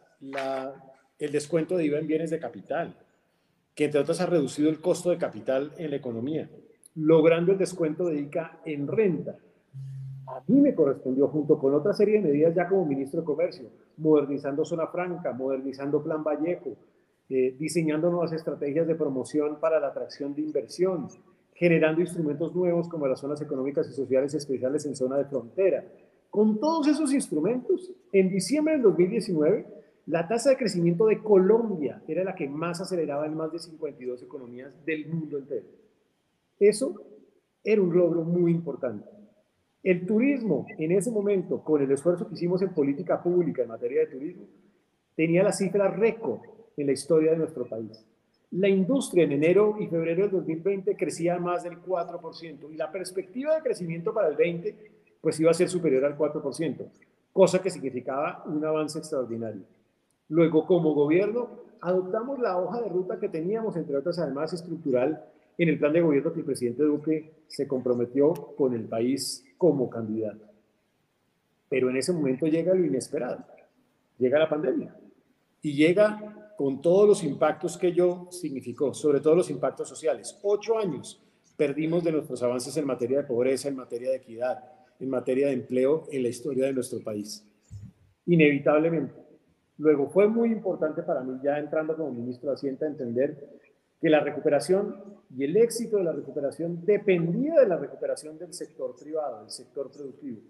el 1.18 1.32
descuento 1.32 1.76
de 1.76 1.84
IVA 1.84 1.98
en 1.98 2.06
bienes 2.06 2.30
de 2.30 2.38
capital, 2.38 2.96
que 3.74 3.84
entre 3.84 4.00
otras 4.00 4.20
ha 4.20 4.26
reducido 4.26 4.70
el 4.70 4.80
costo 4.80 5.10
de 5.10 5.18
capital 5.18 5.72
en 5.76 5.90
la 5.90 5.96
economía, 5.96 6.48
logrando 6.94 7.52
el 7.52 7.58
descuento 7.58 8.06
de 8.06 8.20
ICA 8.20 8.60
en 8.64 8.88
renta. 8.88 9.36
A 10.26 10.42
mí 10.46 10.60
me 10.60 10.74
correspondió, 10.74 11.28
junto 11.28 11.58
con 11.58 11.74
otra 11.74 11.92
serie 11.92 12.14
de 12.14 12.28
medidas 12.28 12.54
ya 12.54 12.66
como 12.66 12.86
ministro 12.86 13.20
de 13.20 13.26
Comercio, 13.26 13.68
modernizando 13.98 14.64
Zona 14.64 14.86
Franca, 14.86 15.32
modernizando 15.32 16.02
Plan 16.02 16.24
Vallejo, 16.24 16.76
eh, 17.28 17.54
diseñando 17.58 18.10
nuevas 18.10 18.32
estrategias 18.32 18.86
de 18.86 18.94
promoción 18.94 19.60
para 19.60 19.78
la 19.78 19.88
atracción 19.88 20.34
de 20.34 20.42
inversión, 20.42 21.08
generando 21.56 22.02
instrumentos 22.02 22.54
nuevos 22.54 22.88
como 22.88 23.06
las 23.06 23.20
zonas 23.20 23.40
económicas 23.40 23.88
y 23.88 23.92
sociales 23.92 24.34
especiales 24.34 24.84
en 24.84 24.94
zona 24.94 25.16
de 25.16 25.24
frontera. 25.24 25.84
Con 26.30 26.60
todos 26.60 26.86
esos 26.86 27.12
instrumentos, 27.12 27.92
en 28.12 28.30
diciembre 28.30 28.74
del 28.74 28.82
2019, 28.82 29.66
la 30.06 30.28
tasa 30.28 30.50
de 30.50 30.56
crecimiento 30.56 31.06
de 31.06 31.22
Colombia 31.22 32.02
era 32.06 32.24
la 32.24 32.34
que 32.34 32.48
más 32.48 32.80
aceleraba 32.80 33.26
en 33.26 33.34
más 33.34 33.52
de 33.52 33.58
52 33.58 34.22
economías 34.22 34.84
del 34.84 35.08
mundo 35.08 35.38
entero. 35.38 35.66
Eso 36.60 36.94
era 37.64 37.80
un 37.80 37.96
logro 37.96 38.22
muy 38.22 38.52
importante. 38.52 39.08
El 39.82 40.04
turismo, 40.04 40.66
en 40.78 40.92
ese 40.92 41.10
momento, 41.10 41.62
con 41.64 41.80
el 41.80 41.90
esfuerzo 41.90 42.28
que 42.28 42.34
hicimos 42.34 42.60
en 42.60 42.74
política 42.74 43.22
pública 43.22 43.62
en 43.62 43.68
materia 43.68 44.00
de 44.00 44.08
turismo, 44.08 44.46
tenía 45.14 45.42
la 45.42 45.52
cifra 45.52 45.88
récord 45.88 46.40
en 46.76 46.86
la 46.86 46.92
historia 46.92 47.30
de 47.30 47.38
nuestro 47.38 47.66
país. 47.66 48.04
La 48.52 48.68
industria 48.68 49.24
en 49.24 49.32
enero 49.32 49.76
y 49.80 49.88
febrero 49.88 50.22
del 50.22 50.30
2020 50.30 50.96
crecía 50.96 51.38
más 51.38 51.64
del 51.64 51.82
4% 51.82 52.72
y 52.72 52.76
la 52.76 52.92
perspectiva 52.92 53.56
de 53.56 53.62
crecimiento 53.62 54.14
para 54.14 54.28
el 54.28 54.36
20 54.36 54.92
pues 55.20 55.40
iba 55.40 55.50
a 55.50 55.54
ser 55.54 55.68
superior 55.68 56.04
al 56.04 56.16
4%, 56.16 56.86
cosa 57.32 57.60
que 57.60 57.70
significaba 57.70 58.44
un 58.46 58.64
avance 58.64 58.98
extraordinario. 58.98 59.62
Luego, 60.28 60.64
como 60.66 60.94
gobierno, 60.94 61.48
adoptamos 61.80 62.38
la 62.38 62.56
hoja 62.58 62.80
de 62.80 62.88
ruta 62.88 63.18
que 63.18 63.28
teníamos, 63.28 63.76
entre 63.76 63.96
otras 63.96 64.20
además 64.20 64.52
estructural, 64.52 65.24
en 65.58 65.68
el 65.68 65.78
plan 65.78 65.92
de 65.92 66.02
gobierno 66.02 66.32
que 66.32 66.40
el 66.40 66.46
presidente 66.46 66.84
Duque 66.84 67.32
se 67.48 67.66
comprometió 67.66 68.32
con 68.56 68.74
el 68.74 68.84
país 68.84 69.44
como 69.58 69.90
candidato. 69.90 70.46
Pero 71.68 71.90
en 71.90 71.96
ese 71.96 72.12
momento 72.12 72.46
llega 72.46 72.74
lo 72.74 72.84
inesperado, 72.84 73.44
llega 74.18 74.38
la 74.38 74.48
pandemia 74.48 74.94
y 75.62 75.74
llega 75.74 76.52
con 76.56 76.80
todos 76.80 77.06
los 77.06 77.24
impactos 77.24 77.76
que 77.76 77.88
ello 77.88 78.28
significó, 78.30 78.94
sobre 78.94 79.20
todo 79.20 79.36
los 79.36 79.50
impactos 79.50 79.88
sociales. 79.88 80.38
Ocho 80.42 80.78
años 80.78 81.22
perdimos 81.56 82.04
de 82.04 82.12
nuestros 82.12 82.42
avances 82.42 82.76
en 82.76 82.86
materia 82.86 83.18
de 83.18 83.24
pobreza, 83.24 83.68
en 83.68 83.76
materia 83.76 84.10
de 84.10 84.16
equidad, 84.16 84.64
en 84.98 85.10
materia 85.10 85.48
de 85.48 85.54
empleo 85.54 86.04
en 86.10 86.22
la 86.22 86.28
historia 86.28 86.66
de 86.66 86.72
nuestro 86.72 87.00
país. 87.00 87.44
Inevitablemente. 88.26 89.14
Luego 89.78 90.08
fue 90.08 90.26
muy 90.28 90.50
importante 90.50 91.02
para 91.02 91.22
mí, 91.22 91.38
ya 91.42 91.58
entrando 91.58 91.96
como 91.96 92.10
ministro 92.10 92.50
de 92.50 92.54
Hacienda, 92.54 92.86
entender 92.86 93.60
que 94.00 94.08
la 94.08 94.20
recuperación 94.20 94.96
y 95.36 95.44
el 95.44 95.56
éxito 95.56 95.98
de 95.98 96.04
la 96.04 96.12
recuperación 96.12 96.84
dependía 96.84 97.60
de 97.60 97.68
la 97.68 97.76
recuperación 97.76 98.38
del 98.38 98.54
sector 98.54 98.94
privado, 98.98 99.40
del 99.40 99.50
sector 99.50 99.90
productivo. 99.90 100.40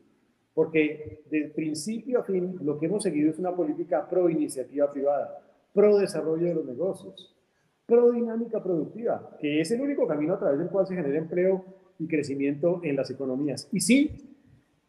Porque 0.56 1.22
de 1.30 1.52
principio 1.54 2.20
a 2.20 2.22
fin 2.24 2.58
lo 2.62 2.78
que 2.78 2.86
hemos 2.86 3.02
seguido 3.02 3.30
es 3.30 3.38
una 3.38 3.54
política 3.54 4.08
pro 4.08 4.30
iniciativa 4.30 4.90
privada 4.90 5.42
pro 5.76 5.98
desarrollo 5.98 6.46
de 6.46 6.54
los 6.54 6.64
negocios, 6.64 7.36
pro 7.84 8.10
dinámica 8.10 8.62
productiva, 8.62 9.36
que 9.38 9.60
es 9.60 9.70
el 9.70 9.82
único 9.82 10.06
camino 10.06 10.32
a 10.32 10.38
través 10.38 10.58
del 10.58 10.68
cual 10.68 10.86
se 10.86 10.96
genera 10.96 11.18
empleo 11.18 11.62
y 11.98 12.08
crecimiento 12.08 12.80
en 12.82 12.96
las 12.96 13.10
economías. 13.10 13.68
Y 13.70 13.80
sí, 13.80 14.10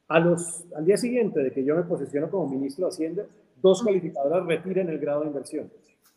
a 0.07 0.21
los, 0.21 0.63
al 0.73 0.85
día 0.85 0.95
siguiente 0.95 1.43
de 1.43 1.51
que 1.51 1.65
yo 1.65 1.75
me 1.75 1.83
posesiono 1.83 2.31
como 2.31 2.47
ministro 2.47 2.85
de 2.85 2.93
Hacienda, 2.93 3.25
dos 3.61 3.83
calificadoras 3.83 4.45
retiran 4.45 4.87
el 4.87 4.97
grado 4.97 5.21
de 5.21 5.27
inversión. 5.27 5.69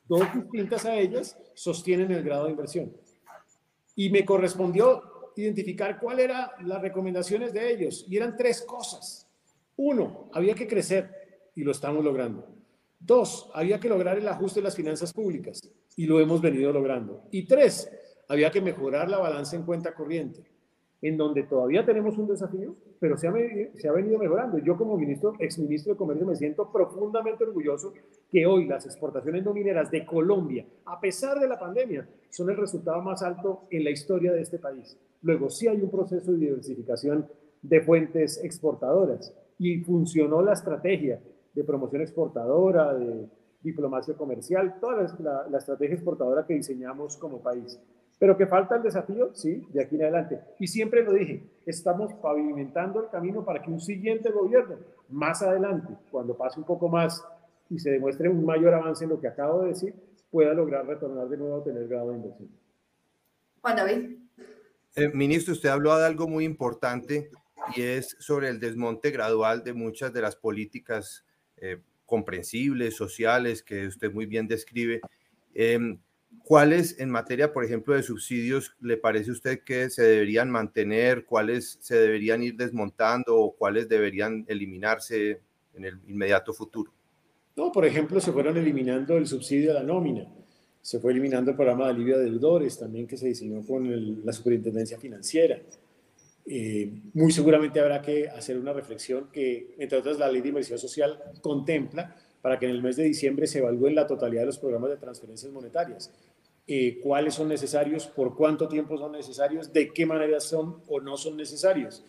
Dos 0.08 0.22
distintas 0.32 0.86
a 0.86 0.96
ellas 0.96 1.36
sostienen 1.54 2.12
el 2.12 2.22
grado 2.22 2.44
de 2.44 2.52
inversión. 2.52 2.92
Y 3.96 4.08
me 4.10 4.24
correspondió 4.24 5.02
identificar 5.34 5.98
cuáles 5.98 6.26
eran 6.26 6.48
las 6.62 6.80
recomendaciones 6.80 7.52
de 7.52 7.72
ellos. 7.72 8.06
Y 8.08 8.16
eran 8.16 8.36
tres 8.36 8.62
cosas. 8.62 9.28
Uno, 9.82 10.28
había 10.34 10.54
que 10.54 10.66
crecer 10.66 11.08
y 11.54 11.64
lo 11.64 11.70
estamos 11.70 12.04
logrando. 12.04 12.46
Dos, 12.98 13.50
había 13.54 13.80
que 13.80 13.88
lograr 13.88 14.18
el 14.18 14.28
ajuste 14.28 14.60
de 14.60 14.64
las 14.64 14.76
finanzas 14.76 15.10
públicas 15.10 15.58
y 15.96 16.04
lo 16.04 16.20
hemos 16.20 16.42
venido 16.42 16.70
logrando. 16.70 17.22
Y 17.30 17.46
tres, 17.46 17.90
había 18.28 18.50
que 18.50 18.60
mejorar 18.60 19.08
la 19.08 19.16
balanza 19.16 19.56
en 19.56 19.62
cuenta 19.62 19.94
corriente, 19.94 20.44
en 21.00 21.16
donde 21.16 21.44
todavía 21.44 21.82
tenemos 21.82 22.18
un 22.18 22.28
desafío, 22.28 22.76
pero 22.98 23.16
se 23.16 23.26
ha, 23.26 23.92
venido 23.92 24.18
mejorando. 24.18 24.58
Yo 24.58 24.76
como 24.76 24.98
ministro, 24.98 25.32
exministro 25.38 25.94
de 25.94 25.98
Comercio 25.98 26.26
me 26.26 26.36
siento 26.36 26.70
profundamente 26.70 27.44
orgulloso 27.44 27.94
que 28.30 28.44
hoy 28.44 28.66
las 28.66 28.84
exportaciones 28.84 29.42
no 29.42 29.54
mineras 29.54 29.90
de 29.90 30.04
Colombia, 30.04 30.66
a 30.84 31.00
pesar 31.00 31.40
de 31.40 31.48
la 31.48 31.58
pandemia, 31.58 32.06
son 32.28 32.50
el 32.50 32.58
resultado 32.58 33.00
más 33.00 33.22
alto 33.22 33.62
en 33.70 33.84
la 33.84 33.90
historia 33.90 34.30
de 34.30 34.42
este 34.42 34.58
país. 34.58 34.98
Luego 35.22 35.48
sí 35.48 35.68
hay 35.68 35.80
un 35.80 35.90
proceso 35.90 36.32
de 36.32 36.36
diversificación 36.36 37.26
de 37.62 37.80
fuentes 37.80 38.44
exportadoras 38.44 39.34
y 39.60 39.78
funcionó 39.84 40.40
la 40.40 40.54
estrategia 40.54 41.20
de 41.52 41.64
promoción 41.64 42.00
exportadora, 42.00 42.94
de 42.94 43.28
diplomacia 43.62 44.14
comercial, 44.14 44.80
toda 44.80 45.06
la, 45.50 45.58
estrategia 45.58 45.96
exportadora 45.96 46.46
que 46.46 46.54
diseñamos 46.54 47.18
como 47.18 47.42
país. 47.42 47.78
Pero 48.18 48.38
que 48.38 48.46
falta 48.46 48.76
el 48.76 48.82
desafío, 48.82 49.34
sí, 49.34 49.66
de 49.70 49.82
aquí 49.82 49.96
en 49.96 50.02
adelante. 50.04 50.40
Y 50.58 50.66
siempre 50.66 51.04
lo 51.04 51.12
dije, 51.12 51.42
estamos 51.66 52.14
pavimentando 52.14 53.02
el 53.02 53.10
camino 53.10 53.44
para 53.44 53.60
que 53.60 53.70
un 53.70 53.80
siguiente 53.80 54.30
gobierno, 54.30 54.76
más 55.10 55.42
adelante, 55.42 55.92
cuando 56.10 56.34
pase 56.34 56.58
un 56.58 56.64
poco 56.64 56.88
más 56.88 57.22
y 57.68 57.78
se 57.78 57.90
demuestre 57.90 58.30
un 58.30 58.42
mayor 58.46 58.72
avance 58.72 59.04
en 59.04 59.10
lo 59.10 59.20
que 59.20 59.28
acabo 59.28 59.60
de 59.60 59.68
decir, 59.68 59.94
pueda 60.30 60.54
lograr 60.54 60.86
retornar 60.86 61.28
de 61.28 61.36
nuevo 61.36 61.58
a 61.58 61.64
tener 61.64 61.86
grado 61.86 62.12
de 62.12 62.16
inversión. 62.16 62.48
Juan 63.60 63.76
David. 63.76 64.16
Eh, 64.96 65.10
ministro, 65.12 65.52
usted 65.52 65.68
habló 65.68 65.96
de 65.98 66.06
algo 66.06 66.26
muy 66.26 66.46
importante 66.46 67.30
y 67.76 67.82
es 67.82 68.16
sobre 68.18 68.48
el 68.48 68.60
desmonte 68.60 69.10
gradual 69.10 69.62
de 69.64 69.72
muchas 69.72 70.12
de 70.12 70.22
las 70.22 70.36
políticas 70.36 71.24
eh, 71.56 71.78
comprensibles, 72.06 72.96
sociales, 72.96 73.62
que 73.62 73.86
usted 73.86 74.12
muy 74.12 74.26
bien 74.26 74.48
describe. 74.48 75.00
Em, 75.54 75.98
¿Cuáles 76.44 76.98
en 77.00 77.10
materia, 77.10 77.52
por 77.52 77.64
ejemplo, 77.64 77.94
de 77.94 78.04
subsidios 78.04 78.76
le 78.80 78.96
parece 78.96 79.30
a 79.30 79.32
usted 79.32 79.60
que 79.64 79.90
se 79.90 80.02
deberían 80.02 80.48
mantener? 80.48 81.24
¿Cuáles 81.24 81.78
se 81.80 81.96
deberían 81.96 82.42
ir 82.42 82.56
desmontando 82.56 83.36
o 83.36 83.56
cuáles 83.56 83.88
deberían 83.88 84.44
eliminarse 84.48 85.40
en 85.74 85.84
el 85.84 86.00
inmediato 86.06 86.52
futuro? 86.52 86.92
No, 87.56 87.72
por 87.72 87.84
ejemplo, 87.84 88.20
se 88.20 88.32
fueron 88.32 88.56
eliminando 88.56 89.16
el 89.16 89.26
subsidio 89.26 89.72
a 89.72 89.74
la 89.74 89.82
nómina, 89.82 90.26
se 90.80 91.00
fue 91.00 91.12
eliminando 91.12 91.50
el 91.50 91.56
programa 91.56 91.86
de 91.86 91.90
alivio 91.90 92.18
de 92.18 92.24
deudores 92.24 92.78
también 92.78 93.06
que 93.06 93.16
se 93.16 93.26
diseñó 93.26 93.62
con 93.66 94.24
la 94.24 94.32
superintendencia 94.32 94.98
financiera. 94.98 95.60
Eh, 96.46 96.90
muy 97.14 97.32
seguramente 97.32 97.80
habrá 97.80 98.00
que 98.02 98.28
hacer 98.28 98.58
una 98.58 98.72
reflexión 98.72 99.28
que, 99.32 99.74
entre 99.78 99.98
otras, 99.98 100.18
la 100.18 100.30
ley 100.30 100.40
de 100.40 100.48
inversión 100.48 100.78
social 100.78 101.22
contempla 101.40 102.16
para 102.42 102.58
que 102.58 102.66
en 102.66 102.72
el 102.72 102.82
mes 102.82 102.96
de 102.96 103.04
diciembre 103.04 103.46
se 103.46 103.58
evalúen 103.58 103.94
la 103.94 104.06
totalidad 104.06 104.42
de 104.42 104.46
los 104.46 104.58
programas 104.58 104.90
de 104.90 104.96
transferencias 104.96 105.52
monetarias. 105.52 106.10
Eh, 106.66 107.00
cuáles 107.02 107.34
son 107.34 107.48
necesarios, 107.48 108.06
por 108.06 108.36
cuánto 108.36 108.68
tiempo 108.68 108.96
son 108.96 109.12
necesarios, 109.12 109.72
de 109.72 109.92
qué 109.92 110.06
manera 110.06 110.40
son 110.40 110.82
o 110.88 111.00
no 111.00 111.16
son 111.16 111.36
necesarios. 111.36 112.04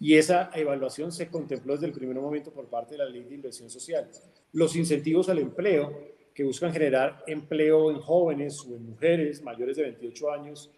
Y 0.00 0.14
esa 0.14 0.50
evaluación 0.54 1.12
se 1.12 1.28
contempló 1.28 1.74
desde 1.74 1.86
el 1.86 1.92
primer 1.92 2.16
momento 2.16 2.50
por 2.50 2.66
parte 2.66 2.94
de 2.94 2.98
la 2.98 3.06
ley 3.06 3.24
de 3.24 3.34
inversión 3.34 3.70
social. 3.70 4.08
Los 4.52 4.76
incentivos 4.76 5.28
al 5.28 5.38
empleo, 5.38 6.16
que 6.34 6.44
buscan 6.44 6.72
generar 6.72 7.24
empleo 7.26 7.90
en 7.90 7.98
jóvenes 7.98 8.60
o 8.60 8.76
en 8.76 8.84
mujeres 8.86 9.42
mayores 9.42 9.76
de 9.76 9.84
28 9.84 10.30
años, 10.30 10.70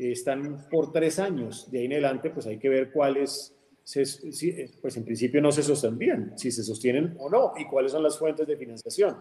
están 0.00 0.68
por 0.70 0.92
tres 0.92 1.18
años. 1.18 1.70
De 1.70 1.80
ahí 1.80 1.84
en 1.86 1.92
adelante, 1.92 2.30
pues 2.30 2.46
hay 2.46 2.58
que 2.58 2.68
ver 2.68 2.90
cuáles 2.90 3.54
eh, 3.94 4.70
pues 4.80 4.96
en 4.96 5.04
principio 5.04 5.40
no 5.40 5.50
se 5.50 5.62
sostendrían, 5.62 6.38
si 6.38 6.52
se 6.52 6.62
sostienen 6.62 7.16
o 7.18 7.28
no, 7.28 7.52
y 7.56 7.66
cuáles 7.66 7.92
son 7.92 8.02
las 8.02 8.18
fuentes 8.18 8.46
de 8.46 8.56
financiación. 8.56 9.16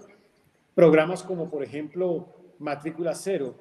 Programas 0.75 1.23
como, 1.23 1.49
por 1.49 1.63
ejemplo, 1.63 2.27
Matrícula 2.59 3.15
Cero 3.15 3.55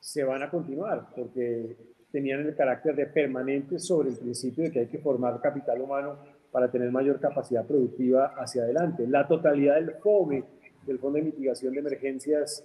se 0.00 0.24
van 0.24 0.42
a 0.42 0.50
continuar 0.50 1.08
porque 1.14 1.76
tenían 2.10 2.40
el 2.40 2.54
carácter 2.56 2.96
de 2.96 3.06
permanente 3.06 3.78
sobre 3.78 4.10
el 4.10 4.16
principio 4.16 4.64
de 4.64 4.70
que 4.70 4.80
hay 4.80 4.86
que 4.86 4.98
formar 4.98 5.40
capital 5.40 5.80
humano 5.80 6.18
para 6.50 6.70
tener 6.70 6.90
mayor 6.90 7.20
capacidad 7.20 7.64
productiva 7.64 8.34
hacia 8.36 8.62
adelante. 8.62 9.06
La 9.06 9.26
totalidad 9.26 9.76
del 9.76 9.92
FOME, 9.94 10.44
del 10.86 10.98
Fondo 10.98 11.18
de 11.18 11.24
Mitigación 11.24 11.74
de 11.74 11.80
Emergencias, 11.80 12.64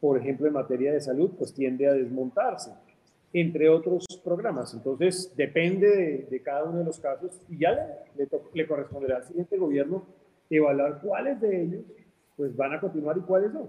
por 0.00 0.18
ejemplo, 0.18 0.46
en 0.46 0.52
materia 0.52 0.92
de 0.92 1.00
salud, 1.00 1.30
pues 1.36 1.52
tiende 1.52 1.88
a 1.88 1.92
desmontarse 1.92 2.72
entre 3.32 3.68
otros 3.68 4.06
programas. 4.24 4.74
Entonces, 4.74 5.32
depende 5.36 6.26
de, 6.30 6.42
cada 6.42 6.64
uno 6.64 6.78
de 6.78 6.84
los 6.84 6.98
casos 6.98 7.40
y 7.48 7.58
ya 7.58 7.72
le, 8.16 8.28
le, 8.54 8.66
corresponderá 8.66 9.16
al 9.16 9.24
siguiente 9.24 9.56
gobierno 9.56 10.04
evaluar 10.50 11.00
cuáles 11.02 11.40
de 11.40 11.62
ellos 11.62 11.84
pues 12.36 12.56
van 12.56 12.72
a 12.72 12.80
continuar 12.80 13.18
y 13.18 13.22
cuáles 13.22 13.52
no. 13.52 13.68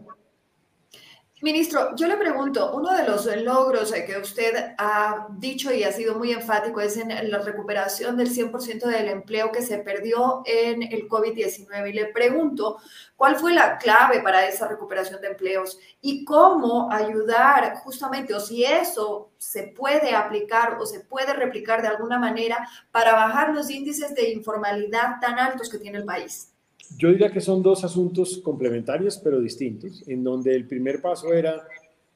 Ministro, 1.42 1.96
yo 1.96 2.06
le 2.08 2.18
pregunto, 2.18 2.74
uno 2.74 2.94
de 2.94 3.06
los 3.06 3.26
logros 3.38 3.94
que 3.94 4.18
usted 4.18 4.74
ha 4.78 5.28
dicho 5.38 5.72
y 5.72 5.86
ha 5.86 5.92
sido 5.94 6.16
muy 6.16 6.34
enfático 6.34 6.82
es 6.82 6.98
en 6.98 7.32
la 7.32 7.40
recuperación 7.40 8.18
del 8.18 8.30
100% 8.30 8.86
del 8.86 9.08
empleo 9.08 9.50
que 9.50 9.62
se 9.62 9.78
perdió 9.78 10.42
en 10.46 10.84
el 10.84 11.08
COVID-19. 11.08 11.90
Y 11.90 11.94
le 11.94 12.08
pregunto, 12.08 12.80
¿cuál 13.16 13.38
fue 13.38 13.54
la 13.54 13.78
clave 13.78 14.22
para 14.22 14.46
esa 14.48 14.68
recuperación 14.68 15.22
de 15.22 15.30
empleos 15.30 15.80
y 16.02 16.26
cómo 16.26 16.92
ayudar 16.92 17.78
justamente, 17.86 18.34
o 18.34 18.42
si 18.42 18.66
eso 18.66 19.32
se 19.38 19.64
puede 19.64 20.14
aplicar 20.14 20.78
o 20.78 20.86
se 20.86 21.00
puede 21.00 21.32
replicar 21.32 21.82
de 21.82 21.88
alguna 21.88 22.20
manera 22.20 22.68
para 22.92 23.14
bajar 23.14 23.52
los 23.54 23.70
índices 23.70 24.14
de 24.14 24.30
informalidad 24.32 25.22
tan 25.22 25.40
altos 25.40 25.70
que 25.70 25.78
tiene 25.78 26.00
el 26.00 26.06
país? 26.06 26.54
Yo 26.98 27.10
diría 27.10 27.32
que 27.32 27.42
son 27.42 27.62
dos 27.62 27.84
asuntos 27.84 28.40
complementarios 28.44 29.18
pero 29.18 29.40
distintos, 29.40 30.04
en 30.08 30.24
donde 30.24 30.56
el 30.56 30.68
primer 30.68 31.02
paso 31.02 31.34
era 31.34 31.68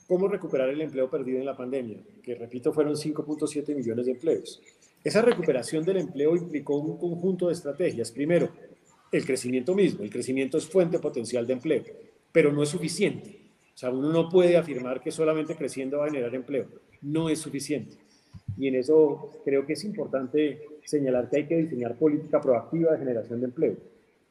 cómo 0.08 0.28
recuperar 0.28 0.70
el 0.70 0.82
empleo 0.82 1.10
perdido 1.10 1.40
en 1.40 1.46
la 1.46 1.56
pandemia, 1.56 2.00
que 2.22 2.36
repito 2.36 2.74
fueron 2.74 2.96
5.7 2.96 3.76
millones 3.76 4.06
de 4.06 4.12
empleos. 4.12 4.62
Esa 5.04 5.22
recuperación 5.22 5.84
del 5.84 5.98
empleo 5.98 6.36
implicó 6.36 6.78
un 6.78 6.98
conjunto 6.98 7.48
de 7.48 7.54
estrategias. 7.54 8.12
Primero, 8.12 8.50
el 9.12 9.26
crecimiento 9.26 9.76
mismo. 9.76 10.04
El 10.04 10.10
crecimiento 10.10 10.58
es 10.58 10.66
fuente 10.66 11.00
potencial 11.00 11.46
de 11.46 11.54
empleo, 11.54 11.84
pero 12.32 12.52
no 12.52 12.64
es 12.64 12.70
suficiente. 12.70 13.38
O 13.74 13.78
sea, 13.78 13.90
uno 13.90 14.12
no 14.12 14.30
puede 14.30 14.58
afirmar 14.58 15.02
que 15.02 15.12
solamente 15.12 15.56
creciendo 15.56 16.00
va 16.00 16.06
a 16.06 16.10
generar 16.10 16.34
empleo. 16.34 16.68
No 17.02 17.30
es 17.30 17.40
suficiente. 17.40 17.98
Y 18.58 18.68
en 18.68 18.76
eso 18.76 19.42
creo 19.44 19.66
que 19.66 19.74
es 19.74 19.84
importante 19.84 20.62
señalar 20.86 21.30
que 21.30 21.38
hay 21.38 21.48
que 21.48 21.58
diseñar 21.58 21.98
política 21.98 22.40
proactiva 22.40 22.92
de 22.92 23.00
generación 23.00 23.40
de 23.40 23.46
empleo. 23.46 23.76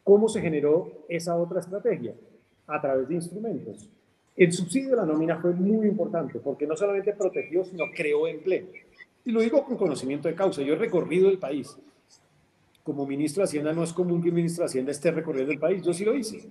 ¿Cómo 0.05 0.29
se 0.29 0.41
generó 0.41 1.05
esa 1.09 1.37
otra 1.37 1.61
estrategia? 1.61 2.15
A 2.67 2.81
través 2.81 3.09
de 3.09 3.15
instrumentos. 3.15 3.88
El 4.37 4.53
subsidio 4.53 4.95
a 4.95 4.97
la 4.97 5.07
nómina 5.07 5.38
fue 5.41 5.53
muy 5.53 5.87
importante 5.87 6.38
porque 6.41 6.67
no 6.67 6.77
solamente 6.77 7.12
protegió, 7.12 7.65
sino 7.65 7.85
creó 7.95 8.27
empleo. 8.27 8.67
Y 9.25 9.31
lo 9.31 9.41
digo 9.41 9.65
con 9.65 9.77
conocimiento 9.77 10.29
de 10.29 10.35
causa. 10.35 10.62
Yo 10.62 10.75
he 10.75 10.79
recorrido 10.79 11.29
el 11.29 11.38
país. 11.38 11.77
Como 12.83 13.07
ministro 13.07 13.43
de 13.43 13.45
Hacienda 13.45 13.73
no 13.73 13.85
es 13.85 13.93
común 13.93 14.23
que 14.23 14.31
un 14.31 14.35
ministro 14.35 14.62
de 14.62 14.67
Hacienda 14.67 14.91
esté 14.91 15.11
recorriendo 15.12 15.53
el 15.53 15.61
país. 15.61 15.83
Yo 15.83 15.93
sí 15.93 16.05
lo 16.05 16.17
hice. 16.17 16.43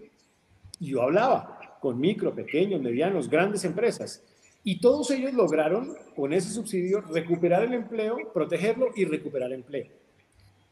Y 0.80 0.92
yo 0.92 1.02
hablaba 1.02 1.78
con 1.82 2.00
micro, 2.00 2.34
pequeños, 2.34 2.82
medianos, 2.82 3.30
grandes 3.30 3.66
empresas. 3.66 4.24
Y 4.64 4.80
todos 4.80 5.10
ellos 5.12 5.34
lograron, 5.34 5.96
con 6.16 6.32
ese 6.32 6.50
subsidio, 6.50 7.02
recuperar 7.02 7.64
el 7.64 7.74
empleo, 7.74 8.32
protegerlo 8.32 8.90
y 8.96 9.06
recuperar 9.06 9.52
empleo. 9.52 9.88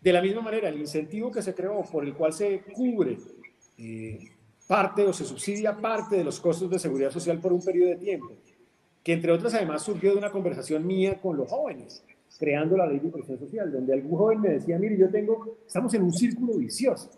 De 0.02 0.14
la 0.14 0.22
misma 0.22 0.42
manera, 0.42 0.70
el 0.70 0.80
incentivo 0.80 1.32
que 1.32 1.42
se 1.42 1.54
creó 1.54 1.84
por 1.84 2.06
el 2.06 2.14
cual 2.14 2.32
se 2.32 2.62
cubre 2.74 3.18
eh, 3.78 4.20
parte 4.68 5.04
o 5.04 5.12
se 5.12 5.26
subsidia 5.26 5.76
parte 5.76 6.16
de 6.16 6.24
los 6.24 6.40
costos 6.40 6.70
de 6.70 6.80
seguridad 6.80 7.12
social 7.12 7.40
por 7.40 7.52
un 7.52 7.64
periodo 7.64 7.90
de 7.90 7.96
tiempo, 7.98 8.32
que 9.04 9.14
entre 9.14 9.32
otras 9.32 9.54
además 9.56 9.84
surgió 9.84 10.12
de 10.12 10.18
una 10.18 10.32
conversación 10.32 10.86
mía 10.88 11.20
con 11.20 11.36
los 11.36 11.50
jóvenes, 11.50 12.04
creando 12.38 12.78
la 12.78 12.86
ley 12.86 13.00
de 13.00 13.10
protección 13.10 13.40
social, 13.40 13.72
donde 13.72 13.94
algún 13.94 14.18
joven 14.18 14.42
me 14.42 14.50
decía, 14.50 14.80
mire, 14.80 14.98
yo 14.98 15.10
tengo, 15.10 15.58
estamos 15.66 15.94
en 15.94 16.04
un 16.04 16.14
círculo 16.14 16.54
vicioso. 16.54 17.10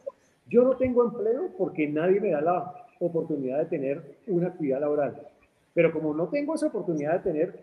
Yo 0.47 0.63
no 0.63 0.75
tengo 0.75 1.03
empleo 1.03 1.53
porque 1.57 1.87
nadie 1.87 2.19
me 2.19 2.31
da 2.31 2.41
la 2.41 2.73
oportunidad 2.99 3.59
de 3.59 3.65
tener 3.65 4.17
una 4.27 4.47
actividad 4.47 4.81
laboral. 4.81 5.27
Pero 5.73 5.93
como 5.93 6.13
no 6.13 6.27
tengo 6.29 6.55
esa 6.55 6.67
oportunidad 6.67 7.13
de 7.13 7.31
tener 7.31 7.59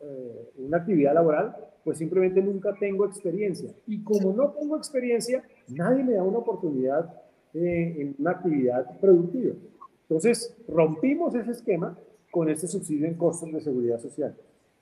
eh, 0.00 0.50
una 0.56 0.78
actividad 0.78 1.14
laboral, 1.14 1.56
pues 1.84 1.98
simplemente 1.98 2.40
nunca 2.42 2.74
tengo 2.78 3.06
experiencia. 3.06 3.70
Y 3.86 4.02
como 4.02 4.32
no 4.32 4.50
tengo 4.50 4.76
experiencia, 4.76 5.42
nadie 5.68 6.02
me 6.02 6.14
da 6.14 6.22
una 6.22 6.38
oportunidad 6.38 7.14
eh, 7.54 7.96
en 7.98 8.14
una 8.18 8.32
actividad 8.32 8.98
productiva. 9.00 9.54
Entonces, 10.02 10.56
rompimos 10.68 11.34
ese 11.34 11.50
esquema 11.50 11.98
con 12.30 12.48
este 12.48 12.66
subsidio 12.66 13.06
en 13.06 13.14
costos 13.14 13.52
de 13.52 13.60
seguridad 13.60 14.00
social. 14.00 14.36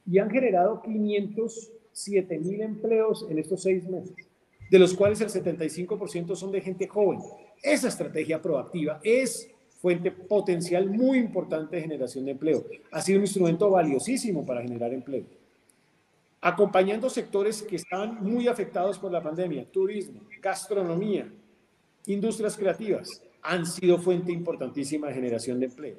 Y 0.07 0.19
han 0.19 0.31
generado 0.31 0.83
507 0.83 2.39
mil 2.39 2.63
empleos 2.63 3.27
en 3.29 3.39
estos 3.39 3.63
seis 3.63 3.89
meses, 3.89 4.15
de 4.71 4.79
los 4.79 4.95
cuales 4.95 5.21
el 5.21 5.29
75% 5.29 6.35
son 6.35 6.53
de 6.53 6.61
gente 6.61 6.87
joven. 6.87 7.21
Esa 7.63 7.89
estrategia 7.89 8.41
proactiva 8.41 9.01
es 9.03 9.51
fuente 9.79 10.11
potencial 10.11 10.91
muy 10.91 11.19
importante 11.19 11.77
de 11.77 11.83
generación 11.83 12.25
de 12.25 12.33
empleo. 12.33 12.65
Ha 12.91 13.01
sido 13.01 13.19
un 13.19 13.25
instrumento 13.25 13.71
valiosísimo 13.71 14.45
para 14.45 14.63
generar 14.63 14.93
empleo 14.93 15.25
acompañando 16.41 17.11
sectores 17.11 17.63
que 17.63 17.77
estaban 17.77 18.23
muy 18.23 18.49
afectados 18.49 18.99
por 18.99 19.11
la 19.11 19.23
pandemia, 19.23 19.67
turismo, 19.71 20.21
gastronomía, 20.41 21.29
industrias 22.07 22.57
creativas, 22.57 23.23
han 23.43 23.67
sido 23.67 23.99
fuente 23.99 24.33
importantísima 24.33 25.09
de 25.09 25.15
generación 25.15 25.59
de 25.59 25.67
empleo. 25.67 25.97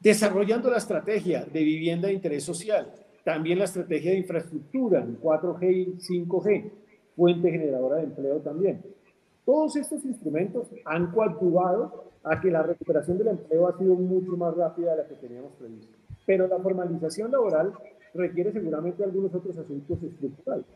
Desarrollando 0.00 0.70
la 0.70 0.78
estrategia 0.78 1.44
de 1.44 1.62
vivienda 1.62 2.08
de 2.08 2.14
interés 2.14 2.44
social, 2.44 2.92
también 3.24 3.58
la 3.58 3.64
estrategia 3.64 4.12
de 4.12 4.18
infraestructura 4.18 5.00
en 5.00 5.20
4G 5.20 5.72
y 5.72 5.86
5G, 6.00 6.70
fuente 7.16 7.50
generadora 7.50 7.96
de 7.96 8.04
empleo 8.04 8.38
también. 8.38 8.82
Todos 9.46 9.76
estos 9.76 10.04
instrumentos 10.04 10.66
han 10.84 11.12
coadyuvado 11.12 12.10
a 12.24 12.40
que 12.40 12.50
la 12.50 12.64
recuperación 12.64 13.16
del 13.16 13.28
empleo 13.28 13.68
ha 13.68 13.78
sido 13.78 13.94
mucho 13.94 14.36
más 14.36 14.56
rápida 14.56 14.90
de 14.90 15.02
la 15.02 15.08
que 15.08 15.14
teníamos 15.14 15.52
previsto. 15.52 15.96
Pero 16.26 16.48
la 16.48 16.58
formalización 16.58 17.30
laboral 17.30 17.72
requiere 18.12 18.52
seguramente 18.52 19.04
algunos 19.04 19.32
otros 19.32 19.56
asuntos 19.56 20.02
estructurales. 20.02 20.66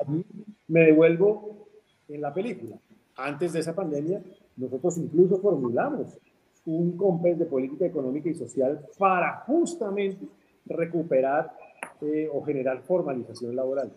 Allí 0.00 0.24
me 0.68 0.84
devuelvo 0.84 1.66
en 2.08 2.20
la 2.20 2.32
película. 2.32 2.76
Antes 3.16 3.52
de 3.52 3.60
esa 3.60 3.74
pandemia, 3.74 4.22
nosotros 4.56 4.96
incluso 4.98 5.38
formulamos 5.38 6.16
un 6.66 6.96
compés 6.96 7.36
de 7.36 7.46
política 7.46 7.84
económica 7.84 8.28
y 8.28 8.34
social 8.34 8.86
para 8.96 9.40
justamente 9.40 10.24
recuperar 10.66 11.52
eh, 12.00 12.30
o 12.32 12.44
generar 12.44 12.82
formalización 12.82 13.56
laboral. 13.56 13.90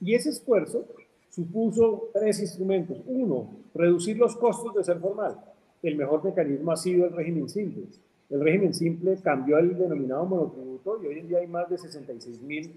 Y 0.00 0.14
ese 0.14 0.30
esfuerzo 0.30 0.86
supuso 1.34 2.10
tres 2.12 2.40
instrumentos. 2.40 2.98
Uno, 3.06 3.50
reducir 3.74 4.16
los 4.16 4.36
costos 4.36 4.74
de 4.74 4.84
ser 4.84 5.00
formal. 5.00 5.36
El 5.82 5.96
mejor 5.96 6.22
mecanismo 6.24 6.70
ha 6.70 6.76
sido 6.76 7.06
el 7.06 7.12
régimen 7.12 7.48
simple 7.48 7.88
el 8.32 8.40
régimen 8.40 8.72
simple 8.72 9.18
cambió 9.22 9.58
el 9.58 9.76
denominado 9.76 10.24
monotributo 10.24 10.98
y 11.02 11.06
hoy 11.06 11.18
en 11.18 11.28
día 11.28 11.40
hay 11.40 11.46
más 11.46 11.68
de 11.68 11.76
66 11.76 12.40
mil 12.40 12.72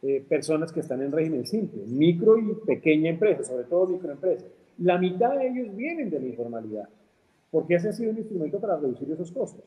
eh, 0.00 0.24
personas 0.28 0.72
que 0.72 0.78
están 0.78 1.02
en 1.02 1.10
régimen 1.10 1.44
simple, 1.44 1.82
micro 1.88 2.38
y 2.38 2.54
pequeña 2.64 3.10
empresa, 3.10 3.42
sobre 3.42 3.64
todo 3.64 3.88
microempresas. 3.88 4.48
La 4.78 4.98
mitad 4.98 5.36
de 5.36 5.48
ellos 5.48 5.74
vienen 5.74 6.08
de 6.08 6.20
la 6.20 6.26
informalidad, 6.26 6.88
porque 7.50 7.74
ese 7.74 7.88
ha 7.88 7.92
sido 7.92 8.12
un 8.12 8.18
instrumento 8.18 8.60
para 8.60 8.76
reducir 8.76 9.10
esos 9.10 9.32
costos. 9.32 9.64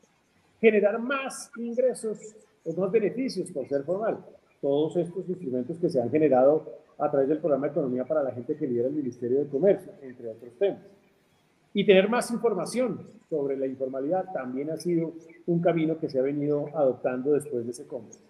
generar 0.58 0.98
más 0.98 1.50
ingresos 1.58 2.34
o 2.64 2.72
más 2.72 2.90
beneficios 2.90 3.52
por 3.52 3.68
ser 3.68 3.82
formal. 3.82 4.24
Todos 4.62 4.96
estos 4.96 5.28
instrumentos 5.28 5.76
que 5.78 5.90
se 5.90 6.00
han 6.00 6.10
generado 6.10 6.64
a 6.98 7.10
través 7.10 7.28
del 7.28 7.38
programa 7.38 7.66
de 7.66 7.72
Economía 7.72 8.04
para 8.04 8.22
la 8.22 8.32
gente 8.32 8.56
que 8.56 8.66
lidera 8.66 8.88
el 8.88 8.94
Ministerio 8.94 9.40
de 9.40 9.48
Comercio, 9.48 9.92
entre 10.02 10.28
otros 10.28 10.52
temas. 10.58 10.80
Y 11.74 11.84
tener 11.84 12.08
más 12.08 12.30
información 12.30 13.06
sobre 13.28 13.56
la 13.56 13.66
informalidad 13.66 14.32
también 14.32 14.70
ha 14.70 14.76
sido 14.76 15.12
un 15.46 15.60
camino 15.60 15.98
que 15.98 16.08
se 16.08 16.18
ha 16.18 16.22
venido 16.22 16.68
adoptando 16.74 17.32
después 17.32 17.64
de 17.64 17.72
ese 17.72 17.86
congreso. 17.86 18.20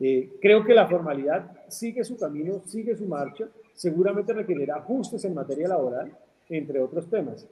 Eh, 0.00 0.32
creo 0.40 0.64
que 0.64 0.74
la 0.74 0.88
formalidad 0.88 1.52
sigue 1.68 2.04
su 2.04 2.16
camino, 2.16 2.62
sigue 2.66 2.96
su 2.96 3.06
marcha, 3.06 3.46
seguramente 3.74 4.32
requerirá 4.32 4.76
ajustes 4.76 5.24
en 5.24 5.34
materia 5.34 5.68
laboral, 5.68 6.12
entre 6.48 6.80
otros 6.80 7.08
temas. 7.08 7.46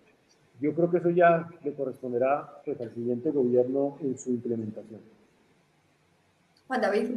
Yo 0.61 0.75
creo 0.75 0.91
que 0.91 0.99
eso 0.99 1.11
ya 1.11 1.49
le 1.63 1.73
corresponderá 1.75 2.61
pues, 2.65 2.81
al 2.81 2.93
siguiente 2.93 3.31
gobierno 3.31 3.97
en 4.01 4.19
su 4.19 4.31
implementación. 4.31 5.01
Juan 6.67 6.81
David. 6.81 7.11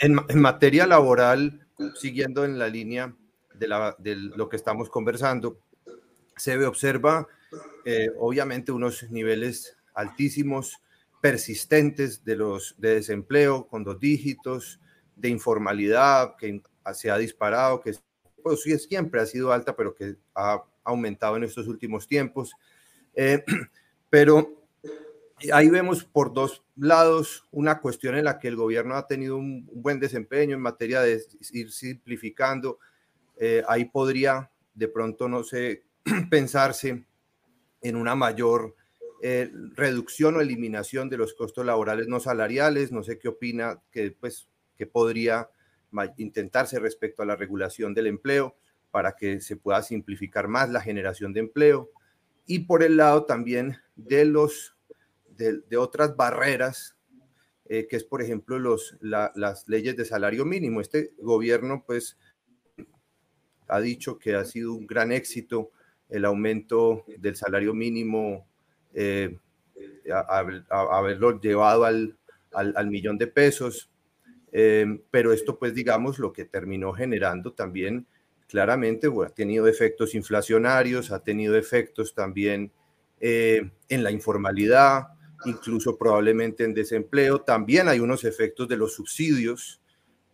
En, 0.00 0.16
en 0.28 0.40
materia 0.40 0.86
laboral, 0.86 1.60
siguiendo 1.94 2.44
en 2.44 2.58
la 2.58 2.68
línea 2.68 3.14
de, 3.54 4.16
lo 4.16 4.48
que 4.48 4.56
estamos 4.56 4.88
conversando, 4.88 5.58
se 6.36 6.64
observa 6.64 7.26
eh, 7.84 8.10
obviamente 8.18 8.72
unos 8.72 9.10
niveles 9.10 9.76
altísimos, 9.94 10.80
persistentes 11.20 12.24
de, 12.24 12.36
los, 12.36 12.74
de 12.78 12.96
desempleo 12.96 13.68
con 13.68 13.84
dos 13.84 14.00
dígitos, 14.00 14.80
de 15.14 15.28
informalidad 15.28 16.36
que 16.36 16.62
se 16.94 17.10
ha 17.10 17.18
disparado, 17.18 17.80
que 17.80 17.94
pues, 18.42 18.62
sí, 18.62 18.76
siempre 18.78 19.20
ha 19.20 19.26
sido 19.26 19.52
alta, 19.52 19.76
pero 19.76 19.94
que 19.94 20.16
ha 20.34 20.64
aumentado 20.84 21.36
en 21.36 21.44
estos 21.44 21.68
últimos 21.68 22.08
tiempos. 22.08 22.52
Eh, 23.14 23.44
pero 24.10 24.61
ahí 25.52 25.68
vemos 25.70 26.04
por 26.04 26.32
dos 26.32 26.64
lados 26.76 27.46
una 27.50 27.80
cuestión 27.80 28.16
en 28.16 28.24
la 28.24 28.38
que 28.38 28.48
el 28.48 28.56
gobierno 28.56 28.94
ha 28.96 29.06
tenido 29.06 29.36
un, 29.36 29.66
buen 29.72 29.98
desempeño 29.98 30.54
en 30.54 30.62
materia 30.62 31.00
de 31.00 31.22
ir 31.52 31.72
simplificando. 31.72 32.78
Eh, 33.38 33.62
ahí 33.66 33.86
podría 33.86 34.50
de 34.74 34.88
pronto, 34.88 35.28
no 35.28 35.44
sé, 35.44 35.84
pensarse 36.30 37.04
en 37.80 37.96
una 37.96 38.14
mayor 38.14 38.74
eh, 39.22 39.50
reducción 39.74 40.36
o 40.36 40.40
eliminación 40.40 41.08
de 41.08 41.16
los 41.16 41.34
costos 41.34 41.64
laborales 41.64 42.08
no 42.08 42.20
salariales. 42.20 42.92
No 42.92 43.02
sé 43.02 43.18
qué 43.18 43.28
opina 43.28 43.80
que, 43.90 44.10
pues, 44.12 44.48
que 44.76 44.86
podría 44.86 45.48
intentarse 46.16 46.78
respecto 46.78 47.22
a 47.22 47.26
la 47.26 47.36
regulación 47.36 47.94
del 47.94 48.06
empleo 48.06 48.56
para 48.90 49.12
que 49.12 49.40
se 49.40 49.56
pueda 49.56 49.82
simplificar 49.82 50.48
más 50.48 50.70
la 50.70 50.80
generación 50.80 51.32
de 51.32 51.40
empleo. 51.40 51.90
Y 52.46 52.60
por 52.60 52.82
el 52.82 52.96
lado 52.96 53.24
también 53.24 53.78
de, 53.94 54.24
los, 54.24 54.71
de, 55.42 55.76
otras 55.76 56.16
barreras, 56.16 56.96
eh, 57.66 57.86
que 57.88 57.96
es, 57.96 58.04
por 58.04 58.22
ejemplo, 58.22 58.58
los, 58.58 58.96
las 59.00 59.68
leyes 59.68 59.96
de 59.96 60.04
salario 60.04 60.44
mínimo. 60.44 60.80
Este 60.80 61.12
gobierno, 61.18 61.84
pues, 61.86 62.18
ha 63.68 63.80
dicho 63.80 64.18
que 64.18 64.34
ha 64.34 64.44
sido 64.44 64.74
un 64.74 64.86
gran 64.86 65.12
éxito 65.12 65.70
el 66.08 66.24
aumento 66.24 67.04
del 67.06 67.36
salario 67.36 67.72
mínimo, 67.72 68.46
eh, 68.92 69.38
haberlo 70.68 71.40
llevado 71.40 71.84
al, 71.84 72.18
al, 72.52 72.90
millón 72.90 73.18
de 73.18 73.26
pesos. 73.26 73.90
Eh, 74.52 75.02
pero 75.10 75.32
esto, 75.32 75.58
pues, 75.58 75.74
digamos, 75.74 76.18
lo 76.18 76.32
que 76.32 76.44
terminó 76.44 76.92
generando 76.92 77.52
también 77.54 78.06
claramente 78.52 79.08
ha 79.08 79.30
tenido 79.30 79.66
efectos 79.66 80.14
inflacionarios, 80.14 81.10
ha 81.10 81.22
tenido 81.24 81.56
efectos 81.56 82.14
también 82.14 82.70
eh, 83.18 83.70
en 83.88 84.04
la 84.04 84.10
informalidad, 84.10 85.08
incluso 85.46 85.96
probablemente 85.96 86.64
en 86.64 86.74
desempleo. 86.74 87.40
También 87.40 87.88
hay 87.88 88.00
unos 88.00 88.24
efectos 88.24 88.68
de 88.68 88.76
los 88.76 88.94
subsidios 88.94 89.80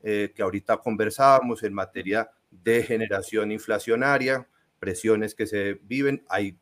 que 0.01 0.41
ahorita 0.41 0.79
conversábamos 0.79 1.63
en 1.65 1.75
materia 1.75 2.31
de 2.51 2.83
generación 2.83 3.51
inflacionaria 3.51 4.47
presiones 4.79 5.35
que 5.35 5.47
se 5.47 5.75
viven. 5.83 6.25
Hay, 6.29 6.59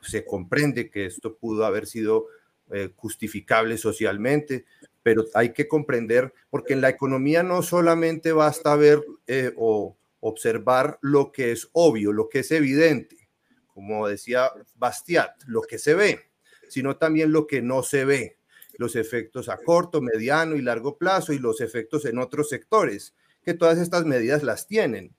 se 0.00 0.24
comprende 0.24 0.90
que 0.90 1.06
esto 1.06 1.36
pudo 1.36 1.64
haber 1.66 1.86
sido 1.86 2.26
eh, 2.70 2.90
justificable 2.96 3.76
socialmente, 3.76 4.64
pero 5.02 5.24
hay 5.34 5.52
que 5.52 5.68
comprender, 5.68 6.32
porque 6.50 6.74
en 6.74 6.80
la 6.80 6.88
economía 6.88 7.42
no 7.42 7.62
solamente 7.62 8.32
basta 8.32 8.76
ver 8.76 9.04
eh, 9.26 9.52
o 9.56 9.96
observar 10.20 10.98
lo 11.00 11.32
que 11.32 11.52
es 11.52 11.68
obvio, 11.72 12.12
lo 12.12 12.28
que 12.28 12.40
es 12.40 12.50
evidente, 12.50 13.28
como 13.68 14.08
decía 14.08 14.50
Bastiat, 14.74 15.42
lo 15.46 15.62
que 15.62 15.78
se 15.78 15.94
ve, 15.94 16.27
sino 16.68 16.96
también 16.96 17.32
lo 17.32 17.46
que 17.46 17.62
no 17.62 17.82
se 17.82 18.04
ve, 18.04 18.38
los 18.76 18.96
efectos 18.96 19.48
a 19.48 19.58
corto, 19.58 20.00
mediano 20.00 20.56
y 20.56 20.62
largo 20.62 20.96
plazo 20.96 21.32
y 21.32 21.38
los 21.38 21.60
efectos 21.60 22.04
en 22.04 22.18
otros 22.18 22.48
sectores, 22.48 23.14
que 23.44 23.54
todas 23.54 23.78
estas 23.78 24.04
medidas 24.04 24.42
las 24.42 24.66
tienen. 24.66 25.14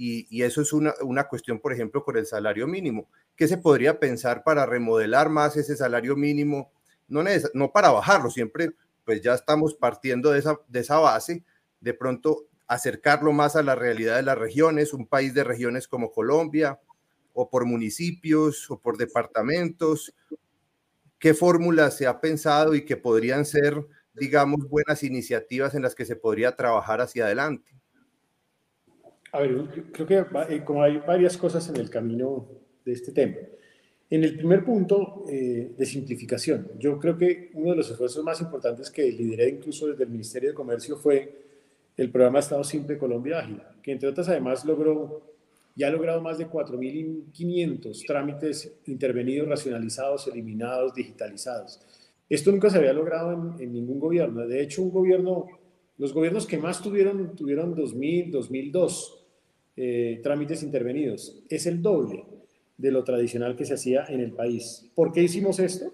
Y, 0.00 0.42
eso 0.42 0.62
es 0.62 0.72
una, 0.72 0.94
una, 1.02 1.24
cuestión, 1.24 1.58
por 1.58 1.72
ejemplo, 1.72 2.04
con 2.04 2.16
el 2.16 2.24
salario 2.24 2.68
mínimo. 2.68 3.08
¿Qué 3.34 3.48
se 3.48 3.58
podría 3.58 3.98
pensar 3.98 4.44
para 4.44 4.64
remodelar 4.64 5.28
más 5.28 5.56
ese 5.56 5.76
salario 5.76 6.14
mínimo? 6.14 6.70
No, 7.08 7.24
no 7.54 7.72
para 7.72 7.90
bajarlo, 7.90 8.30
siempre 8.30 8.70
pues 9.04 9.22
ya 9.22 9.32
estamos 9.32 9.74
partiendo 9.74 10.30
de 10.32 10.38
esa, 10.38 10.60
de 10.68 10.80
esa 10.80 10.98
base, 10.98 11.42
de 11.80 11.94
pronto 11.94 12.46
acercarlo 12.66 13.32
más 13.32 13.56
a 13.56 13.62
la 13.62 13.74
realidad 13.74 14.16
de 14.16 14.22
las 14.22 14.36
regiones, 14.36 14.92
un 14.92 15.06
país 15.06 15.32
de 15.32 15.44
regiones 15.44 15.88
como 15.88 16.12
Colombia, 16.12 16.78
o 17.32 17.48
por 17.48 17.64
municipios, 17.64 18.70
o 18.70 18.78
por 18.78 18.98
departamentos. 18.98 20.14
¿Qué 21.18 21.34
fórmulas 21.34 21.96
se 21.96 22.06
ha 22.06 22.20
pensado 22.20 22.74
y 22.74 22.84
que 22.84 22.96
podrían 22.96 23.44
ser, 23.44 23.74
digamos, 24.14 24.68
buenas 24.68 25.02
iniciativas 25.02 25.74
en 25.74 25.82
las 25.82 25.94
que 25.94 26.04
se 26.04 26.16
podría 26.16 26.54
trabajar 26.54 27.00
hacia 27.00 27.24
adelante? 27.24 27.72
A 29.32 29.40
ver, 29.40 29.90
creo 29.92 30.06
que 30.06 30.24
eh, 30.48 30.64
como 30.64 30.82
hay 30.82 30.98
varias 30.98 31.36
cosas 31.36 31.68
en 31.68 31.76
el 31.76 31.90
camino 31.90 32.48
de 32.84 32.92
este 32.92 33.12
tema. 33.12 33.36
En 34.10 34.24
el 34.24 34.36
primer 34.38 34.64
punto 34.64 35.24
eh, 35.28 35.72
de 35.76 35.86
simplificación, 35.86 36.70
yo 36.78 36.98
creo 36.98 37.18
que 37.18 37.50
uno 37.52 37.72
de 37.72 37.76
los 37.76 37.90
esfuerzos 37.90 38.24
más 38.24 38.40
importantes 38.40 38.90
que 38.90 39.10
lideré 39.12 39.50
incluso 39.50 39.86
desde 39.86 40.04
el 40.04 40.10
Ministerio 40.10 40.48
de 40.48 40.54
Comercio 40.54 40.96
fue 40.96 41.46
el 41.94 42.10
programa 42.10 42.38
Estado 42.38 42.64
Simple 42.64 42.96
Colombia 42.96 43.40
Ágil, 43.40 43.60
que 43.82 43.92
entre 43.92 44.08
otras 44.08 44.28
además 44.30 44.64
logró, 44.64 45.22
ya 45.78 45.86
ha 45.86 45.90
logrado 45.90 46.20
más 46.20 46.38
de 46.38 46.50
4.500 46.50 48.04
trámites 48.04 48.80
intervenidos, 48.86 49.48
racionalizados, 49.48 50.26
eliminados, 50.26 50.92
digitalizados. 50.92 51.80
Esto 52.28 52.50
nunca 52.50 52.68
se 52.68 52.78
había 52.78 52.92
logrado 52.92 53.32
en, 53.32 53.62
en 53.62 53.72
ningún 53.72 54.00
gobierno. 54.00 54.44
De 54.46 54.60
hecho, 54.60 54.82
un 54.82 54.90
gobierno, 54.90 55.46
los 55.96 56.12
gobiernos 56.12 56.46
que 56.46 56.58
más 56.58 56.82
tuvieron, 56.82 57.36
tuvieron 57.36 57.76
2000, 57.76 58.32
2002 58.32 59.24
eh, 59.76 60.18
trámites 60.24 60.64
intervenidos. 60.64 61.40
Es 61.48 61.66
el 61.66 61.80
doble 61.80 62.24
de 62.76 62.90
lo 62.90 63.04
tradicional 63.04 63.54
que 63.54 63.64
se 63.64 63.74
hacía 63.74 64.04
en 64.08 64.18
el 64.18 64.32
país. 64.32 64.90
¿Por 64.96 65.12
qué 65.12 65.22
hicimos 65.22 65.60
esto? 65.60 65.92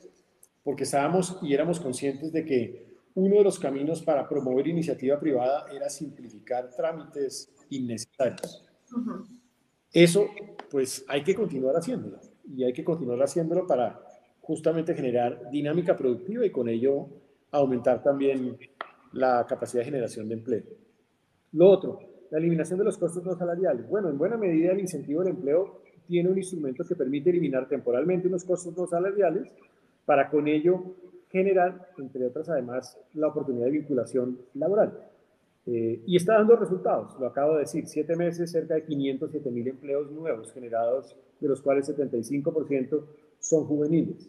Porque 0.63 0.85
estábamos 0.85 1.39
y 1.43 1.53
éramos 1.53 1.79
conscientes 1.79 2.33
de 2.33 2.47
que 2.47 2.87
uno 3.15 3.37
de 3.37 3.45
los 3.45 3.59
caminos 3.59 4.01
para 4.01 4.27
promover 4.27 4.67
iniciativa 4.67 5.21
privada 5.21 5.67
era 5.71 5.91
simplificar 5.91 6.71
trámites 6.75 7.53
innecesarios. 7.69 8.65
Eso, 9.95 10.27
pues 10.73 11.05
hay 11.07 11.23
que 11.23 11.37
continuar 11.37 11.77
haciéndolo 11.77 12.19
y 12.53 12.65
hay 12.65 12.73
que 12.73 12.83
continuar 12.83 13.23
haciéndolo 13.23 13.65
para 13.65 14.01
justamente 14.41 14.93
generar 14.93 15.49
dinámica 15.53 15.97
productiva 15.97 16.45
y 16.45 16.51
con 16.51 16.69
ello 16.69 17.07
aumentar 17.53 18.03
también 18.03 18.59
la 19.13 19.47
capacidad 19.47 19.83
de 19.83 19.87
generación 19.87 20.29
de 20.29 20.35
empleo. 20.35 20.65
Lo 21.53 21.71
otro, 21.71 22.01
la 22.33 22.39
eliminación 22.39 22.81
de 22.81 22.85
los 22.87 22.99
costos 22.99 23.25
no 23.25 23.37
salariales. 23.37 23.89
Bueno, 23.89 24.11
en 24.11 24.19
buena 24.19 24.37
medida 24.37 24.73
el 24.73 24.81
incentivo 24.81 25.23
del 25.23 25.37
empleo 25.37 25.81
tiene 26.09 26.29
un 26.29 26.39
instrumento 26.39 26.83
que 26.85 26.97
permite 26.97 27.31
eliminar 27.31 27.69
temporalmente 27.69 28.27
unos 28.27 28.45
costos 28.45 28.77
no 28.77 28.89
salariales 28.89 29.55
para 30.05 30.29
con 30.29 30.49
ello 30.49 30.97
generar, 31.31 31.91
entre 31.99 32.27
otras 32.27 32.49
además, 32.49 32.99
la 33.15 33.29
oportunidad 33.29 33.67
de 33.67 33.71
vinculación 33.71 34.41
laboral. 34.55 34.99
Eh, 35.67 36.03
y 36.07 36.17
está 36.17 36.35
dando 36.35 36.57
resultados, 36.57 37.19
lo 37.19 37.27
acabo 37.27 37.55
de 37.55 37.61
decir, 37.61 37.87
siete 37.87 38.15
meses, 38.17 38.51
cerca 38.51 38.75
de 38.75 38.85
507 38.85 39.51
mil 39.51 39.67
empleos 39.67 40.11
nuevos 40.11 40.53
generados, 40.53 41.17
de 41.41 41.49
los 41.49 41.63
cuales 41.63 41.89
75% 41.89 43.07
son 43.39 43.65
juveniles. 43.65 44.29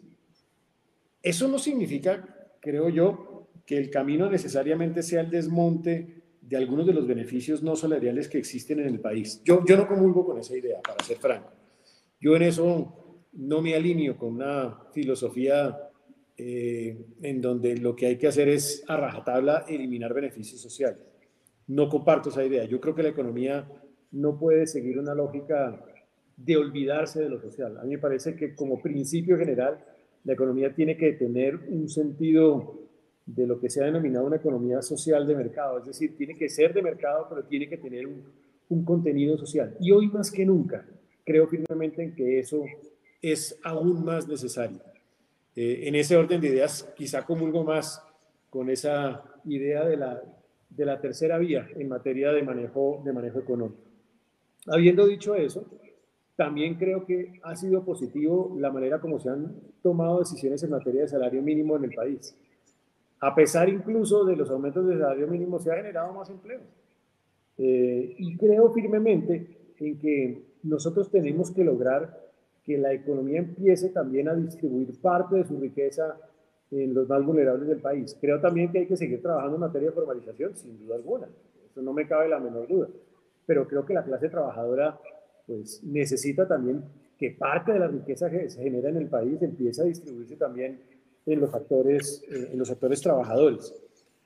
Eso 1.22 1.48
no 1.48 1.60
significa, 1.60 2.54
creo 2.62 2.88
yo, 2.88 3.48
que 3.66 3.78
el 3.78 3.90
camino 3.90 4.30
necesariamente 4.30 5.04
sea 5.04 5.22
el 5.22 5.30
desmonte 5.30 6.24
de 6.40 6.58
algunos 6.58 6.86
de 6.86 6.94
los 6.94 7.08
beneficios 7.08 7.64
no 7.64 7.76
salariales 7.76 8.30
que 8.30 8.38
existen 8.38 8.80
en 8.80 8.88
el 8.88 9.00
país. 9.00 9.42
Yo, 9.44 9.66
yo 9.66 9.76
no 9.76 9.88
comulgo 9.88 10.26
con 10.26 10.38
esa 10.38 10.56
idea, 10.56 10.80
para 10.82 11.04
ser 11.04 11.18
franco. 11.18 11.52
Yo 12.22 12.36
en 12.36 12.44
eso 12.44 13.20
no 13.34 13.62
me 13.62 13.76
alineo 13.76 14.18
con 14.18 14.36
una 14.36 14.80
filosofía 14.94 15.90
eh, 16.38 16.98
en 17.22 17.42
donde 17.42 17.78
lo 17.78 17.96
que 17.96 18.08
hay 18.08 18.18
que 18.18 18.28
hacer 18.28 18.48
es 18.50 18.84
a 18.88 18.98
rajatabla 18.98 19.66
eliminar 19.68 20.14
beneficios 20.14 20.62
sociales. 20.62 21.15
No 21.68 21.90
comparto 21.90 22.30
esa 22.30 22.44
idea. 22.44 22.66
Yo 22.66 22.80
creo 22.80 22.96
que 22.96 23.04
la 23.04 23.10
economía 23.10 23.68
no 24.12 24.38
puede 24.38 24.68
seguir 24.68 25.00
una 25.00 25.14
lógica 25.14 25.84
de 26.38 26.58
olvidarse 26.58 27.22
de 27.22 27.30
lo 27.30 27.40
social. 27.40 27.78
A 27.78 27.84
mí 27.84 27.92
me 27.92 27.98
parece 27.98 28.36
que 28.36 28.56
como 28.56 28.82
principio 28.82 29.38
general 29.38 29.84
la 30.24 30.34
economía 30.34 30.74
tiene 30.74 30.98
que 30.98 31.14
tener 31.14 31.56
un 31.70 31.88
sentido 31.88 32.82
de 33.26 33.48
lo 33.48 33.60
que 33.60 33.70
se 33.70 33.82
ha 33.82 33.86
denominado 33.86 34.26
una 34.26 34.36
economía 34.38 34.82
social 34.82 35.26
de 35.26 35.36
mercado. 35.36 35.80
Es 35.80 35.86
decir, 35.86 36.16
tiene 36.18 36.36
que 36.36 36.50
ser 36.50 36.74
de 36.74 36.82
mercado, 36.82 37.28
pero 37.30 37.44
tiene 37.46 37.68
que 37.68 37.78
tener 37.78 38.08
un, 38.08 38.24
contenido 38.84 39.38
social. 39.38 39.76
Y 39.80 39.92
hoy 39.92 40.08
más 40.08 40.32
que 40.32 40.46
nunca, 40.46 40.86
creo 41.24 41.48
firmemente 41.48 42.04
en 42.04 42.16
que 42.16 42.40
eso 42.40 42.64
es 43.22 43.60
aún 43.64 44.04
más 44.04 44.28
necesario. 44.28 44.80
Eh, 45.56 45.88
en 45.88 45.96
ese 45.96 46.16
orden 46.18 46.42
de 46.42 46.50
ideas, 46.50 46.92
quizá 46.96 47.24
comulgo 47.26 47.64
más 47.64 48.02
con 48.50 48.70
esa 48.70 49.24
idea 49.46 49.86
de 49.86 49.98
la, 49.98 50.22
de 50.76 50.86
la 50.86 51.00
tercera 51.00 51.38
vía 51.38 51.68
en 51.76 51.90
materia 51.90 52.32
de 52.32 52.44
manejo, 52.44 53.02
de 53.06 53.14
manejo 53.14 53.40
económico. 53.40 53.82
Habiendo 54.68 55.06
dicho 55.06 55.36
eso, 55.36 55.66
también 56.36 56.76
creo 56.76 57.06
que 57.06 57.40
ha 57.44 57.56
sido 57.56 57.86
positivo 57.86 58.56
la 58.60 58.72
manera 58.72 59.00
como 59.00 59.20
se 59.20 59.30
han 59.30 59.56
tomado 59.82 60.20
decisiones 60.20 60.62
en 60.64 60.72
materia 60.72 61.02
de 61.02 61.08
salario 61.08 61.42
mínimo 61.42 61.78
en 61.78 61.86
el 61.86 61.94
país. 61.94 62.36
A 63.22 63.34
pesar 63.34 63.70
incluso 63.70 64.26
de 64.26 64.36
los 64.36 64.50
aumentos 64.50 64.86
de 64.88 64.98
salario 64.98 65.28
mínimo, 65.28 65.60
se 65.60 65.72
ha 65.72 65.76
generado 65.76 66.14
más 66.14 66.30
empleo. 66.30 66.60
Eh, 67.58 68.16
y 68.18 68.36
creo 68.38 68.72
firmemente 68.72 69.74
en 69.80 69.98
que 69.98 70.44
nosotros 70.64 71.10
tenemos 71.10 71.52
que 71.52 71.64
lograr 71.64 72.26
que 72.64 72.78
la 72.78 72.92
economía 72.92 73.40
empiece 73.40 73.90
también 73.90 74.28
a 74.28 74.36
distribuir 74.36 75.00
parte 75.00 75.38
de 75.38 75.46
su 75.46 75.58
riqueza 75.60 76.18
en 76.72 76.94
los 76.94 77.08
más 77.08 77.24
vulnerables 77.26 77.68
del 77.68 77.80
país. 77.80 78.18
Creo 78.20 78.40
también 78.40 78.72
que 78.72 78.80
hay 78.80 78.88
que 78.88 78.98
seguir 78.98 79.22
trabajando 79.22 79.56
en 79.56 79.62
materia 79.62 79.90
de 79.90 79.96
formalización, 79.96 80.56
sin 80.56 80.78
duda 80.80 80.96
alguna. 80.96 81.28
Eso 81.70 81.82
no 81.82 81.94
me 81.94 82.08
cabe 82.08 82.30
la 82.30 82.40
menor 82.40 82.68
duda. 82.68 82.88
Pero 83.46 83.68
creo 83.68 83.86
que 83.86 83.94
la 83.94 84.04
clase 84.04 84.30
trabajadora 84.30 85.00
pues, 85.46 85.84
necesita 85.84 86.48
también 86.48 86.84
que 87.18 87.32
parte 87.32 87.74
de 87.74 87.80
la 87.80 87.88
riqueza 87.88 88.30
que 88.30 88.50
se 88.50 88.62
genera 88.62 88.90
en 88.90 88.98
el 88.98 89.08
país 89.08 89.42
empiece 89.42 89.82
a 89.82 89.86
distribuirse 89.86 90.36
también 90.36 90.82
en 91.26 91.40
los 91.40 91.54
actores, 91.54 92.24
eh, 92.30 92.50
en 92.52 92.60
los 92.60 92.70
actores 92.70 93.02
trabajadores. 93.02 93.74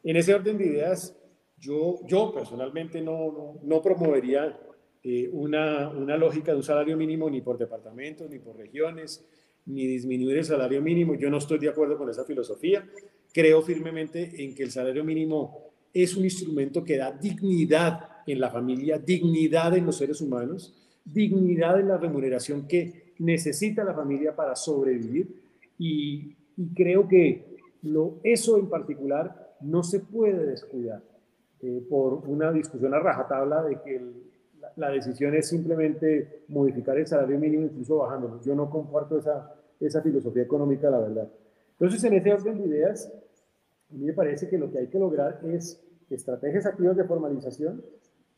En 0.04 0.16
ese 0.16 0.34
orden 0.34 0.58
de 0.58 0.66
ideas, 0.66 1.16
yo, 1.58 2.00
yo 2.08 2.34
personalmente 2.34 3.02
no, 3.02 3.32
no, 3.32 3.60
no 3.62 3.82
promovería 3.82 4.58
eh, 5.04 5.30
una, 5.32 5.90
una, 5.90 6.18
lógica 6.18 6.52
de 6.52 6.58
un 6.58 6.64
salario 6.64 6.98
mínimo 6.98 7.30
ni 7.30 7.42
por 7.42 7.58
departamentos, 7.58 8.30
ni 8.30 8.40
por 8.40 8.58
regiones, 8.58 9.26
ni 9.70 9.86
disminuir 9.86 10.38
el 10.38 10.46
salario 10.46 10.82
mínimo. 10.82 11.16
Yo 11.16 11.30
no 11.30 11.38
estoy 11.38 11.60
de 11.60 11.70
acuerdo 11.70 11.98
con 11.98 12.10
esa 12.10 12.26
filosofía. 12.26 12.84
Creo 13.32 13.62
firmemente 13.62 14.44
en 14.44 14.56
que 14.56 14.64
el 14.64 14.72
salario 14.72 15.04
mínimo 15.04 15.70
es 15.94 16.16
un 16.16 16.24
instrumento 16.24 16.84
que 16.84 16.98
da 16.98 17.12
dignidad 17.12 18.10
en 18.26 18.40
la 18.40 18.50
familia, 18.50 18.98
dignidad 18.98 19.76
en 19.78 19.86
los 19.86 19.98
seres 19.98 20.22
humanos, 20.22 20.76
dignidad 21.06 21.80
en 21.80 21.88
la 21.88 21.98
remuneración 21.98 22.68
que 22.68 23.14
necesita 23.20 23.84
la 23.84 23.94
familia 23.94 24.36
para 24.36 24.56
sobrevivir 24.56 25.28
y, 25.78 26.36
creo 26.76 27.08
que 27.08 27.58
lo, 27.84 28.20
eso 28.24 28.58
en 28.58 28.70
particular 28.70 29.56
no 29.62 29.82
se 29.82 30.02
puede 30.02 30.46
descuidar 30.46 31.02
eh, 31.62 31.82
por 31.90 32.28
una 32.28 32.52
discusión 32.52 32.94
a 32.94 33.00
rajatabla 33.00 33.64
de 33.64 33.80
que 33.82 34.02
la, 34.76 34.90
decisión 34.90 35.36
es 35.36 35.48
simplemente 35.48 36.44
modificar 36.50 36.98
el 36.98 37.08
salario 37.08 37.40
mínimo 37.40 37.64
incluso 37.64 37.98
bajándolo. 37.98 38.42
Yo 38.42 38.56
no 38.56 38.70
comparto 38.70 39.18
esa, 39.18 39.56
esa 39.80 40.02
filosofía 40.02 40.44
económica, 40.44 40.90
la 40.90 41.00
verdad. 41.00 41.30
Entonces, 41.72 42.04
en 42.04 42.14
ese 42.14 42.34
orden 42.34 42.58
de 42.58 42.68
ideas, 42.68 43.12
a 43.90 43.94
mí 43.94 44.06
me 44.06 44.14
parece 44.14 44.50
que 44.50 44.58
lo 44.58 44.70
que 44.72 44.80
hay 44.80 44.88
que 44.88 45.00
lograr 45.00 45.40
es 45.46 45.82
estrategias 46.10 46.66
activas 46.66 46.98
de 46.98 47.06
formalización 47.06 47.84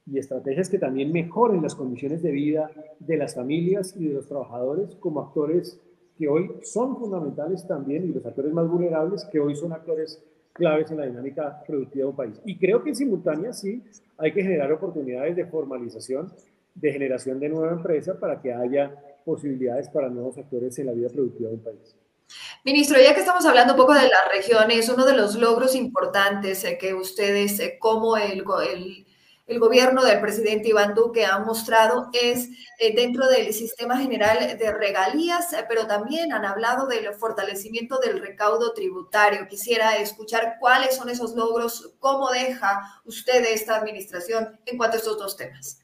y 0.05 0.17
estrategias 0.17 0.69
que 0.69 0.79
también 0.79 1.11
mejoren 1.11 1.61
las 1.61 1.75
condiciones 1.75 2.21
de 2.21 2.31
vida 2.31 2.71
de 2.99 3.17
las 3.17 3.35
familias 3.35 3.95
y 3.95 4.07
de 4.07 4.15
los 4.15 4.27
trabajadores 4.27 4.95
como 4.95 5.21
actores 5.21 5.79
que 6.17 6.27
hoy 6.27 6.51
son 6.63 6.97
fundamentales 6.97 7.65
también 7.67 8.03
y 8.05 8.13
los 8.13 8.25
actores 8.25 8.53
más 8.53 8.67
vulnerables 8.67 9.25
que 9.25 9.39
hoy 9.39 9.55
son 9.55 9.73
actores 9.73 10.21
claves 10.53 10.91
en 10.91 10.97
la 10.97 11.05
dinámica 11.05 11.63
productiva 11.65 12.05
de 12.05 12.09
un 12.09 12.15
país. 12.15 12.41
Y 12.45 12.57
creo 12.57 12.83
que 12.83 12.89
en 12.89 12.95
simultánea 12.95 13.53
sí 13.53 13.83
hay 14.17 14.33
que 14.33 14.43
generar 14.43 14.71
oportunidades 14.71 15.35
de 15.35 15.45
formalización, 15.45 16.31
de 16.75 16.91
generación 16.91 17.39
de 17.39 17.49
nueva 17.49 17.71
empresa 17.71 18.19
para 18.19 18.41
que 18.41 18.53
haya 18.53 18.93
posibilidades 19.25 19.89
para 19.89 20.09
nuevos 20.09 20.37
actores 20.37 20.77
en 20.79 20.87
la 20.87 20.93
vida 20.93 21.09
productiva 21.09 21.49
de 21.49 21.55
un 21.55 21.63
país. 21.63 21.95
Ministro, 22.63 22.99
ya 22.99 23.13
que 23.13 23.19
estamos 23.19 23.45
hablando 23.45 23.73
un 23.73 23.77
poco 23.77 23.93
de 23.93 24.07
las 24.07 24.27
regiones, 24.31 24.87
uno 24.89 25.05
de 25.05 25.13
los 25.13 25.35
logros 25.35 25.75
importantes 25.75 26.63
eh, 26.63 26.77
que 26.77 26.93
ustedes, 26.93 27.59
eh, 27.59 27.77
como 27.79 28.17
el, 28.17 28.43
el 29.47 29.59
gobierno 29.59 30.05
del 30.05 30.21
presidente 30.21 30.69
Iván 30.69 30.95
Duque 30.95 31.25
ha 31.25 31.39
mostrado 31.39 32.09
es 32.13 32.47
eh, 32.79 32.95
dentro 32.95 33.27
del 33.27 33.53
sistema 33.53 33.97
general 33.97 34.57
de 34.57 34.71
regalías, 34.71 35.47
pero 35.67 35.87
también 35.87 36.31
han 36.31 36.45
hablado 36.45 36.87
del 36.87 37.13
fortalecimiento 37.15 37.99
del 37.99 38.21
recaudo 38.21 38.73
tributario. 38.73 39.47
Quisiera 39.49 39.97
escuchar 39.97 40.55
cuáles 40.59 40.95
son 40.95 41.09
esos 41.09 41.35
logros, 41.35 41.93
cómo 41.99 42.29
deja 42.29 43.01
usted 43.03 43.43
esta 43.45 43.75
administración 43.75 44.57
en 44.65 44.77
cuanto 44.77 44.95
a 44.95 44.99
estos 44.99 45.17
dos 45.17 45.35
temas. 45.35 45.80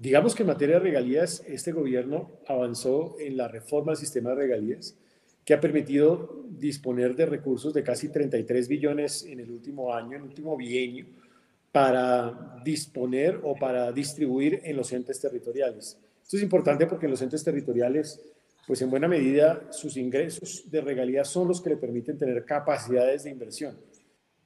Digamos 0.00 0.36
que 0.36 0.44
en 0.44 0.46
materia 0.46 0.76
de 0.76 0.84
regalías, 0.84 1.42
este 1.48 1.72
gobierno 1.72 2.30
avanzó 2.46 3.16
en 3.18 3.36
la 3.36 3.48
reforma 3.48 3.90
del 3.90 3.98
sistema 3.98 4.30
de 4.30 4.36
regalías, 4.36 4.96
que 5.44 5.54
ha 5.54 5.60
permitido 5.60 6.44
disponer 6.50 7.16
de 7.16 7.26
recursos 7.26 7.74
de 7.74 7.82
casi 7.82 8.08
33 8.08 8.68
billones 8.68 9.24
en 9.24 9.40
el 9.40 9.50
último 9.50 9.92
año, 9.92 10.16
en 10.16 10.22
el 10.22 10.28
último 10.28 10.56
bienio, 10.56 11.06
para 11.72 12.60
disponer 12.64 13.40
o 13.42 13.56
para 13.56 13.90
distribuir 13.90 14.60
en 14.62 14.76
los 14.76 14.92
entes 14.92 15.18
territoriales. 15.18 15.98
Esto 16.22 16.36
es 16.36 16.44
importante 16.44 16.86
porque 16.86 17.06
en 17.06 17.10
los 17.10 17.22
entes 17.22 17.42
territoriales, 17.42 18.20
pues 18.68 18.80
en 18.82 18.90
buena 18.90 19.08
medida 19.08 19.66
sus 19.72 19.96
ingresos 19.96 20.70
de 20.70 20.80
regalía 20.80 21.24
son 21.24 21.48
los 21.48 21.60
que 21.60 21.70
le 21.70 21.76
permiten 21.76 22.16
tener 22.16 22.44
capacidades 22.44 23.24
de 23.24 23.30
inversión. 23.30 23.76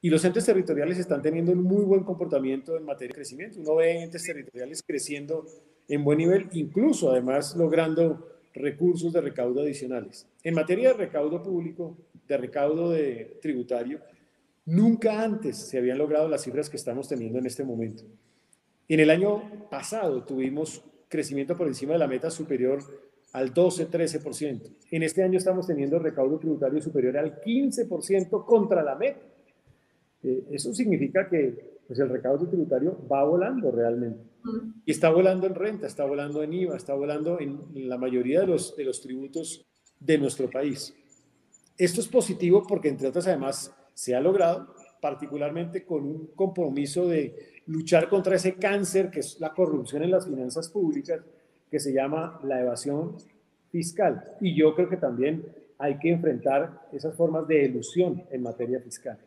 Y 0.03 0.11
los 0.11 0.23
entes 0.25 0.45
territoriales 0.45 0.99
están 0.99 1.23
teniendo 1.23 1.53
un 1.53 1.63
muy 1.63 1.85
buen 1.85 2.03
comportamiento 2.03 2.77
en 2.77 2.85
materia 2.85 3.09
de 3.09 3.15
crecimiento. 3.15 3.59
Uno 3.61 3.77
ve 3.77 4.03
entes 4.03 4.25
territoriales 4.25 4.83
creciendo 4.83 5.47
en 5.89 6.05
buen 6.05 6.19
nivel, 6.19 6.49
incluso 6.53 7.11
además 7.11 7.57
logrando 7.57 8.29
recursos 8.53 9.15
de 9.15 9.23
recaudo 9.23 9.63
adicionales. 9.63 10.27
En 10.43 10.55
materia 10.55 10.89
de 10.89 10.95
recaudo 10.95 11.43
público, 11.43 11.97
de 12.29 12.37
recaudo 12.37 12.91
de 12.91 13.39
tributario, 13.41 14.01
Nunca 14.65 15.23
antes 15.23 15.57
se 15.57 15.79
habían 15.79 15.99
logrado 15.99 16.29
las 16.29 16.43
cifras 16.43 16.71
que 16.71 16.77
estamos 16.77 17.09
teniendo 17.09 17.39
en 17.39 17.47
este 17.47 17.65
momento. 17.65 18.05
En 18.89 19.01
el 19.01 19.11
año 19.11 19.69
pasado 19.71 20.23
tuvimos 20.23 20.85
crecimiento 21.09 21.57
por 21.57 21.67
encima 21.67 21.95
de 21.95 21.99
la 21.99 22.07
meta 22.07 22.31
superior 22.31 22.81
al 23.33 23.53
12-13%. 23.53 24.71
En 24.93 25.03
este 25.03 25.25
año 25.25 25.39
estamos 25.39 25.67
teniendo 25.67 25.99
recaudo 25.99 26.39
tributario 26.39 26.81
superior 26.81 27.17
al 27.17 27.41
15% 27.41 28.45
contra 28.45 28.85
la 28.85 28.95
meta. 28.95 29.21
Eh, 30.23 30.45
eso 30.51 30.73
significa 30.73 31.29
que 31.29 31.81
pues, 31.87 31.99
el 31.99 32.09
recaudo 32.09 32.47
tributario 32.47 32.99
va 33.11 33.25
volando 33.25 33.71
realmente. 33.71 34.25
Y 34.85 34.91
está 34.91 35.11
volando 35.11 35.47
en 35.47 35.55
renta, 35.55 35.87
está 35.87 36.05
volando 36.05 36.43
en 36.43 36.53
IVA, 36.53 36.77
está 36.77 36.95
volando 36.95 37.39
en 37.39 37.89
la 37.89 37.97
mayoría 37.97 38.41
de 38.41 38.49
los, 38.49 38.77
de 38.77 38.85
los 38.85 39.01
tributos 39.01 39.65
de 40.01 40.19
nuestro 40.19 40.51
país. 40.51 40.95
Esto 41.79 42.01
es 42.01 42.09
positivo 42.09 42.65
porque, 42.67 42.89
entre 42.89 43.09
otras, 43.09 43.27
además, 43.27 43.75
se 43.95 44.15
ha 44.15 44.21
logrado, 44.21 44.75
particularmente 45.01 45.85
con 45.85 46.05
un 46.05 46.27
compromiso 46.35 47.09
de 47.09 47.63
luchar 47.67 48.09
contra 48.09 48.37
ese 48.37 48.55
cáncer 48.55 49.11
que 49.11 49.21
es 49.21 49.41
la 49.41 49.53
corrupción 49.53 50.03
en 50.03 50.11
las 50.11 50.27
finanzas 50.27 50.69
públicas, 50.69 51.21
que 51.71 51.81
se 51.81 51.93
llama 51.93 52.41
la 52.45 52.61
evasión 52.61 53.17
fiscal. 53.71 54.37
Y 54.41 54.55
yo 54.55 54.75
creo 54.75 54.89
que 54.89 54.97
también 54.97 55.45
hay 55.79 55.99
que 55.99 56.11
enfrentar 56.11 56.89
esas 56.93 57.15
formas 57.17 57.47
de 57.49 57.65
ilusión 57.65 58.23
en 58.31 58.43
materia 58.43 58.81
fiscal. 58.81 59.19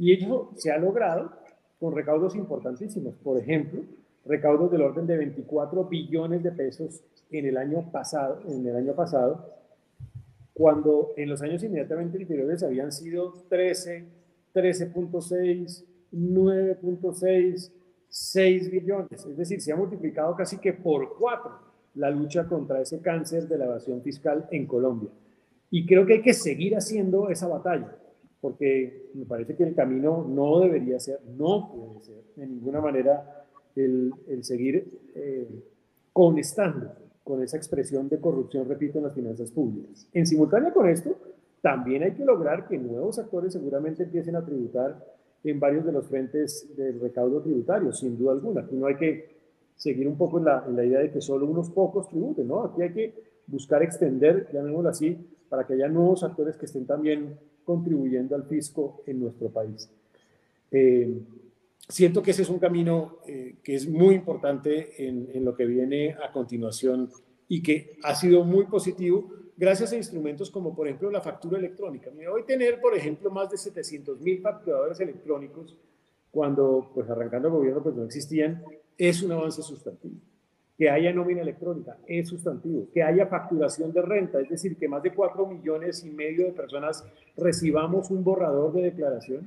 Y 0.00 0.12
ello 0.12 0.50
se 0.56 0.72
ha 0.72 0.78
logrado 0.78 1.30
con 1.78 1.94
recaudos 1.94 2.34
importantísimos. 2.34 3.14
Por 3.22 3.38
ejemplo, 3.38 3.82
recaudos 4.24 4.72
del 4.72 4.82
orden 4.82 5.06
de 5.06 5.16
24 5.16 5.84
billones 5.84 6.42
de 6.42 6.50
pesos 6.50 7.04
en 7.30 7.46
el 7.46 7.56
año 7.56 7.92
pasado, 7.92 8.40
en 8.48 8.66
el 8.66 8.74
año 8.74 8.94
pasado 8.94 9.60
cuando 10.60 11.14
en 11.16 11.30
los 11.30 11.40
años 11.40 11.62
inmediatamente 11.62 12.18
anteriores 12.18 12.62
habían 12.62 12.92
sido 12.92 13.32
13, 13.48 14.04
13.6, 14.52 15.84
9.6, 16.12 17.72
6 18.10 18.70
billones. 18.70 19.24
Es 19.24 19.36
decir, 19.38 19.62
se 19.62 19.72
ha 19.72 19.76
multiplicado 19.76 20.36
casi 20.36 20.58
que 20.58 20.74
por 20.74 21.16
cuatro 21.16 21.52
la 21.94 22.10
lucha 22.10 22.46
contra 22.46 22.82
ese 22.82 23.00
cáncer 23.00 23.48
de 23.48 23.56
la 23.56 23.64
evasión 23.64 24.02
fiscal 24.02 24.48
en 24.50 24.66
Colombia. 24.66 25.08
Y 25.70 25.86
creo 25.86 26.04
que 26.04 26.12
hay 26.12 26.22
que 26.22 26.34
seguir 26.34 26.76
haciendo 26.76 27.30
esa 27.30 27.48
batalla, 27.48 27.96
porque 28.40 29.10
me 29.14 29.26
parece 29.26 29.54
que 29.54 29.64
el 29.64 29.74
camino 29.74 30.26
no 30.28 30.60
debería 30.60 30.98
ser, 30.98 31.20
no 31.36 31.70
puede 31.72 32.00
ser 32.00 32.22
de 32.36 32.46
ninguna 32.46 32.80
manera 32.80 33.46
el, 33.76 34.12
el 34.28 34.44
seguir 34.44 35.00
eh, 35.14 35.48
conestando 36.12 36.92
con 37.22 37.42
esa 37.42 37.56
expresión 37.56 38.08
de 38.08 38.18
corrupción, 38.18 38.68
repito, 38.68 38.98
en 38.98 39.04
las 39.04 39.14
finanzas 39.14 39.50
públicas. 39.50 40.08
En 40.12 40.26
simultánea 40.26 40.72
con 40.72 40.88
esto, 40.88 41.16
también 41.60 42.02
hay 42.02 42.12
que 42.12 42.24
lograr 42.24 42.66
que 42.66 42.78
nuevos 42.78 43.18
actores 43.18 43.52
seguramente 43.52 44.04
empiecen 44.04 44.36
a 44.36 44.44
tributar 44.44 45.04
en 45.44 45.60
varios 45.60 45.84
de 45.84 45.92
los 45.92 46.06
frentes 46.06 46.74
del 46.76 47.00
recaudo 47.00 47.40
tributario, 47.40 47.92
sin 47.92 48.18
duda 48.18 48.32
alguna. 48.32 48.62
Aquí 48.62 48.74
no 48.74 48.86
hay 48.86 48.96
que 48.96 49.36
seguir 49.76 50.08
un 50.08 50.16
poco 50.16 50.38
en 50.38 50.46
la, 50.46 50.64
en 50.66 50.76
la 50.76 50.84
idea 50.84 51.00
de 51.00 51.10
que 51.10 51.20
solo 51.20 51.46
unos 51.46 51.70
pocos 51.70 52.08
tributen, 52.08 52.48
¿no? 52.48 52.64
Aquí 52.64 52.82
hay 52.82 52.92
que 52.92 53.14
buscar 53.46 53.82
extender, 53.82 54.48
llamémoslo 54.52 54.88
así, 54.88 55.16
para 55.48 55.66
que 55.66 55.74
haya 55.74 55.88
nuevos 55.88 56.22
actores 56.22 56.56
que 56.56 56.66
estén 56.66 56.86
también 56.86 57.38
contribuyendo 57.70 58.34
al 58.34 58.42
fisco 58.46 59.04
en 59.06 59.20
nuestro 59.20 59.48
país. 59.48 59.88
Eh, 60.72 61.20
siento 61.88 62.20
que 62.20 62.32
ese 62.32 62.42
es 62.42 62.50
un 62.50 62.58
camino 62.58 63.18
eh, 63.28 63.58
que 63.62 63.76
es 63.76 63.88
muy 63.88 64.16
importante 64.16 65.06
en, 65.06 65.44
lo 65.44 65.54
que 65.54 65.66
viene 65.66 66.16
a 66.20 66.32
continuación 66.32 67.08
y 67.46 67.62
que 67.62 67.96
ha 68.02 68.16
sido 68.16 68.42
muy 68.42 68.66
positivo 68.66 69.30
gracias 69.56 69.92
a 69.92 69.96
instrumentos 69.96 70.50
como 70.50 70.74
por 70.74 70.88
ejemplo 70.88 71.12
la 71.12 71.20
factura 71.20 71.58
electrónica. 71.58 72.10
Me 72.10 72.28
voy 72.28 72.42
a 72.42 72.44
tener, 72.44 72.80
por 72.80 72.96
ejemplo, 72.96 73.30
más 73.30 73.50
de 73.50 73.56
700 73.56 74.20
mil 74.20 74.40
facturadores 74.40 74.98
electrónicos 74.98 75.76
cuando 76.32 76.90
pues 76.92 77.08
arrancando 77.08 77.46
el 77.46 77.54
gobierno 77.54 77.84
pues 77.84 77.94
no 77.94 78.04
existían, 78.04 78.64
es 78.98 79.22
un 79.22 79.30
avance 79.30 79.62
sustantivo. 79.62 80.16
Que 80.80 80.88
haya 80.88 81.12
nómina 81.12 81.42
electrónica 81.42 81.98
es 82.06 82.26
sustantivo. 82.26 82.88
Que 82.90 83.02
haya 83.02 83.26
facturación 83.26 83.92
de 83.92 84.00
renta, 84.00 84.40
es 84.40 84.48
decir, 84.48 84.78
que 84.78 84.88
más 84.88 85.02
de 85.02 85.12
4 85.12 85.46
millones 85.46 86.02
y 86.06 86.10
medio 86.10 86.46
de 86.46 86.52
personas 86.52 87.04
recibamos 87.36 88.10
un 88.10 88.24
borrador 88.24 88.72
de 88.72 88.84
declaración, 88.84 89.46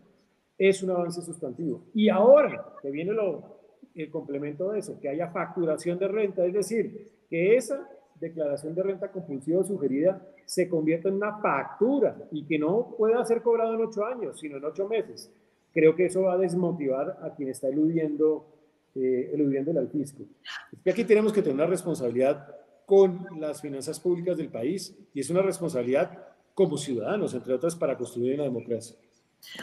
es 0.60 0.84
un 0.84 0.92
avance 0.92 1.24
sustantivo. 1.24 1.86
Y 1.96 2.10
ahora, 2.10 2.76
que 2.84 2.92
viene 2.92 3.14
lo, 3.14 3.62
el 3.96 4.12
complemento 4.12 4.74
de 4.74 4.80
eso, 4.82 5.00
que 5.00 5.10
haya 5.10 5.32
facturación 5.32 5.98
de 5.98 6.08
renta, 6.08 6.46
es 6.46 6.54
decir, 6.54 7.26
que 7.32 7.56
esa 7.56 7.90
declaración 8.20 8.76
de 8.76 8.84
renta 8.84 9.12
compulsiva 9.12 9.64
sugerida 9.64 10.22
se 10.46 10.70
convierta 10.70 11.10
en 11.10 11.16
una 11.16 11.40
factura 11.40 12.16
y 12.30 12.46
que 12.46 12.60
no 12.60 12.94
pueda 12.96 13.26
ser 13.26 13.42
cobrado 13.42 13.74
en 13.74 13.82
ocho 13.82 14.06
años, 14.06 14.40
sino 14.40 14.58
en 14.58 14.66
ocho 14.66 14.88
meses. 14.88 15.34
Creo 15.74 15.96
que 15.96 16.06
eso 16.06 16.22
va 16.22 16.34
a 16.34 16.38
desmotivar 16.38 17.18
a 17.24 17.34
quien 17.34 17.50
está 17.50 17.70
eludiendo, 17.70 18.46
eh, 18.96 19.32
eludiendo 19.34 19.72
el 19.72 19.90
fisco. 19.90 20.24
Aquí 20.86 21.04
tenemos 21.04 21.34
que 21.34 21.42
tener 21.42 21.56
una 21.56 21.66
responsabilidad 21.66 22.48
con 22.86 23.26
las 23.40 23.62
finanzas 23.62 24.00
públicas 24.00 24.38
del 24.38 24.50
país 24.50 24.96
y 25.14 25.22
es 25.22 25.30
una 25.30 25.42
responsabilidad 25.42 26.28
como 26.54 26.78
ciudadanos, 26.78 27.34
entre 27.34 27.54
otras, 27.54 27.76
para 27.76 27.98
construir 27.98 28.36
una 28.36 28.44
democracia. 28.44 28.96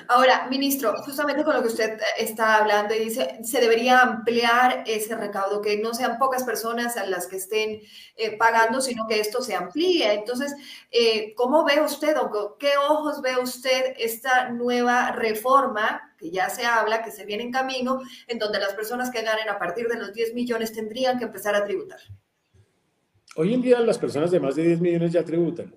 Ahora, 0.08 0.46
ministro, 0.48 0.94
justamente 1.02 1.44
con 1.44 1.54
lo 1.54 1.62
que 1.62 1.68
usted 1.68 1.98
está 2.18 2.56
hablando 2.56 2.94
y 2.94 3.00
dice, 3.00 3.38
se 3.42 3.60
debería 3.60 4.00
ampliar 4.00 4.84
ese 4.86 5.16
recaudo, 5.16 5.60
que 5.60 5.78
no 5.78 5.94
sean 5.94 6.18
pocas 6.18 6.44
personas 6.44 6.96
a 6.96 7.06
las 7.06 7.26
que 7.26 7.36
estén 7.36 7.80
eh, 8.16 8.36
pagando, 8.36 8.80
sino 8.80 9.06
que 9.08 9.20
esto 9.20 9.42
se 9.42 9.54
amplíe. 9.54 10.12
Entonces, 10.12 10.54
eh, 10.90 11.34
¿cómo 11.34 11.64
ve 11.64 11.80
usted 11.80 12.16
o 12.18 12.56
qué 12.58 12.72
ojos 12.88 13.20
ve 13.20 13.38
usted 13.42 13.94
esta 13.98 14.50
nueva 14.50 15.12
reforma 15.12 16.14
que 16.18 16.30
ya 16.30 16.50
se 16.50 16.64
habla, 16.64 17.02
que 17.02 17.10
se 17.10 17.24
viene 17.24 17.44
en 17.44 17.52
camino, 17.52 18.00
en 18.28 18.38
donde 18.38 18.60
las 18.60 18.74
personas 18.74 19.10
que 19.10 19.22
ganen 19.22 19.48
a 19.48 19.58
partir 19.58 19.88
de 19.88 19.98
los 19.98 20.12
10 20.12 20.34
millones 20.34 20.72
tendrían 20.72 21.18
que 21.18 21.24
empezar 21.24 21.54
a 21.54 21.64
tributar? 21.64 22.00
Hoy 23.36 23.54
en 23.54 23.62
día 23.62 23.80
las 23.80 23.98
personas 23.98 24.30
de 24.30 24.40
más 24.40 24.56
de 24.56 24.64
10 24.64 24.80
millones 24.80 25.12
ya 25.12 25.24
tributan. 25.24 25.74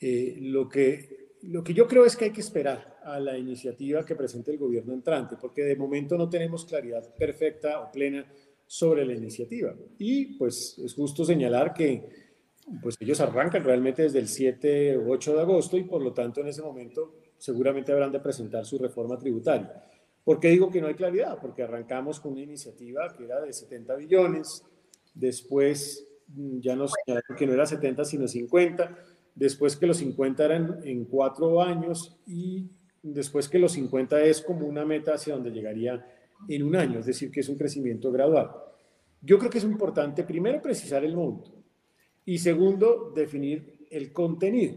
Eh, 0.00 0.36
lo 0.40 0.68
que 0.68 1.16
lo 1.42 1.62
que 1.62 1.74
yo 1.74 1.86
creo 1.86 2.04
es 2.04 2.16
que 2.16 2.26
hay 2.26 2.32
que 2.32 2.40
esperar 2.40 2.95
a 3.06 3.20
la 3.20 3.38
iniciativa 3.38 4.04
que 4.04 4.16
presente 4.16 4.50
el 4.50 4.58
gobierno 4.58 4.92
entrante, 4.92 5.36
porque 5.40 5.62
de 5.62 5.76
momento 5.76 6.18
no 6.18 6.28
tenemos 6.28 6.64
claridad 6.64 7.14
perfecta 7.14 7.80
o 7.80 7.92
plena 7.92 8.26
sobre 8.66 9.06
la 9.06 9.14
iniciativa. 9.14 9.74
Y 9.98 10.36
pues 10.36 10.76
es 10.84 10.92
justo 10.94 11.24
señalar 11.24 11.72
que 11.72 12.26
pues 12.82 12.96
ellos 12.98 13.20
arrancan 13.20 13.62
realmente 13.62 14.02
desde 14.02 14.18
el 14.18 14.26
7 14.26 14.98
u 14.98 15.12
8 15.12 15.34
de 15.34 15.40
agosto 15.40 15.76
y 15.76 15.84
por 15.84 16.02
lo 16.02 16.12
tanto 16.12 16.40
en 16.40 16.48
ese 16.48 16.62
momento 16.62 17.14
seguramente 17.38 17.92
habrán 17.92 18.10
de 18.10 18.18
presentar 18.18 18.64
su 18.64 18.76
reforma 18.76 19.16
tributaria. 19.16 19.84
¿Por 20.24 20.40
qué 20.40 20.48
digo 20.48 20.68
que 20.68 20.80
no 20.80 20.88
hay 20.88 20.94
claridad? 20.94 21.38
Porque 21.40 21.62
arrancamos 21.62 22.18
con 22.18 22.32
una 22.32 22.42
iniciativa 22.42 23.14
que 23.16 23.24
era 23.24 23.40
de 23.40 23.52
70 23.52 23.94
billones, 23.94 24.64
después 25.14 26.08
mm, 26.26 26.58
ya 26.58 26.74
nos 26.74 26.92
señalaron 27.04 27.36
que 27.36 27.46
no 27.46 27.52
era 27.52 27.66
70 27.66 28.04
sino 28.04 28.26
50, 28.26 28.98
después 29.36 29.76
que 29.76 29.86
los 29.86 29.98
50 29.98 30.44
eran 30.44 30.80
en 30.82 31.04
cuatro 31.04 31.62
años 31.62 32.18
y 32.26 32.68
después 33.12 33.48
que 33.48 33.58
los 33.58 33.72
50 33.72 34.22
es 34.22 34.40
como 34.40 34.66
una 34.66 34.84
meta 34.84 35.14
hacia 35.14 35.34
donde 35.34 35.50
llegaría 35.50 36.04
en 36.48 36.62
un 36.62 36.76
año, 36.76 37.00
es 37.00 37.06
decir, 37.06 37.30
que 37.30 37.40
es 37.40 37.48
un 37.48 37.56
crecimiento 37.56 38.10
gradual. 38.10 38.50
Yo 39.22 39.38
creo 39.38 39.50
que 39.50 39.58
es 39.58 39.64
importante 39.64 40.24
primero 40.24 40.60
precisar 40.60 41.04
el 41.04 41.16
monto 41.16 41.52
y 42.24 42.38
segundo 42.38 43.12
definir 43.14 43.86
el 43.90 44.12
contenido. 44.12 44.76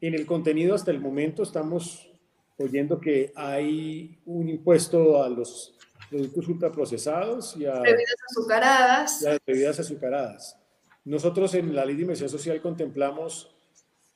En 0.00 0.14
el 0.14 0.26
contenido 0.26 0.74
hasta 0.74 0.90
el 0.90 1.00
momento 1.00 1.42
estamos 1.42 2.10
oyendo 2.58 3.00
que 3.00 3.32
hay 3.36 4.18
un 4.26 4.48
impuesto 4.48 5.22
a 5.22 5.28
los 5.28 5.74
productos 6.08 6.48
ultraprocesados 6.48 7.56
y 7.56 7.66
a 7.66 7.80
bebidas 7.80 8.16
azucaradas. 8.30 9.22
Y 9.22 9.26
a 9.26 9.38
bebidas 9.46 9.80
azucaradas. 9.80 10.58
Nosotros 11.04 11.54
en 11.54 11.74
la 11.74 11.84
ley 11.84 11.96
de 11.96 12.02
inversión 12.02 12.28
social 12.28 12.60
contemplamos 12.60 13.54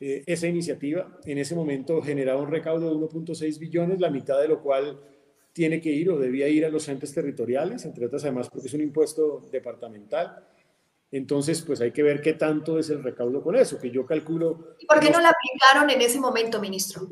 eh, 0.00 0.24
esa 0.26 0.46
iniciativa. 0.46 1.18
En 1.24 1.38
ese 1.38 1.54
momento 1.54 2.02
generaba 2.02 2.40
un 2.40 2.50
recaudo 2.50 2.90
de 2.90 2.96
1.6 2.96 3.58
billones, 3.58 4.00
la 4.00 4.10
mitad 4.10 4.40
de 4.40 4.48
lo 4.48 4.62
cual 4.62 5.00
tiene 5.52 5.80
que 5.80 5.90
ir 5.90 6.10
o 6.10 6.18
debía 6.18 6.48
ir 6.48 6.64
a 6.64 6.68
los 6.68 6.88
entes 6.88 7.14
territoriales, 7.14 7.84
entre 7.84 8.06
otras 8.06 8.24
además 8.24 8.50
porque 8.50 8.66
es 8.66 8.74
un 8.74 8.80
impuesto 8.80 9.48
departamental. 9.52 10.44
Entonces, 11.12 11.62
pues 11.62 11.80
hay 11.80 11.92
que 11.92 12.02
ver 12.02 12.20
qué 12.20 12.32
tanto 12.32 12.76
es 12.76 12.90
el 12.90 13.02
recaudo 13.02 13.40
con 13.40 13.54
eso, 13.54 13.78
que 13.78 13.88
yo 13.88 14.04
calculo... 14.04 14.74
¿Y 14.80 14.86
por 14.86 14.98
qué 14.98 15.10
no 15.10 15.20
la 15.20 15.30
aplicaron 15.30 15.88
en 15.90 16.02
ese 16.02 16.18
momento, 16.18 16.60
ministro? 16.60 17.06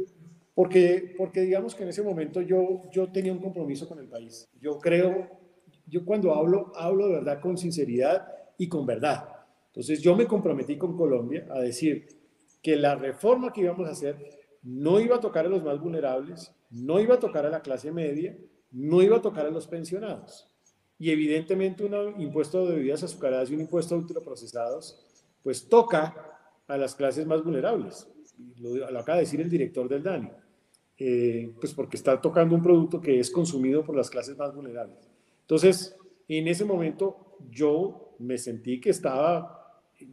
Porque, 0.55 1.15
porque 1.17 1.43
digamos 1.43 1.77
que 1.77 1.85
en 1.85 1.91
ese 1.91 2.03
momento 2.03 2.43
yo, 2.43 2.83
yo 2.91 3.13
tenía 3.13 3.33
un 3.33 3.39
compromiso 3.39 3.89
con 3.89 4.01
el 4.01 4.09
país. 4.09 4.49
Yo 4.61 4.81
creo, 4.81 5.29
yo 5.87 6.05
cuando 6.05 6.35
hablo, 6.35 6.73
hablo 6.75 7.07
de 7.07 7.15
verdad 7.15 7.41
con 7.41 7.57
sinceridad 7.57 8.27
y 8.59 8.69
con 8.69 8.85
verdad. 8.85 9.29
Entonces 9.69 10.03
yo 10.03 10.17
me 10.17 10.27
comprometí 10.27 10.77
con 10.77 10.97
Colombia 10.97 11.47
a 11.51 11.61
decir, 11.61 12.22
que 12.63 12.77
la 12.77 12.95
reforma 12.95 13.53
que 13.53 13.63
íbamos 13.63 13.89
a 13.89 13.93
hacer 13.93 14.17
no 14.63 15.01
iba 15.01 15.17
a 15.17 15.21
tocar 15.21 15.47
a 15.47 15.49
los 15.49 15.63
más 15.63 15.81
vulnerables, 15.81 16.55
no 16.71 17.01
iba 17.01 17.17
a 17.17 17.19
tocar 17.19 17.45
a 17.45 17.51
la 17.51 17.61
clase 17.61 17.91
media, 17.91 18.39
no 18.71 19.03
iba 19.03 19.17
a 19.17 19.23
tocar 19.23 19.47
a 19.47 19.51
los 19.51 19.67
pensionados. 19.67 20.49
Y 20.99 21.11
evidentemente 21.11 21.85
un 21.85 22.21
impuesto 22.21 22.65
de 22.67 22.77
bebidas 22.77 23.03
azucaradas 23.03 23.51
y 23.51 23.55
un 23.55 23.63
impuesto 23.63 23.95
a 23.95 23.99
ultraprocesados, 23.99 25.05
pues 25.43 25.69
toca 25.69 26.15
a 26.69 26.77
las 26.77 26.95
clases 26.95 27.27
más 27.27 27.43
vulnerables. 27.43 28.09
Lo, 28.59 28.87
acaba 28.99 29.17
de 29.17 29.25
decir 29.25 29.41
el 29.41 29.51
director 29.51 29.89
del 29.89 30.03
DANI. 30.03 30.31
Eh, 30.99 31.53
pues 31.59 31.75
porque 31.75 31.97
está 31.97 32.21
tocando 32.21 32.55
un 32.55 32.63
producto 32.63 33.01
que 33.01 33.19
es 33.19 33.31
consumido 33.31 33.85
por 33.85 33.97
las 33.97 34.09
clases 34.09 34.37
más 34.39 34.55
vulnerables. 34.55 35.11
Entonces, 35.41 35.97
en 36.29 36.47
ese 36.47 36.65
momento 36.65 37.39
yo 37.51 38.15
me 38.21 38.39
sentí 38.39 38.81
que 38.81 38.91
estaba 38.91 39.62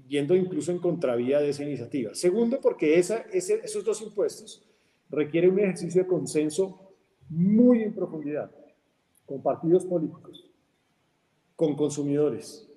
yendo 0.07 0.35
incluso 0.35 0.71
en 0.71 0.79
contravía 0.79 1.39
de 1.39 1.49
esa 1.49 1.63
iniciativa. 1.63 2.13
Segundo, 2.13 2.59
porque 2.61 2.97
esa, 2.99 3.17
esos 3.31 3.83
dos 3.83 4.01
impuestos 4.01 4.65
requieren 5.09 5.51
un 5.51 5.59
ejercicio 5.59 6.03
de 6.03 6.07
consenso 6.07 6.93
muy 7.29 7.83
en 7.83 7.93
profundidad, 7.93 8.51
con 9.25 9.41
partidos 9.41 9.85
políticos, 9.85 10.49
con 11.55 11.75
consumidores, 11.75 12.67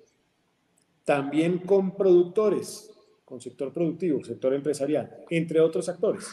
también 1.03 1.59
con 1.59 1.95
productores, 1.95 2.91
con 3.25 3.41
sector 3.41 3.73
productivo, 3.73 4.23
sector 4.23 4.53
empresarial, 4.53 5.25
entre 5.29 5.59
otros 5.59 5.89
actores, 5.89 6.27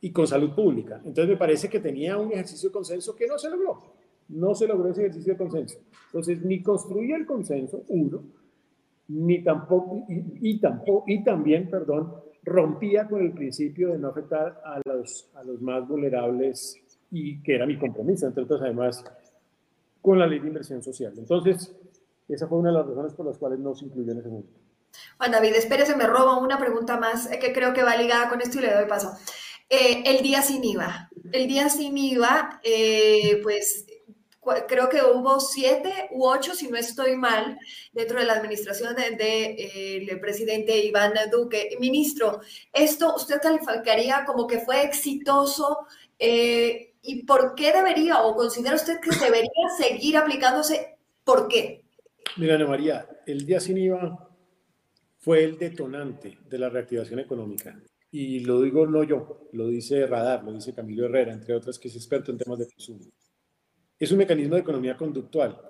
y 0.00 0.10
con 0.10 0.26
salud 0.26 0.54
pública. 0.54 0.96
Entonces 1.04 1.28
me 1.28 1.36
parece 1.36 1.68
que 1.68 1.80
tenía 1.80 2.16
un 2.16 2.32
ejercicio 2.32 2.68
de 2.68 2.72
consenso 2.72 3.16
que 3.16 3.26
no 3.26 3.38
se 3.38 3.50
logró. 3.50 3.82
No 4.28 4.54
se 4.54 4.66
logró 4.66 4.90
ese 4.90 5.02
ejercicio 5.02 5.32
de 5.32 5.38
consenso. 5.38 5.78
Entonces, 6.06 6.42
ni 6.42 6.62
construía 6.62 7.16
el 7.16 7.26
consenso, 7.26 7.84
uno, 7.88 8.22
ni 9.08 9.42
tampoco, 9.42 10.04
y, 10.08 10.60
tampoco, 10.60 11.04
y 11.06 11.24
también, 11.24 11.68
perdón, 11.70 12.14
rompía 12.42 13.06
con 13.08 13.22
el 13.22 13.32
principio 13.32 13.92
de 13.92 13.98
no 13.98 14.08
afectar 14.08 14.60
a 14.64 14.80
los, 14.84 15.30
a 15.34 15.42
los 15.44 15.60
más 15.60 15.86
vulnerables 15.88 16.76
y 17.10 17.42
que 17.42 17.54
era 17.54 17.66
mi 17.66 17.78
compromiso, 17.78 18.26
entre 18.26 18.44
otras 18.44 18.60
además, 18.62 19.04
con 20.00 20.18
la 20.18 20.26
ley 20.26 20.38
de 20.40 20.48
inversión 20.48 20.82
social. 20.82 21.14
Entonces, 21.16 21.74
esa 22.28 22.46
fue 22.46 22.58
una 22.58 22.70
de 22.70 22.76
las 22.76 22.86
razones 22.86 23.14
por 23.14 23.26
las 23.26 23.38
cuales 23.38 23.58
no 23.58 23.74
se 23.74 23.86
incluyó 23.86 24.12
en 24.12 24.18
ese 24.18 24.28
momento. 24.28 24.52
Juan 25.16 25.32
David, 25.32 25.54
espérese, 25.54 25.96
me 25.96 26.06
robo 26.06 26.40
una 26.40 26.58
pregunta 26.58 26.98
más 26.98 27.30
eh, 27.30 27.38
que 27.38 27.52
creo 27.52 27.72
que 27.72 27.82
va 27.82 27.96
ligada 27.96 28.28
con 28.28 28.40
esto 28.40 28.58
y 28.58 28.62
le 28.62 28.74
doy 28.74 28.86
paso. 28.86 29.12
Eh, 29.68 30.02
el 30.06 30.22
día 30.22 30.42
sin 30.42 30.64
IVA. 30.64 31.10
El 31.32 31.46
día 31.46 31.68
sin 31.68 31.96
IVA, 31.96 32.60
eh, 32.62 33.40
pues 33.42 33.86
creo 34.66 34.88
que 34.88 35.02
hubo 35.02 35.40
siete 35.40 36.08
u 36.12 36.26
ocho, 36.26 36.54
si 36.54 36.68
no 36.68 36.76
estoy 36.76 37.16
mal, 37.16 37.58
dentro 37.92 38.18
de 38.18 38.26
la 38.26 38.34
administración 38.34 38.94
del 38.94 39.16
de, 39.16 39.56
eh, 40.06 40.16
presidente 40.20 40.78
Iván 40.84 41.14
Duque. 41.30 41.76
Ministro, 41.80 42.40
¿esto 42.72 43.14
usted 43.14 43.40
calificaría 43.40 44.24
como 44.26 44.46
que 44.46 44.60
fue 44.60 44.84
exitoso? 44.84 45.78
Eh, 46.18 46.94
¿Y 47.02 47.24
por 47.24 47.54
qué 47.54 47.72
debería 47.72 48.22
o 48.22 48.34
considera 48.34 48.76
usted 48.76 49.00
que 49.00 49.10
debería 49.16 49.68
seguir 49.76 50.16
aplicándose? 50.16 50.96
¿Por 51.24 51.48
qué? 51.48 51.84
Mira, 52.36 52.56
Ana 52.56 52.66
María, 52.66 53.08
el 53.26 53.46
día 53.46 53.60
sin 53.60 53.78
IVA 53.78 54.28
fue 55.18 55.44
el 55.44 55.58
detonante 55.58 56.38
de 56.48 56.58
la 56.58 56.68
reactivación 56.68 57.20
económica. 57.20 57.80
Y 58.10 58.40
lo 58.40 58.62
digo 58.62 58.86
no 58.86 59.04
yo, 59.04 59.48
lo 59.52 59.68
dice 59.68 60.06
Radar, 60.06 60.42
lo 60.42 60.52
dice 60.52 60.74
Camilo 60.74 61.06
Herrera, 61.06 61.32
entre 61.32 61.54
otras, 61.54 61.78
que 61.78 61.88
es 61.88 61.96
experto 61.96 62.30
en 62.30 62.38
temas 62.38 62.58
de 62.58 62.66
consumo. 62.66 63.00
Es 63.98 64.12
un 64.12 64.18
mecanismo 64.18 64.54
de 64.54 64.60
economía 64.60 64.96
conductual 64.96 65.60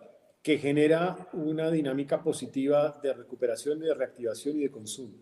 que 0.43 0.59
genera 0.59 1.31
una 1.33 1.71
dinámica 1.71 2.23
positiva 2.23 3.01
de 3.03 3.15
recuperación, 3.15 3.81
de 3.81 3.95
reactivación 3.95 4.59
y 4.59 4.65
de 4.65 4.71
consumo. 4.71 5.15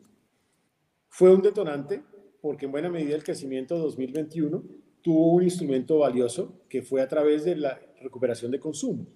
Fue 1.09 1.33
un 1.33 1.41
detonante 1.41 2.03
porque 2.41 2.67
en 2.67 2.73
buena 2.73 2.91
medida 2.91 3.15
el 3.15 3.23
crecimiento 3.23 3.79
2021 3.79 4.61
tuvo 5.03 5.35
un 5.35 5.45
instrumento 5.45 5.99
valioso 5.99 6.65
que 6.69 6.83
fue 6.83 7.01
a 7.01 7.07
través 7.07 7.45
de 7.45 7.55
la 7.55 7.81
recuperación 8.01 8.51
de 8.51 8.59
consumo. 8.59 9.07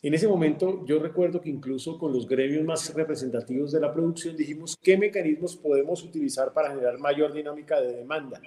En 0.00 0.14
ese 0.14 0.26
momento 0.26 0.86
yo 0.86 0.98
recuerdo 0.98 1.42
que 1.42 1.50
incluso 1.50 1.98
con 1.98 2.14
los 2.14 2.26
gremios 2.26 2.64
más 2.64 2.94
representativos 2.94 3.72
de 3.72 3.80
la 3.80 3.92
producción 3.92 4.38
dijimos 4.38 4.74
qué 4.80 4.96
mecanismos 4.96 5.54
podemos 5.54 6.02
utilizar 6.02 6.54
para 6.54 6.70
generar 6.70 6.98
mayor 6.98 7.34
dinámica 7.34 7.78
de 7.78 7.92
demanda. 7.92 8.40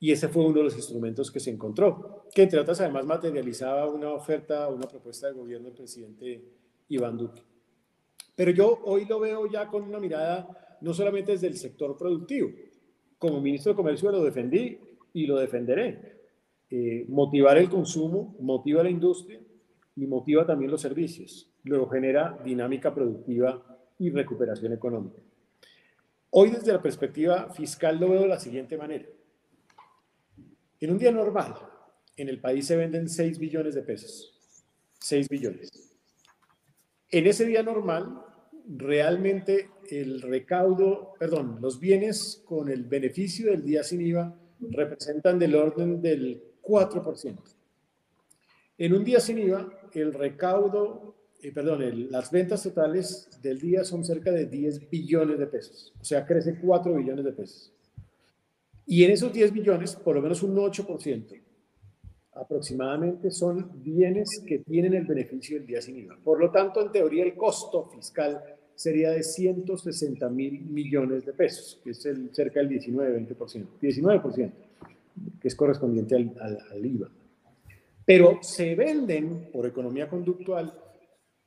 Y 0.00 0.12
ese 0.12 0.28
fue 0.28 0.44
uno 0.44 0.58
de 0.58 0.64
los 0.64 0.76
instrumentos 0.76 1.30
que 1.30 1.40
se 1.40 1.50
encontró, 1.50 2.24
que 2.32 2.42
entre 2.42 2.60
otras 2.60 2.80
además 2.80 3.04
materializaba 3.04 3.88
una 3.90 4.12
oferta, 4.12 4.68
una 4.68 4.86
propuesta 4.86 5.26
del 5.26 5.36
gobierno 5.36 5.66
del 5.66 5.76
presidente 5.76 6.44
Iván 6.88 7.16
Duque. 7.16 7.42
Pero 8.36 8.52
yo 8.52 8.80
hoy 8.84 9.04
lo 9.06 9.18
veo 9.18 9.50
ya 9.50 9.66
con 9.66 9.82
una 9.82 9.98
mirada 9.98 10.78
no 10.80 10.94
solamente 10.94 11.32
desde 11.32 11.48
el 11.48 11.56
sector 11.56 11.96
productivo. 11.96 12.50
Como 13.18 13.40
ministro 13.40 13.72
de 13.72 13.76
Comercio 13.76 14.12
lo 14.12 14.22
defendí 14.22 14.78
y 15.12 15.26
lo 15.26 15.38
defenderé. 15.38 16.18
Eh, 16.70 17.04
motivar 17.08 17.58
el 17.58 17.68
consumo, 17.68 18.36
motiva 18.38 18.84
la 18.84 18.90
industria, 18.90 19.40
y 19.98 20.06
motiva 20.06 20.46
también 20.46 20.70
los 20.70 20.80
servicios. 20.80 21.50
Luego 21.64 21.88
genera 21.88 22.38
dinámica 22.44 22.94
productiva 22.94 23.60
y 23.98 24.10
recuperación 24.10 24.72
económica. 24.72 25.20
Hoy 26.30 26.50
desde 26.50 26.72
la 26.72 26.80
perspectiva 26.80 27.50
fiscal 27.50 27.98
lo 27.98 28.10
veo 28.10 28.20
de 28.20 28.28
la 28.28 28.38
siguiente 28.38 28.76
manera. 28.76 29.06
En 30.80 30.90
un 30.92 30.98
día 30.98 31.10
normal, 31.10 31.54
en 32.16 32.28
el 32.28 32.40
país 32.40 32.66
se 32.66 32.76
venden 32.76 33.08
6 33.08 33.38
billones 33.38 33.74
de 33.74 33.82
pesos. 33.82 34.34
6 35.00 35.28
billones. 35.28 35.70
En 37.10 37.26
ese 37.26 37.46
día 37.46 37.62
normal, 37.62 38.22
realmente 38.68 39.70
el 39.90 40.20
recaudo, 40.20 41.14
perdón, 41.18 41.58
los 41.60 41.80
bienes 41.80 42.42
con 42.44 42.68
el 42.68 42.84
beneficio 42.84 43.50
del 43.50 43.64
día 43.64 43.82
sin 43.82 44.02
IVA 44.02 44.38
representan 44.60 45.38
del 45.38 45.54
orden 45.54 46.02
del 46.02 46.42
4%. 46.62 47.38
En 48.76 48.94
un 48.94 49.04
día 49.04 49.20
sin 49.20 49.38
IVA, 49.38 49.68
el 49.92 50.12
recaudo, 50.12 51.16
eh, 51.40 51.50
perdón, 51.50 52.10
las 52.10 52.30
ventas 52.30 52.62
totales 52.62 53.40
del 53.40 53.58
día 53.58 53.84
son 53.84 54.04
cerca 54.04 54.30
de 54.30 54.46
10 54.46 54.90
billones 54.90 55.38
de 55.38 55.46
pesos, 55.46 55.94
o 56.00 56.04
sea, 56.04 56.26
crece 56.26 56.58
4 56.60 56.94
billones 56.94 57.24
de 57.24 57.32
pesos. 57.32 57.72
Y 58.90 59.04
en 59.04 59.10
esos 59.10 59.30
10 59.30 59.52
billones, 59.52 59.94
por 59.96 60.14
lo 60.16 60.22
menos 60.22 60.42
un 60.42 60.56
8% 60.56 61.42
aproximadamente 62.32 63.30
son 63.30 63.82
bienes 63.82 64.42
que 64.46 64.60
tienen 64.60 64.94
el 64.94 65.04
beneficio 65.04 65.58
del 65.58 65.66
día 65.66 65.82
sin 65.82 65.98
IVA. 65.98 66.16
Por 66.24 66.40
lo 66.40 66.50
tanto, 66.50 66.80
en 66.80 66.90
teoría, 66.90 67.24
el 67.24 67.34
costo 67.34 67.90
fiscal 67.90 68.42
sería 68.74 69.10
de 69.10 69.22
160 69.22 70.28
mil 70.30 70.62
millones 70.70 71.26
de 71.26 71.34
pesos, 71.34 71.80
que 71.84 71.90
es 71.90 72.06
el, 72.06 72.34
cerca 72.34 72.60
del 72.60 72.70
19-20%, 72.70 73.66
19%, 73.78 74.52
que 75.38 75.48
es 75.48 75.54
correspondiente 75.54 76.16
al, 76.16 76.34
al 76.70 76.86
IVA. 76.86 77.10
Pero 78.06 78.38
se 78.40 78.74
venden 78.74 79.50
por 79.52 79.66
economía 79.66 80.08
conductual 80.08 80.72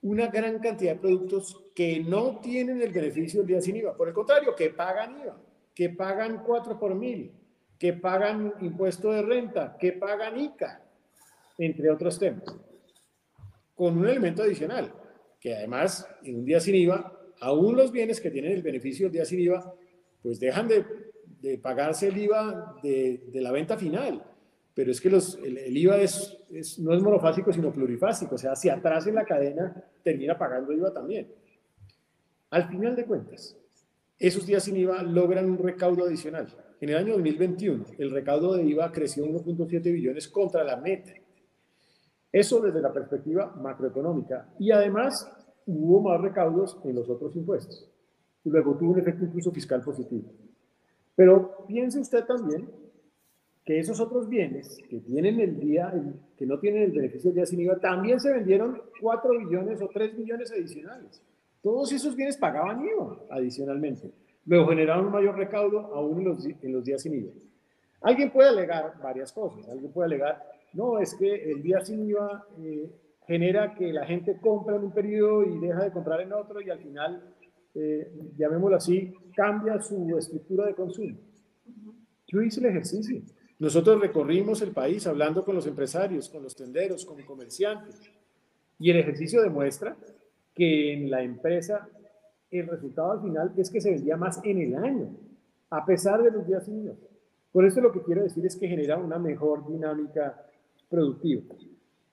una 0.02 0.28
gran 0.28 0.60
cantidad 0.60 0.94
de 0.94 1.00
productos 1.00 1.72
que 1.74 2.04
no 2.04 2.40
tienen 2.40 2.82
el 2.84 2.92
beneficio 2.92 3.40
del 3.40 3.48
día 3.48 3.62
sin 3.62 3.78
IVA. 3.78 3.98
Por 3.98 4.10
el 4.10 4.14
contrario, 4.14 4.54
que 4.56 4.70
pagan 4.70 5.22
IVA, 5.22 5.42
que 5.82 5.90
pagan 5.90 6.44
4 6.46 6.78
por 6.78 6.94
mil, 6.94 7.32
que 7.80 7.94
pagan 7.94 8.54
impuesto 8.62 9.12
de 9.14 9.24
renta, 9.24 9.76
que 9.80 9.94
pagan 9.94 10.40
ICA, 10.40 10.80
entre 11.58 11.90
otros 11.90 12.20
temas. 12.20 12.44
Con 13.74 13.98
un 13.98 14.08
elemento 14.08 14.44
adicional, 14.44 14.94
que 15.40 15.56
además 15.56 16.08
en 16.22 16.36
un 16.36 16.46
día 16.46 16.60
sin 16.60 16.76
IVA, 16.76 17.20
aún 17.40 17.76
los 17.76 17.92
bienes 17.92 18.22
que 18.22 18.30
tienen 18.30 18.52
el 18.52 18.62
beneficio 18.62 19.08
del 19.08 19.14
día 19.14 19.26
sin 19.26 19.40
IVA, 19.40 19.74
pues 20.22 20.40
dejan 20.40 20.68
de, 20.68 21.58
pagarse 21.58 22.10
el 22.10 22.18
IVA 22.20 22.76
de, 22.84 23.24
de 23.34 23.42
la 23.42 23.52
venta 23.52 23.76
final 23.76 24.24
pero 24.76 24.92
es 24.92 25.02
que 25.02 25.10
los, 25.10 25.34
el, 25.44 25.76
IVA 25.76 25.98
es, 25.98 26.78
no 26.78 26.94
es 26.94 27.02
monofásico, 27.02 27.52
sino 27.52 27.74
plurifásico, 27.74 28.36
o 28.36 28.38
sea, 28.38 28.56
si 28.56 28.70
atrás 28.70 29.08
en 29.08 29.16
la 29.16 29.26
cadena 29.26 29.84
termina 30.04 30.38
pagando 30.38 30.72
IVA 30.74 30.94
también. 30.94 31.28
Al 32.52 32.70
final 32.70 32.96
de 32.96 33.06
cuentas, 33.06 33.58
esos 34.22 34.46
días 34.46 34.64
sin 34.64 34.78
IVA 34.78 35.02
logran 35.02 35.50
un 35.50 35.58
recaudo 35.58 36.06
adicional. 36.06 36.48
En 36.80 36.90
el 36.90 36.96
año 36.96 37.14
2021, 37.14 37.86
el 37.98 38.12
recaudo 38.12 38.54
de 38.54 38.64
IVA 38.64 38.92
creció 38.92 39.26
1.7 39.26 39.82
billones 39.82 40.28
contra 40.28 40.64
la 40.64 40.78
meta. 40.78 41.12
Eso 42.32 42.62
desde 42.62 42.82
la 42.82 42.94
perspectiva 42.94 43.52
macroeconómica. 43.56 44.54
Y 44.60 44.70
además 44.70 45.28
hubo 45.66 46.02
más 46.02 46.22
recaudos 46.22 46.80
en 46.84 46.96
los 46.96 47.10
otros 47.10 47.36
impuestos. 47.36 47.90
Y 48.44 48.50
luego 48.52 48.78
tuvo 48.78 48.92
un 48.92 49.00
efecto 49.00 49.26
incluso 49.26 49.52
fiscal 49.52 49.82
positivo. 49.82 50.32
Pero 51.16 51.66
piense 51.68 52.00
usted 52.00 52.24
también 52.24 52.70
que 53.66 53.80
esos 53.80 54.00
otros 54.00 54.30
bienes 54.30 54.78
que 54.88 55.00
tienen 55.00 55.40
el 55.40 55.60
día, 55.60 55.92
que 56.38 56.46
no 56.46 56.60
tienen 56.60 56.84
el 56.84 56.92
beneficio 56.92 57.30
del 57.30 57.38
día 57.38 57.46
sin 57.48 57.62
IVA, 57.62 57.80
también 57.80 58.20
se 58.20 58.32
vendieron 58.32 58.84
4 59.02 59.40
billones 59.40 59.82
o 59.82 59.90
3 59.92 60.16
billones 60.16 60.52
adicionales. 60.52 61.24
Todos 61.62 61.92
esos 61.92 62.16
bienes 62.16 62.38
pagaban 62.38 62.84
IVA 62.84 63.20
adicionalmente. 63.30 64.12
Luego 64.46 64.70
generaron 64.70 65.06
un 65.06 65.12
mayor 65.12 65.38
recaudo 65.38 65.94
aún 65.94 66.20
en 66.20 66.26
los, 66.26 66.46
en 66.46 66.74
los 66.74 66.84
días 66.84 67.02
sin 67.02 67.14
IVA. 67.14 67.32
Alguien 68.02 68.32
puede 68.32 68.50
alegar 68.50 69.00
varias 69.02 69.32
cosas. 69.32 69.68
Alguien 69.70 69.92
puede 69.92 70.08
alegar, 70.08 70.44
no, 70.74 71.00
es 71.00 71.14
que 71.16 71.52
el 71.52 71.62
día 71.62 71.82
sin 71.82 72.08
IVA 72.08 72.48
eh, 72.60 72.90
genera 73.28 73.76
que 73.76 73.94
la 73.94 74.06
gente 74.06 74.40
compra 74.40 74.76
en 74.76 74.86
un 74.86 74.92
periodo 74.92 75.44
y 75.44 75.60
deja 75.60 75.84
de 75.84 75.92
comprar 75.92 76.22
en 76.22 76.34
otro 76.34 76.62
y 76.62 76.70
al 76.70 76.80
final, 76.80 77.22
eh, 77.76 78.12
llamémoslo 78.38 78.78
así, 78.78 79.14
cambia 79.36 79.80
su 79.80 80.18
estructura 80.18 80.66
de 80.66 80.74
consumo. 80.74 81.18
Yo 82.28 82.42
hice 82.42 82.60
el 82.60 82.68
ejercicio. 82.68 83.22
Nosotros 83.60 84.02
recorrimos 84.02 84.62
el 84.64 84.72
país 84.72 85.06
hablando 85.06 85.46
con 85.46 85.54
los 85.54 85.68
empresarios, 85.68 86.30
con 86.30 86.42
los 86.42 86.56
tenderos, 86.56 87.06
con 87.06 87.22
comerciantes. 87.22 88.02
Y 88.80 88.90
el 88.90 88.98
ejercicio 88.98 89.44
demuestra 89.44 89.96
que 90.54 90.94
en 90.94 91.10
la 91.10 91.22
empresa 91.22 91.88
el 92.50 92.68
resultado 92.68 93.12
al 93.12 93.22
final 93.22 93.54
es 93.58 93.70
que 93.70 93.82
se 93.82 93.92
vendía 93.92 94.18
más 94.18 94.40
en 94.44 94.60
el 94.60 94.76
año, 94.76 95.16
a 95.70 95.86
pesar 95.86 96.22
de 96.22 96.32
los 96.32 96.46
días 96.46 96.66
sin 96.66 96.92
Por 97.52 97.66
eso 97.66 97.82
lo 97.82 97.92
que 97.92 98.04
quiero 98.04 98.24
decir 98.24 98.46
es 98.46 98.56
que 98.56 98.68
genera 98.68 98.98
una 98.98 99.18
mejor 99.18 99.66
dinámica 99.68 100.46
productiva. 100.90 101.44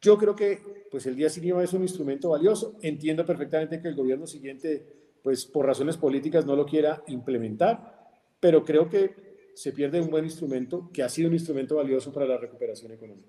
Yo 0.01 0.17
creo 0.17 0.37
que 0.37 0.87
pues 0.91 1.07
el 1.07 1.17
día 1.17 1.29
sin 1.29 1.45
IVA 1.45 1.65
es 1.65 1.73
un 1.73 1.83
instrumento 1.83 2.31
valioso. 2.31 2.77
Entiendo 2.83 3.25
perfectamente 3.25 3.81
que 3.81 3.89
el 3.89 3.97
gobierno 3.97 4.27
siguiente, 4.27 4.87
pues 5.23 5.45
por 5.45 5.67
razones 5.67 5.97
políticas, 5.97 6.47
no 6.47 6.57
lo 6.57 6.65
quiera 6.65 7.03
implementar, 7.09 8.09
pero 8.41 8.65
creo 8.65 8.89
que 8.89 9.29
se 9.55 9.73
pierde 9.73 10.01
un 10.01 10.11
buen 10.11 10.25
instrumento 10.25 10.89
que 10.93 11.03
ha 11.03 11.09
sido 11.09 11.29
un 11.29 11.35
instrumento 11.35 11.77
valioso 11.77 12.13
para 12.13 12.27
la 12.27 12.39
recuperación 12.39 12.93
económica. 12.93 13.29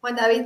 Juan 0.00 0.16
David. 0.16 0.42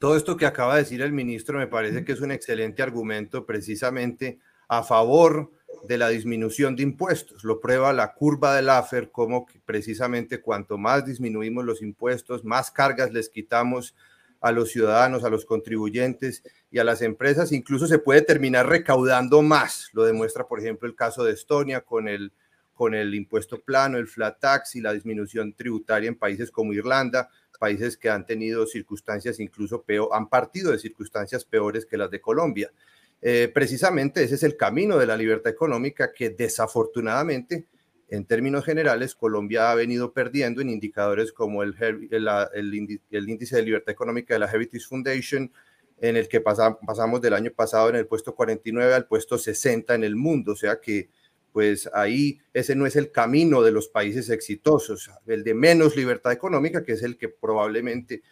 Todo 0.00 0.16
esto 0.16 0.38
que 0.38 0.46
acaba 0.46 0.76
de 0.76 0.82
decir 0.84 1.02
el 1.02 1.12
ministro 1.12 1.58
me 1.58 1.66
parece 1.66 2.06
que 2.06 2.12
es 2.12 2.22
un 2.22 2.32
excelente 2.32 2.82
argumento 2.82 3.44
precisamente 3.44 4.40
a 4.66 4.82
favor 4.82 5.52
de 5.86 5.98
la 5.98 6.08
disminución 6.08 6.74
de 6.74 6.84
impuestos. 6.84 7.44
Lo 7.44 7.60
prueba 7.60 7.92
la 7.92 8.14
curva 8.14 8.56
del 8.56 8.70
AFER, 8.70 9.10
como 9.10 9.46
precisamente 9.66 10.40
cuanto 10.40 10.78
más 10.78 11.04
disminuimos 11.04 11.66
los 11.66 11.82
impuestos, 11.82 12.44
más 12.44 12.70
cargas 12.70 13.12
les 13.12 13.28
quitamos 13.28 13.94
a 14.40 14.52
los 14.52 14.70
ciudadanos, 14.70 15.22
a 15.22 15.28
los 15.28 15.44
contribuyentes 15.44 16.44
y 16.70 16.78
a 16.78 16.84
las 16.84 17.02
empresas. 17.02 17.52
Incluso 17.52 17.86
se 17.86 17.98
puede 17.98 18.22
terminar 18.22 18.70
recaudando 18.70 19.42
más. 19.42 19.90
Lo 19.92 20.04
demuestra, 20.04 20.48
por 20.48 20.60
ejemplo, 20.60 20.88
el 20.88 20.96
caso 20.96 21.24
de 21.24 21.34
Estonia 21.34 21.82
con 21.82 22.08
el 22.08 22.32
con 22.72 22.94
el 22.94 23.14
impuesto 23.14 23.60
plano, 23.60 23.98
el 23.98 24.06
flat 24.06 24.40
tax 24.40 24.76
y 24.76 24.80
la 24.80 24.94
disminución 24.94 25.52
tributaria 25.52 26.08
en 26.08 26.16
países 26.16 26.50
como 26.50 26.72
Irlanda, 26.72 27.28
países 27.60 27.98
que 27.98 28.08
han 28.08 28.24
tenido 28.24 28.66
circunstancias 28.66 29.38
incluso 29.38 29.82
peor, 29.82 30.08
han 30.12 30.28
partido 30.28 30.72
de 30.72 30.78
circunstancias 30.78 31.44
peores 31.44 31.84
que 31.84 31.98
las 31.98 32.10
de 32.10 32.20
Colombia. 32.20 32.72
Eh, 33.20 33.50
precisamente 33.52 34.24
ese 34.24 34.36
es 34.36 34.42
el 34.42 34.56
camino 34.56 34.96
de 34.96 35.06
la 35.06 35.16
libertad 35.16 35.52
económica 35.52 36.10
que 36.12 36.30
desafortunadamente, 36.30 37.66
en 38.08 38.24
términos 38.24 38.64
generales, 38.64 39.14
Colombia 39.14 39.70
ha 39.70 39.74
venido 39.74 40.12
perdiendo 40.12 40.62
en 40.62 40.70
indicadores 40.70 41.32
como 41.32 41.62
el, 41.62 41.76
el, 42.10 43.28
índice 43.28 43.56
de 43.56 43.62
libertad 43.62 43.92
económica 43.92 44.34
de 44.34 44.40
la 44.40 44.50
Heritage 44.50 44.86
Foundation, 44.88 45.52
en 46.00 46.16
el 46.16 46.28
que 46.28 46.40
pasamos 46.40 47.20
del 47.20 47.34
año 47.34 47.50
pasado 47.54 47.90
en 47.90 47.96
el 47.96 48.06
puesto 48.06 48.34
49 48.34 48.94
al 48.94 49.06
puesto 49.06 49.36
60 49.36 49.94
en 49.94 50.02
el 50.02 50.16
mundo, 50.16 50.52
o 50.52 50.56
sea 50.56 50.80
que 50.80 51.10
pues 51.52 51.88
ahí 51.92 52.40
ese 52.52 52.74
no 52.74 52.86
es 52.86 52.96
el 52.96 53.10
camino 53.10 53.62
de 53.62 53.72
los 53.72 53.88
países 53.88 54.30
exitosos, 54.30 55.10
el 55.26 55.44
de 55.44 55.54
menos 55.54 55.96
libertad 55.96 56.32
económica, 56.32 56.82
que 56.84 56.92
es 56.92 57.02
el 57.02 57.16
que 57.16 57.28
probablemente 57.28 58.22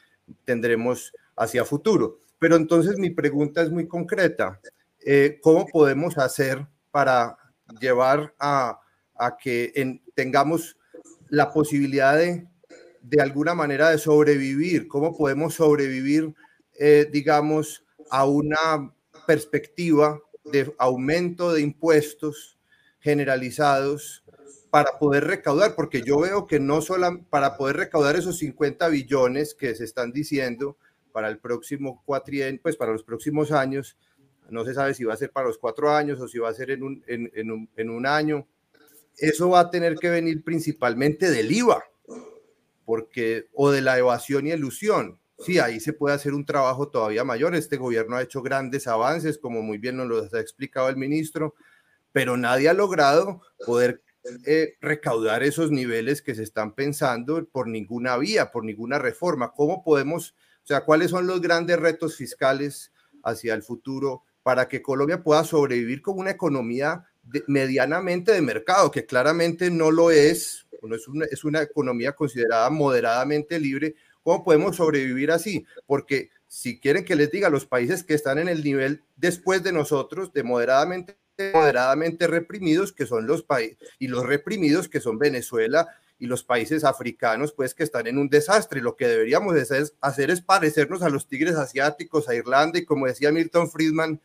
tendremos 0.45 1.13
hacia 1.37 1.65
futuro. 1.65 2.21
Pero 2.39 2.57
entonces 2.57 2.99
mi 2.99 3.11
pregunta 3.11 3.63
es 3.63 3.71
muy 3.71 3.89
concreta. 3.89 4.61
Eh, 5.05 5.39
¿Cómo 5.43 5.67
podemos 5.67 6.19
hacer 6.19 6.67
para 6.91 7.37
llevar 7.81 8.35
a, 8.39 8.81
que 9.43 10.01
tengamos 10.15 10.77
la 11.29 11.53
posibilidad 11.53 12.17
de, 12.17 12.47
de 13.03 13.21
alguna 13.21 13.55
manera, 13.55 13.91
de 13.91 13.99
sobrevivir? 13.99 14.87
¿Cómo 14.87 15.17
podemos 15.17 15.55
sobrevivir, 15.55 16.35
eh, 16.79 17.09
digamos, 17.11 17.85
a 18.11 18.27
una 18.27 18.93
perspectiva 19.27 20.21
de 20.45 20.73
aumento 20.79 21.53
de 21.53 21.61
impuestos 21.63 22.58
generalizados 23.01 24.25
para 24.71 24.99
poder 24.99 25.25
recaudar, 25.25 25.75
porque 25.75 26.03
yo 26.03 26.21
veo 26.21 26.47
que 26.47 26.61
no 26.61 26.81
solo 26.81 27.23
para 27.31 27.57
poder 27.57 27.77
recaudar 27.77 28.17
esos 28.17 28.39
50 28.39 28.89
billones 28.89 29.55
que 29.55 29.75
se 29.75 29.85
están 29.85 30.13
diciendo 30.13 30.77
para 31.13 31.29
el 31.29 31.39
próximo 31.39 32.03
cuatrien, 32.05 32.61
pues 32.63 32.77
para 32.77 32.93
los 32.93 33.03
próximos 33.03 33.51
años, 33.51 33.97
no 34.51 34.65
se 34.65 34.75
sabe 34.75 34.95
si 34.95 35.05
va 35.05 35.15
a 35.15 35.17
ser 35.17 35.31
para 35.31 35.47
los 35.49 35.59
cuatro 35.59 35.91
años 35.91 36.21
o 36.21 36.29
si 36.29 36.39
va 36.39 36.49
a 36.49 36.55
ser 36.55 36.71
en 36.71 36.83
un, 36.83 37.03
en, 37.07 37.51
un, 37.51 37.69
en 37.77 37.91
un 37.91 38.07
año, 38.07 38.47
eso 39.17 39.51
va 39.51 39.61
a 39.61 39.71
tener 39.71 39.97
que 39.97 40.11
venir 40.11 40.45
principalmente 40.45 41.31
del 41.31 41.51
IVA, 41.51 41.83
porque, 42.85 43.49
o 43.53 43.71
de 43.71 43.83
la 43.83 43.99
evasión 43.99 44.47
y 44.47 44.53
ilusión. 44.53 45.19
Sí, 45.39 45.59
ahí 45.59 45.79
se 45.79 45.93
puede 45.93 46.17
hacer 46.17 46.35
un 46.35 46.45
trabajo 46.45 46.89
todavía 46.89 47.23
mayor. 47.25 47.55
Este 47.55 47.77
gobierno 47.77 48.17
ha 48.17 48.23
hecho 48.23 48.43
grandes 48.43 48.87
avances, 48.87 49.39
como 49.39 49.63
muy 49.63 49.79
bien 49.79 49.97
nos 49.97 50.09
lo 50.09 50.23
ha 50.23 50.41
explicado 50.41 50.89
el 50.89 50.97
ministro, 50.97 51.55
pero 52.19 52.37
nadie 52.37 52.69
ha 52.69 52.73
logrado 52.73 53.43
poder 53.65 54.03
eh, 54.45 54.75
recaudar 54.81 55.45
esos 55.45 55.71
niveles 55.71 56.21
que 56.21 56.35
se 56.35 56.43
están 56.43 56.75
pensando 56.75 57.47
por 57.47 57.69
ninguna 57.69 58.17
vía, 58.17 58.51
por 58.51 58.65
ninguna 58.65 58.99
reforma. 58.99 59.53
¿Cómo 59.53 59.85
podemos, 59.85 60.35
o 60.65 60.67
sea, 60.67 60.85
cuáles 60.85 61.13
son 61.13 61.29
los 61.29 61.41
grandes 61.41 61.79
retos 61.79 62.17
fiscales 62.17 62.91
hacia 63.23 63.55
el 63.55 63.63
futuro 63.63 64.25
para 64.43 64.67
que 64.67 64.83
Colombia 64.83 65.23
pueda 65.23 65.45
sobrevivir 65.45 66.03
como 66.03 66.19
una 66.19 66.33
economía 66.33 67.07
medianamente 67.47 68.33
de 68.33 68.43
mercado, 68.43 68.91
que 68.91 69.07
claramente 69.07 69.71
no 69.71 69.93
lo 69.93 70.11
es, 70.11 70.67
no 70.83 70.97
es 70.97 71.07
una, 71.07 71.25
es 71.27 71.45
una 71.45 71.63
economía 71.63 72.17
considerada 72.17 72.69
moderadamente 72.69 73.61
libre? 73.61 73.95
¿Cómo 74.25 74.43
podemos 74.43 74.75
sobrevivir 74.75 75.31
así? 75.31 75.65
Porque 75.87 76.31
si 76.49 76.81
quieren 76.81 77.05
que 77.05 77.15
les 77.15 77.31
diga, 77.31 77.49
los 77.49 77.65
países 77.65 78.03
que 78.03 78.15
están 78.15 78.41
en 78.41 78.49
el 78.49 78.65
nivel 78.65 79.05
después 79.15 79.63
de 79.63 79.71
nosotros, 79.71 80.33
de 80.33 80.43
moderadamente 80.43 81.17
moderadamente 81.55 82.27
reprimidos, 82.27 82.93
que 82.93 83.07
son 83.07 83.27
los 83.27 83.43
países, 83.43 83.79
y 83.99 84.09
los 84.09 84.27
reprimidos, 84.27 84.89
que 84.89 85.01
son 85.01 85.19
Venezuela 85.19 85.89
y 86.19 86.27
los 86.27 86.43
países 86.43 86.85
africanos, 86.85 87.53
pues 87.53 87.75
que 87.75 87.85
están 87.85 88.07
en 88.07 88.19
un 88.19 88.29
desastre. 88.29 88.81
Lo 88.81 88.97
que 88.97 89.07
deberíamos 89.07 89.55
hacer 90.01 90.31
es 90.31 90.41
parecernos 90.41 91.03
a 91.03 91.11
los 91.11 91.29
tigres 91.29 91.55
asiáticos, 91.55 92.29
a 92.29 92.35
Irlanda, 92.35 92.79
y 92.79 92.85
como 92.85 93.07
decía 93.07 93.31
Milton 93.31 93.71
Friedman, 93.71 94.21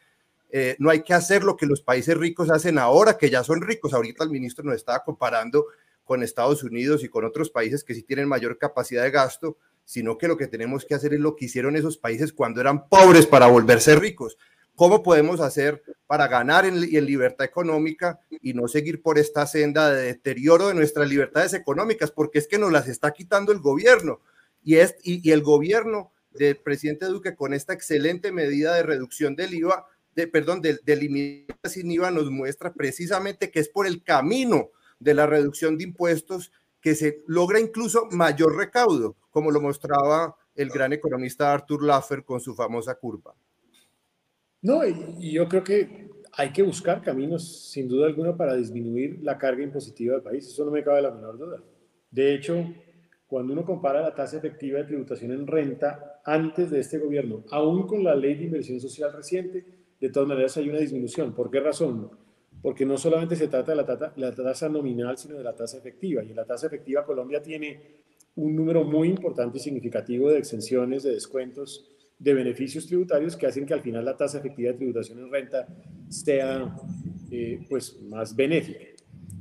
eh, 0.49 0.75
no 0.79 0.89
hay 0.89 1.01
que 1.01 1.13
hacer 1.13 1.43
lo 1.43 1.57
que 1.57 1.65
los 1.65 1.81
países 1.81 2.15
ricos 2.17 2.51
hacen 2.51 2.77
ahora, 2.77 3.17
que 3.17 3.29
ya 3.29 3.43
son 3.43 3.61
ricos. 3.61 3.93
Ahorita 3.93 4.23
el 4.23 4.29
ministro 4.29 4.63
nos 4.63 4.75
estaba 4.75 5.03
comparando 5.03 5.65
con 6.03 6.21
Estados 6.21 6.63
Unidos 6.63 7.03
y 7.03 7.09
con 7.09 7.25
otros 7.25 7.49
países 7.49 7.83
que 7.83 7.95
sí 7.95 8.03
tienen 8.03 8.27
mayor 8.27 8.57
capacidad 8.57 9.03
de 9.03 9.11
gasto, 9.11 9.57
sino 9.85 10.17
que 10.17 10.27
lo 10.27 10.37
que 10.37 10.47
tenemos 10.47 10.85
que 10.85 10.95
hacer 10.95 11.13
es 11.13 11.19
lo 11.19 11.35
que 11.35 11.45
hicieron 11.45 11.75
esos 11.75 11.97
países 11.97 12.33
cuando 12.33 12.61
eran 12.61 12.87
pobres 12.87 13.25
para 13.25 13.47
volverse 13.47 13.95
ricos. 13.95 14.37
¿Cómo 14.75 15.03
podemos 15.03 15.39
hacer 15.39 15.83
para 16.07 16.27
ganar 16.27 16.65
en, 16.65 16.79
libertad 16.81 17.45
económica 17.45 18.19
y 18.29 18.53
no 18.53 18.67
seguir 18.67 19.03
por 19.03 19.19
esta 19.19 19.45
senda 19.45 19.91
de 19.91 20.05
deterioro 20.05 20.67
de 20.67 20.73
nuestras 20.73 21.07
libertades 21.07 21.53
económicas? 21.53 22.09
Porque 22.09 22.39
es 22.39 22.47
que 22.47 22.57
nos 22.57 22.71
las 22.71 22.87
está 22.87 23.11
quitando 23.11 23.51
el 23.51 23.59
gobierno. 23.59 24.19
Y, 24.63 24.77
el 25.29 25.43
gobierno 25.43 26.11
del 26.31 26.57
presidente 26.57 27.05
Duque 27.05 27.35
con 27.35 27.53
esta 27.53 27.73
excelente 27.73 28.31
medida 28.31 28.73
de 28.73 28.81
reducción 28.81 29.35
del 29.35 29.53
IVA, 29.53 29.85
perdón, 30.31 30.61
del 30.61 30.79
de 30.83 31.45
sin 31.69 31.91
IVA 31.91 32.09
nos 32.09 32.31
muestra 32.31 32.73
precisamente 32.73 33.51
que 33.51 33.59
es 33.59 33.69
por 33.69 33.85
el 33.85 34.03
camino 34.03 34.71
de 34.99 35.13
la 35.13 35.27
reducción 35.27 35.77
de 35.77 35.83
impuestos 35.83 36.51
que 36.81 36.95
se 36.95 37.21
logra 37.27 37.59
incluso 37.59 38.07
mayor 38.09 38.57
recaudo, 38.57 39.15
como 39.29 39.51
lo 39.51 39.61
mostraba 39.61 40.35
el 40.55 40.69
gran 40.69 40.93
economista 40.93 41.53
Arthur 41.53 41.83
Laffer 41.83 42.23
con 42.23 42.39
su 42.39 42.55
famosa 42.55 42.95
curva. 42.95 43.35
No, 44.63 44.81
y, 44.87 45.31
yo 45.31 45.47
creo 45.49 45.63
que 45.63 46.09
hay 46.31 46.51
que 46.51 46.63
buscar 46.63 47.01
caminos, 47.01 47.69
sin 47.69 47.87
duda 47.87 48.07
alguna, 48.07 48.35
para 48.35 48.55
disminuir 48.55 49.19
la 49.21 49.37
carga 49.37 49.61
impositiva 49.61 50.15
del 50.15 50.23
país. 50.23 50.47
Eso 50.47 50.65
no 50.65 50.71
me 50.71 50.83
cabe 50.83 51.01
la 51.01 51.11
menor 51.11 51.37
duda. 51.37 51.61
De 52.09 52.33
hecho, 52.33 52.65
cuando 53.27 53.51
uno 53.53 53.65
compara 53.65 54.01
la 54.01 54.15
tasa 54.15 54.37
efectiva 54.37 54.79
de 54.79 54.85
tributación 54.85 55.33
en 55.33 55.45
renta 55.45 56.21
antes 56.25 56.71
de 56.71 56.79
este 56.79 56.97
gobierno, 56.97 57.43
aún 57.51 57.85
con 57.85 58.03
la 58.03 58.15
ley 58.15 58.35
de 58.35 58.45
inversión 58.45 58.79
social 58.79 59.11
reciente, 59.11 59.65
de 59.99 60.09
todas 60.09 60.29
maneras 60.29 60.55
hay 60.55 60.69
una 60.69 60.79
disminución. 60.79 61.35
¿Por 61.35 61.51
qué 61.51 61.59
razón? 61.59 62.09
Porque 62.61 62.85
no 62.85 62.97
solamente 62.97 63.35
se 63.35 63.49
trata 63.49 63.75
de 63.75 63.83
la 64.15 64.33
tasa 64.33 64.69
nominal, 64.69 65.17
sino 65.17 65.37
de 65.37 65.43
la 65.43 65.55
tasa 65.55 65.77
efectiva. 65.77 66.23
Y 66.23 66.29
en 66.29 66.37
la 66.37 66.45
tasa 66.45 66.67
efectiva 66.67 67.05
Colombia 67.05 67.41
tiene 67.41 68.01
un 68.35 68.55
número 68.55 68.85
muy 68.85 69.09
importante 69.09 69.57
y 69.57 69.61
significativo 69.61 70.29
de 70.29 70.37
exenciones, 70.37 71.03
de 71.03 71.11
descuentos 71.11 71.89
de 72.23 72.33
beneficios 72.33 72.87
tributarios 72.87 73.35
que 73.35 73.45
hacen 73.45 73.65
que 73.65 73.73
al 73.73 73.81
final 73.81 74.05
la 74.05 74.15
tasa 74.15 74.37
efectiva 74.37 74.71
de 74.71 74.77
tributación 74.77 75.19
en 75.19 75.29
renta 75.29 75.67
sea 76.07 76.73
eh, 77.29 77.65
pues 77.69 78.01
más 78.03 78.33
benéfica. 78.33 78.85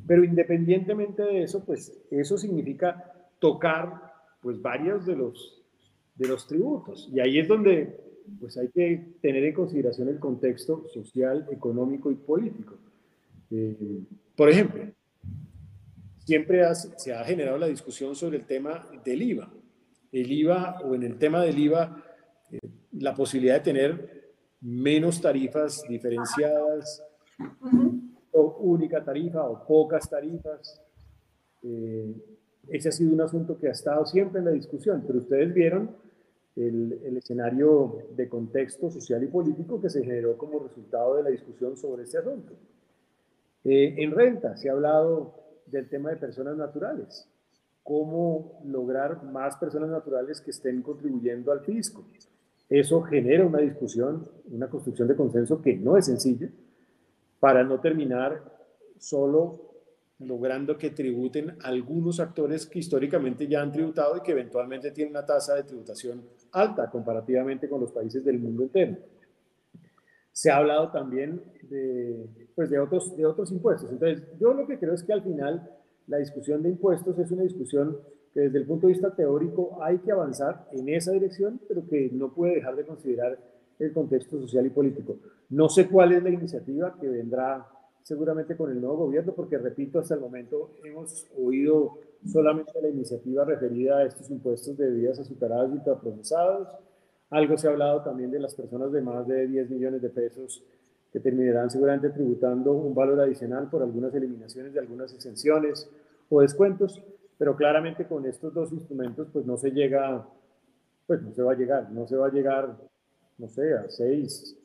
Pero 0.05 0.25
independientemente 0.25 1.23
de 1.23 1.45
eso, 1.45 1.65
pues 1.65 1.97
eso 2.11 2.37
significa 2.37 3.13
tocar 3.39 4.13
pues 4.41 4.61
varios 4.61 5.07
de 5.07 5.15
los, 5.15 5.63
de 6.17 6.27
los 6.27 6.49
tributos. 6.49 7.09
Y 7.13 7.21
ahí 7.21 7.39
es 7.39 7.47
donde 7.47 8.01
pues 8.41 8.59
hay 8.59 8.69
que 8.69 9.15
tener 9.21 9.45
en 9.45 9.55
consideración 9.55 10.09
el 10.09 10.19
contexto 10.19 10.89
social, 10.89 11.47
económico 11.53 12.11
y 12.11 12.17
político. 12.17 12.79
Eh, 13.53 14.01
por 14.35 14.51
ejemplo, 14.51 14.87
siempre 16.19 16.63
se 16.97 17.15
ha 17.15 17.23
generado 17.23 17.59
la 17.59 17.69
discusión 17.69 18.17
sobre 18.17 18.39
el 18.39 18.45
tema 18.45 18.89
del 19.05 19.23
IVA. 19.23 19.53
El 20.11 20.33
IVA 20.33 20.81
o 20.81 20.97
en 20.97 21.05
el 21.05 21.17
tema 21.17 21.43
del 21.43 21.59
IVA 21.61 22.12
la 22.93 23.15
posibilidad 23.15 23.55
de 23.55 23.61
tener 23.61 24.33
menos 24.61 25.21
tarifas 25.21 25.83
diferenciadas, 25.89 27.03
o 28.33 28.57
única 28.61 29.05
tarifa 29.05 29.45
o 29.45 29.67
pocas 29.67 30.09
tarifas. 30.09 30.81
Eh, 31.63 32.15
ese 32.69 32.89
ha 32.89 32.93
sido 32.93 33.13
un 33.13 33.21
asunto 33.21 33.59
que 33.59 33.69
ha 33.69 33.73
estado 33.73 34.05
siempre 34.07 34.39
en 34.39 34.47
la 34.47 34.53
discusión, 34.53 35.05
pero 35.07 35.19
ustedes 35.19 35.53
vieron 35.53 35.91
el, 36.57 37.01
el, 37.05 37.17
escenario 37.17 37.99
de 38.15 38.29
contexto 38.29 38.91
social 38.91 39.23
y 39.23 39.27
político 39.27 39.81
que 39.81 39.91
se 39.91 40.05
generó 40.05 40.37
como 40.37 40.61
resultado 40.61 41.17
de 41.17 41.23
la 41.25 41.31
discusión 41.31 41.77
sobre 41.77 42.05
este 42.05 42.19
asunto. 42.19 42.53
Eh, 43.65 43.95
en 43.99 44.11
renta 44.13 44.57
se 44.57 44.69
ha 44.69 44.73
hablado 44.73 45.35
del 45.67 45.89
tema 45.89 46.11
de 46.11 46.17
personas 46.17 46.57
naturales, 46.57 47.29
cómo 47.83 48.61
lograr 48.65 49.23
más 49.25 49.57
personas 49.57 49.89
naturales 49.89 50.41
que 50.41 50.51
estén 50.51 50.83
contribuyendo 50.83 51.53
al 51.53 51.61
fisco. 51.61 52.05
Eso 52.73 53.03
genera 53.03 53.45
una 53.45 53.59
discusión, 53.59 54.27
una 54.51 54.71
construcción 54.71 55.07
de 55.07 55.15
consenso 55.15 55.61
que 55.61 55.77
no 55.77 55.99
es 55.99 56.07
sencilla, 56.07 56.49
para 57.39 57.63
no 57.63 57.81
terminar 57.81 58.43
solo 58.97 59.75
logrando 60.21 60.79
que 60.79 60.89
tributen 60.89 61.55
algunos 61.65 62.19
actores 62.19 62.65
que 62.65 62.79
históricamente 62.79 63.47
ya 63.47 63.61
han 63.61 63.73
tributado 63.73 64.17
y 64.17 64.23
que 64.23 64.33
eventualmente 64.33 64.91
tienen 64.91 65.13
una 65.13 65.27
tasa 65.27 65.55
de 65.55 65.65
tributación 65.65 66.23
alta 66.53 66.89
comparativamente 66.89 67.69
con 67.69 67.79
los 67.79 67.93
países 67.93 68.25
del 68.25 68.39
mundo 68.39 68.63
entero. 68.63 68.97
Se 70.33 70.51
ha 70.51 70.57
hablado 70.57 70.91
también 70.91 71.43
de, 71.65 72.25
pues 72.55 72.71
de, 72.71 72.79
otros, 72.79 73.15
de 73.15 73.27
otros 73.27 73.53
impuestos. 73.53 73.93
Entonces, 73.93 74.27
yo 74.41 74.55
lo 74.55 74.67
que 74.67 74.79
creo 74.79 74.95
es 74.95 75.03
que 75.03 75.13
al 75.13 75.23
final 75.23 75.69
la 76.07 76.17
discusión 76.17 76.63
de 76.63 76.71
impuestos 76.71 77.19
es 77.19 77.31
una 77.33 77.43
discusión 77.43 77.99
que 78.33 78.41
desde 78.41 78.59
el 78.59 78.67
punto 78.67 78.87
de 78.87 78.95
vista 78.95 79.15
teórico 79.15 79.79
hay 79.83 79.99
que 79.99 80.13
avanzar 80.13 80.67
en 80.73 80.89
esa 80.89 81.13
dirección, 81.13 81.61
pero 81.69 81.87
que 81.87 82.11
no 82.13 82.33
puede 82.33 82.57
dejar 82.57 82.77
de 82.77 82.87
considerar 82.87 83.39
el 83.79 83.93
contexto 83.93 84.41
social 84.41 84.67
y 84.67 84.71
político. 84.71 85.17
No 85.51 85.69
sé 85.69 85.89
cuál 85.89 86.13
es 86.13 86.23
la 86.23 86.31
iniciativa 86.31 86.97
que 87.01 87.09
vendrá 87.09 87.67
seguramente 88.03 88.57
con 88.57 88.71
el 88.71 88.81
nuevo 88.81 89.07
gobierno, 89.07 89.33
porque 89.33 89.59
repito, 89.59 89.99
hasta 89.99 90.15
el 90.15 90.21
momento 90.21 90.73
hemos 90.85 91.27
oído 91.39 91.99
solamente 92.25 92.73
la 92.81 92.89
iniciativa 92.89 93.45
referida 93.45 93.99
a 93.99 94.05
estos 94.05 94.31
impuestos 94.31 94.77
de 94.77 94.89
bebidas 94.89 95.21
azucaradas 95.21 95.71
y 95.71 95.75
ultraprocesados. 95.75 96.69
Algo 97.31 97.57
se 97.57 97.69
ha 97.69 97.71
hablado 97.71 98.03
también 98.03 98.31
de 98.31 98.41
las 98.41 98.55
personas 98.55 98.93
de 98.93 99.01
más 99.01 99.27
de 99.27 99.47
10 99.47 99.71
millones 99.71 100.03
de 100.03 100.11
pesos 100.11 100.65
que 101.13 101.21
terminarán 101.21 101.71
seguramente 101.71 102.11
tributando 102.11 102.73
un 102.73 102.95
valor 102.95 103.21
adicional 103.21 103.69
por 103.69 103.83
algunas 103.83 104.15
eliminaciones 104.15 104.73
de 104.73 104.81
algunas 104.81 105.13
exenciones 105.13 105.89
o 106.29 106.41
descuentos 106.41 107.03
pero 107.39 107.57
claramente 107.57 108.07
con 108.07 108.25
estos 108.27 108.53
dos 108.55 108.73
instrumentos 108.73 109.29
pues 109.33 109.45
no 109.47 109.57
se 109.57 109.71
llega, 109.71 110.27
pues 111.07 111.23
no 111.23 111.33
se 111.33 111.43
va 111.43 111.53
a 111.53 111.57
llegar, 111.57 111.91
no 111.91 112.07
se 112.07 112.17
va 112.17 112.29
a 112.29 112.33
llegar, 112.33 112.77
no 113.39 113.49
sé, 113.49 113.75
a 113.75 113.89
6, 113.89 114.57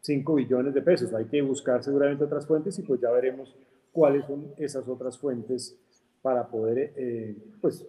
5 0.00 0.34
billones 0.34 0.74
de 0.74 0.82
pesos. 0.82 1.12
Hay 1.14 1.24
que 1.26 1.42
buscar 1.42 1.82
seguramente 1.82 2.24
otras 2.24 2.46
fuentes 2.46 2.78
y 2.78 2.82
pues 2.82 3.00
ya 3.00 3.10
veremos 3.10 3.54
cuáles 3.92 4.24
son 4.26 4.52
esas 4.56 4.86
otras 4.88 5.18
fuentes 5.18 5.76
para 6.22 6.46
poder 6.46 6.92
eh, 6.96 7.36
pues 7.60 7.86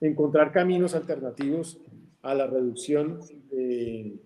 encontrar 0.00 0.52
caminos 0.52 0.94
alternativos 0.94 1.80
a 2.22 2.34
la 2.34 2.46
reducción 2.46 3.20
de 3.50 4.18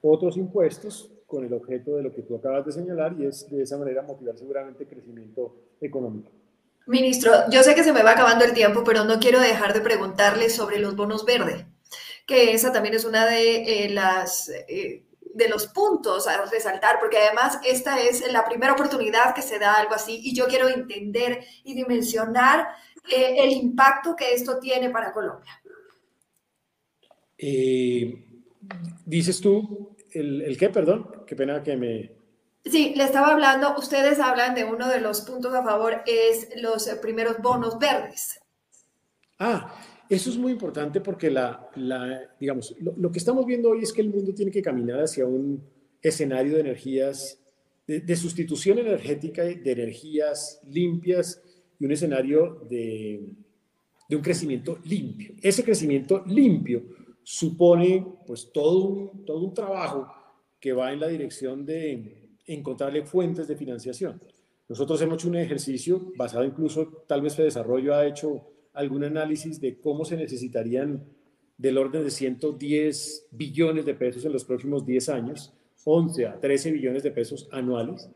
otros 0.00 0.36
impuestos 0.36 1.10
con 1.26 1.44
el 1.44 1.52
objeto 1.52 1.96
de 1.96 2.02
lo 2.02 2.12
que 2.12 2.22
tú 2.22 2.36
acabas 2.36 2.66
de 2.66 2.72
señalar 2.72 3.14
y 3.18 3.26
es 3.26 3.48
de 3.50 3.62
esa 3.62 3.78
manera 3.78 4.02
motivar 4.02 4.36
seguramente 4.36 4.86
crecimiento 4.86 5.54
económico. 5.80 6.30
Ministro, 6.86 7.32
yo 7.50 7.62
sé 7.62 7.74
que 7.74 7.84
se 7.84 7.92
me 7.92 8.02
va 8.02 8.12
acabando 8.12 8.44
el 8.44 8.54
tiempo, 8.54 8.82
pero 8.84 9.04
no 9.04 9.20
quiero 9.20 9.40
dejar 9.40 9.72
de 9.72 9.80
preguntarle 9.80 10.50
sobre 10.50 10.78
los 10.78 10.96
bonos 10.96 11.24
verdes, 11.24 11.64
que 12.26 12.52
esa 12.52 12.72
también 12.72 12.94
es 12.94 13.04
una 13.04 13.26
de 13.26 13.84
eh, 13.84 13.88
las... 13.90 14.48
Eh, 14.68 15.04
de 15.34 15.48
los 15.48 15.66
puntos 15.66 16.28
a 16.28 16.44
resaltar, 16.44 17.00
porque 17.00 17.16
además 17.16 17.58
esta 17.64 18.02
es 18.02 18.30
la 18.30 18.44
primera 18.44 18.74
oportunidad 18.74 19.34
que 19.34 19.40
se 19.40 19.58
da 19.58 19.76
algo 19.76 19.94
así 19.94 20.20
y 20.22 20.34
yo 20.34 20.46
quiero 20.46 20.68
entender 20.68 21.42
y 21.64 21.72
dimensionar 21.72 22.68
eh, 23.10 23.36
el 23.38 23.50
impacto 23.52 24.14
que 24.14 24.34
esto 24.34 24.58
tiene 24.58 24.90
para 24.90 25.10
Colombia. 25.10 25.58
Dices 29.06 29.40
tú, 29.40 29.96
¿el, 30.10 30.42
¿el 30.42 30.58
qué, 30.58 30.68
perdón? 30.68 31.24
Qué 31.26 31.34
pena 31.34 31.62
que 31.62 31.76
me, 31.78 32.21
Sí, 32.64 32.94
le 32.96 33.04
estaba 33.04 33.32
hablando, 33.32 33.74
ustedes 33.76 34.20
hablan 34.20 34.54
de 34.54 34.64
uno 34.64 34.88
de 34.88 35.00
los 35.00 35.22
puntos 35.22 35.52
a 35.52 35.64
favor, 35.64 36.02
es 36.06 36.48
los 36.60 36.88
primeros 37.00 37.38
bonos 37.38 37.78
verdes. 37.78 38.40
Ah, 39.38 39.74
eso 40.08 40.30
es 40.30 40.36
muy 40.36 40.52
importante 40.52 41.00
porque 41.00 41.30
la, 41.30 41.68
digamos, 42.38 42.76
lo, 42.78 43.10
que 43.10 43.18
estamos 43.18 43.44
viendo 43.46 43.70
hoy 43.70 43.82
es 43.82 43.92
que 43.92 44.02
el 44.02 44.10
mundo 44.10 44.32
tiene 44.32 44.52
que 44.52 44.62
caminar 44.62 45.00
hacia 45.00 45.26
un 45.26 45.64
escenario 46.00 46.54
de 46.54 46.60
energías, 46.60 47.40
de, 47.86 48.16
sustitución 48.16 48.78
energética, 48.78 49.42
de 49.42 49.72
energías 49.72 50.60
limpias 50.68 51.42
y 51.80 51.84
un 51.86 51.92
escenario 51.92 52.64
de, 52.70 53.26
de, 54.08 54.16
un 54.16 54.22
crecimiento 54.22 54.78
limpio. 54.84 55.34
Ese 55.42 55.64
crecimiento 55.64 56.22
limpio 56.26 56.84
supone 57.24 58.06
pues 58.24 58.52
todo 58.52 58.84
un, 58.84 59.24
todo 59.24 59.40
un 59.40 59.54
trabajo 59.54 60.06
que 60.60 60.72
va 60.72 60.92
en 60.92 61.00
la 61.00 61.08
dirección 61.08 61.66
de 61.66 62.21
encontrarle 62.46 63.04
fuentes 63.04 63.48
de 63.48 63.56
financiación. 63.56 64.20
Nosotros 64.68 65.00
hemos 65.02 65.18
hecho 65.18 65.28
un 65.28 65.36
ejercicio 65.36 66.12
basado 66.16 66.44
incluso, 66.44 67.04
tal 67.06 67.22
vez 67.22 67.36
Desarrollo 67.36 67.94
ha 67.94 68.06
hecho 68.06 68.48
algún 68.72 69.04
análisis 69.04 69.60
de 69.60 69.78
cómo 69.78 70.04
se 70.04 70.16
necesitarían 70.16 71.04
del 71.58 71.78
orden 71.78 72.04
de 72.04 72.10
110 72.10 73.26
billones 73.30 73.84
de 73.84 73.94
pesos 73.94 74.24
en 74.24 74.32
los 74.32 74.44
próximos 74.44 74.84
10 74.86 75.08
años, 75.10 75.52
11 75.84 76.26
a 76.26 76.40
13 76.40 76.72
billones 76.72 77.02
de 77.02 77.10
pesos 77.10 77.48
anuales, 77.52 78.08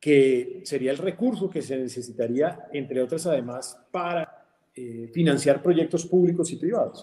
que 0.00 0.62
sería 0.64 0.90
el 0.90 0.98
recurso 0.98 1.50
que 1.50 1.62
se 1.62 1.76
necesitaría, 1.76 2.68
entre 2.72 3.02
otras 3.02 3.26
además, 3.26 3.78
para 3.90 4.46
eh, 4.74 5.10
financiar 5.12 5.62
proyectos 5.62 6.06
públicos 6.06 6.50
y 6.52 6.56
privados. 6.56 7.00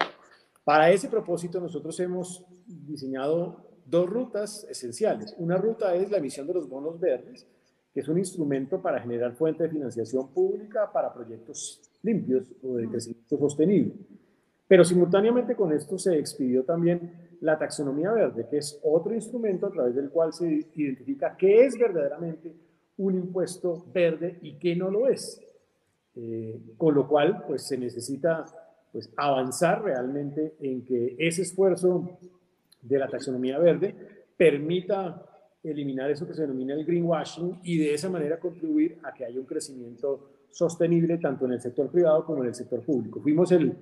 Para 0.63 0.91
ese 0.91 1.09
propósito 1.09 1.59
nosotros 1.59 1.99
hemos 1.99 2.43
diseñado 2.65 3.64
dos 3.85 4.09
rutas 4.09 4.65
esenciales. 4.69 5.35
Una 5.37 5.57
ruta 5.57 5.95
es 5.95 6.09
la 6.09 6.17
emisión 6.17 6.47
de 6.47 6.53
los 6.53 6.67
bonos 6.67 6.99
verdes, 6.99 7.47
que 7.93 8.01
es 8.01 8.07
un 8.07 8.17
instrumento 8.17 8.81
para 8.81 8.99
generar 8.99 9.33
fuente 9.35 9.63
de 9.63 9.69
financiación 9.69 10.27
pública 10.29 10.91
para 10.91 11.13
proyectos 11.13 11.81
limpios 12.01 12.51
o 12.61 12.75
de 12.75 12.87
crecimiento 12.87 13.37
sostenible. 13.37 13.93
Pero 14.67 14.83
simultáneamente 14.83 15.55
con 15.55 15.71
esto 15.71 15.97
se 15.97 16.17
expidió 16.17 16.63
también 16.63 17.37
la 17.41 17.57
taxonomía 17.57 18.11
verde, 18.11 18.47
que 18.49 18.57
es 18.57 18.79
otro 18.83 19.13
instrumento 19.13 19.67
a 19.67 19.71
través 19.71 19.95
del 19.95 20.09
cual 20.09 20.33
se 20.33 20.65
identifica 20.75 21.37
qué 21.37 21.65
es 21.65 21.77
verdaderamente 21.77 22.53
un 22.97 23.15
impuesto 23.15 23.85
verde 23.93 24.39
y 24.41 24.57
qué 24.57 24.75
no 24.75 24.89
lo 24.89 25.07
es. 25.07 25.41
Eh, 26.15 26.59
con 26.77 26.95
lo 26.95 27.07
cual, 27.07 27.43
pues 27.45 27.67
se 27.67 27.77
necesita 27.77 28.45
pues, 28.91 29.11
avanzar 29.17 29.83
realmente 29.83 30.55
en 30.59 30.83
que 30.83 31.15
ese 31.19 31.41
esfuerzo 31.41 32.17
de 32.87 32.99
la 32.99 33.07
taxonomía 33.07 33.57
verde 33.59 33.95
permita 34.37 35.25
eliminar 35.63 36.11
eso 36.11 36.27
que 36.27 36.33
se 36.33 36.43
denomina 36.43 36.73
el 36.73 36.85
greenwashing 36.85 37.59
y 37.63 37.77
de 37.77 37.93
esa 37.93 38.09
manera 38.09 38.39
contribuir 38.39 38.99
a 39.03 39.13
que 39.13 39.25
haya 39.25 39.39
un 39.39 39.45
crecimiento 39.45 40.29
sostenible 40.51 41.17
tanto 41.17 41.45
en 41.45 41.53
el 41.53 41.61
sector 41.61 41.89
privado 41.89 42.23
como 42.25 42.43
en 42.43 42.49
el 42.49 42.55
sector 42.55 42.81
público. 42.81 43.19
Fuimos 43.21 43.51
el 43.51 43.73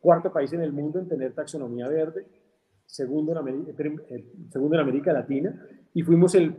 cuarto 0.00 0.32
país 0.32 0.52
en 0.52 0.60
el 0.60 0.72
mundo 0.72 0.98
en 0.98 1.08
tener 1.08 1.32
taxonomía 1.32 1.88
verde, 1.88 2.26
segundo 2.86 3.32
en 3.32 3.38
América, 3.38 3.72
eh, 4.10 4.24
segundo 4.50 4.76
en 4.76 4.80
América 4.80 5.12
Latina, 5.12 5.66
y 5.94 6.02
fuimos 6.02 6.34
el 6.34 6.54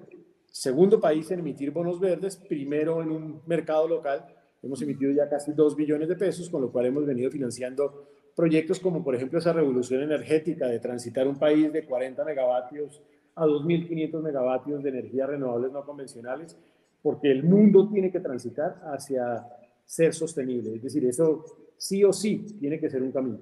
segundo 0.46 1.00
país 1.00 1.30
en 1.32 1.40
emitir 1.40 1.72
bonos 1.72 2.00
verdes, 2.00 2.38
primero 2.38 3.02
en 3.02 3.12
un 3.12 3.42
mercado 3.48 3.88
local. 3.88 4.26
Hemos 4.62 4.82
emitido 4.82 5.12
ya 5.12 5.28
casi 5.28 5.52
2 5.54 5.76
billones 5.76 6.08
de 6.08 6.16
pesos, 6.16 6.50
con 6.50 6.62
lo 6.62 6.72
cual 6.72 6.86
hemos 6.86 7.06
venido 7.06 7.32
financiando 7.32 8.08
proyectos 8.36 8.80
como 8.80 9.04
por 9.04 9.16
ejemplo 9.16 9.40
esa 9.40 9.54
revolución 9.54 10.02
energética 10.02 10.68
de 10.68 10.80
transitar 10.80 11.28
un 11.28 11.38
país 11.38 11.72
de 11.72 11.86
40 11.86 12.24
megavatios 12.26 13.02
a 13.36 13.46
2.500 13.46 14.22
megavatios 14.22 14.84
de 14.84 14.90
energías 14.90 15.30
renovables 15.30 15.72
no 15.72 15.86
convencionales, 15.86 16.58
porque 17.02 17.32
el 17.32 17.44
mundo 17.44 17.90
tiene 17.90 18.12
que 18.12 18.20
transitar 18.20 18.82
hacia 18.94 19.46
ser 19.86 20.14
sostenible. 20.14 20.76
Es 20.76 20.84
decir, 20.84 21.06
eso 21.06 21.44
sí 21.78 22.04
o 22.04 22.14
sí 22.14 22.46
tiene 22.60 22.80
que 22.80 22.90
ser 22.90 23.02
un 23.02 23.12
camino. 23.12 23.40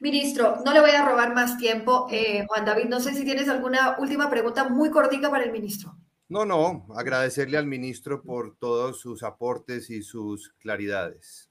Ministro, 0.00 0.56
no 0.64 0.72
le 0.72 0.80
voy 0.80 0.90
a 0.90 1.08
robar 1.08 1.34
más 1.34 1.56
tiempo. 1.56 2.08
Eh, 2.10 2.44
Juan 2.46 2.64
David, 2.64 2.86
no 2.86 3.00
sé 3.00 3.14
si 3.14 3.24
tienes 3.24 3.48
alguna 3.48 3.96
última 3.98 4.28
pregunta 4.28 4.68
muy 4.68 4.90
cortica 4.90 5.30
para 5.30 5.44
el 5.44 5.52
ministro. 5.52 5.96
No, 6.28 6.44
no, 6.44 6.86
agradecerle 6.96 7.58
al 7.58 7.66
ministro 7.66 8.22
por 8.22 8.56
todos 8.56 9.00
sus 9.00 9.22
aportes 9.22 9.90
y 9.90 10.02
sus 10.02 10.50
claridades. 10.58 11.50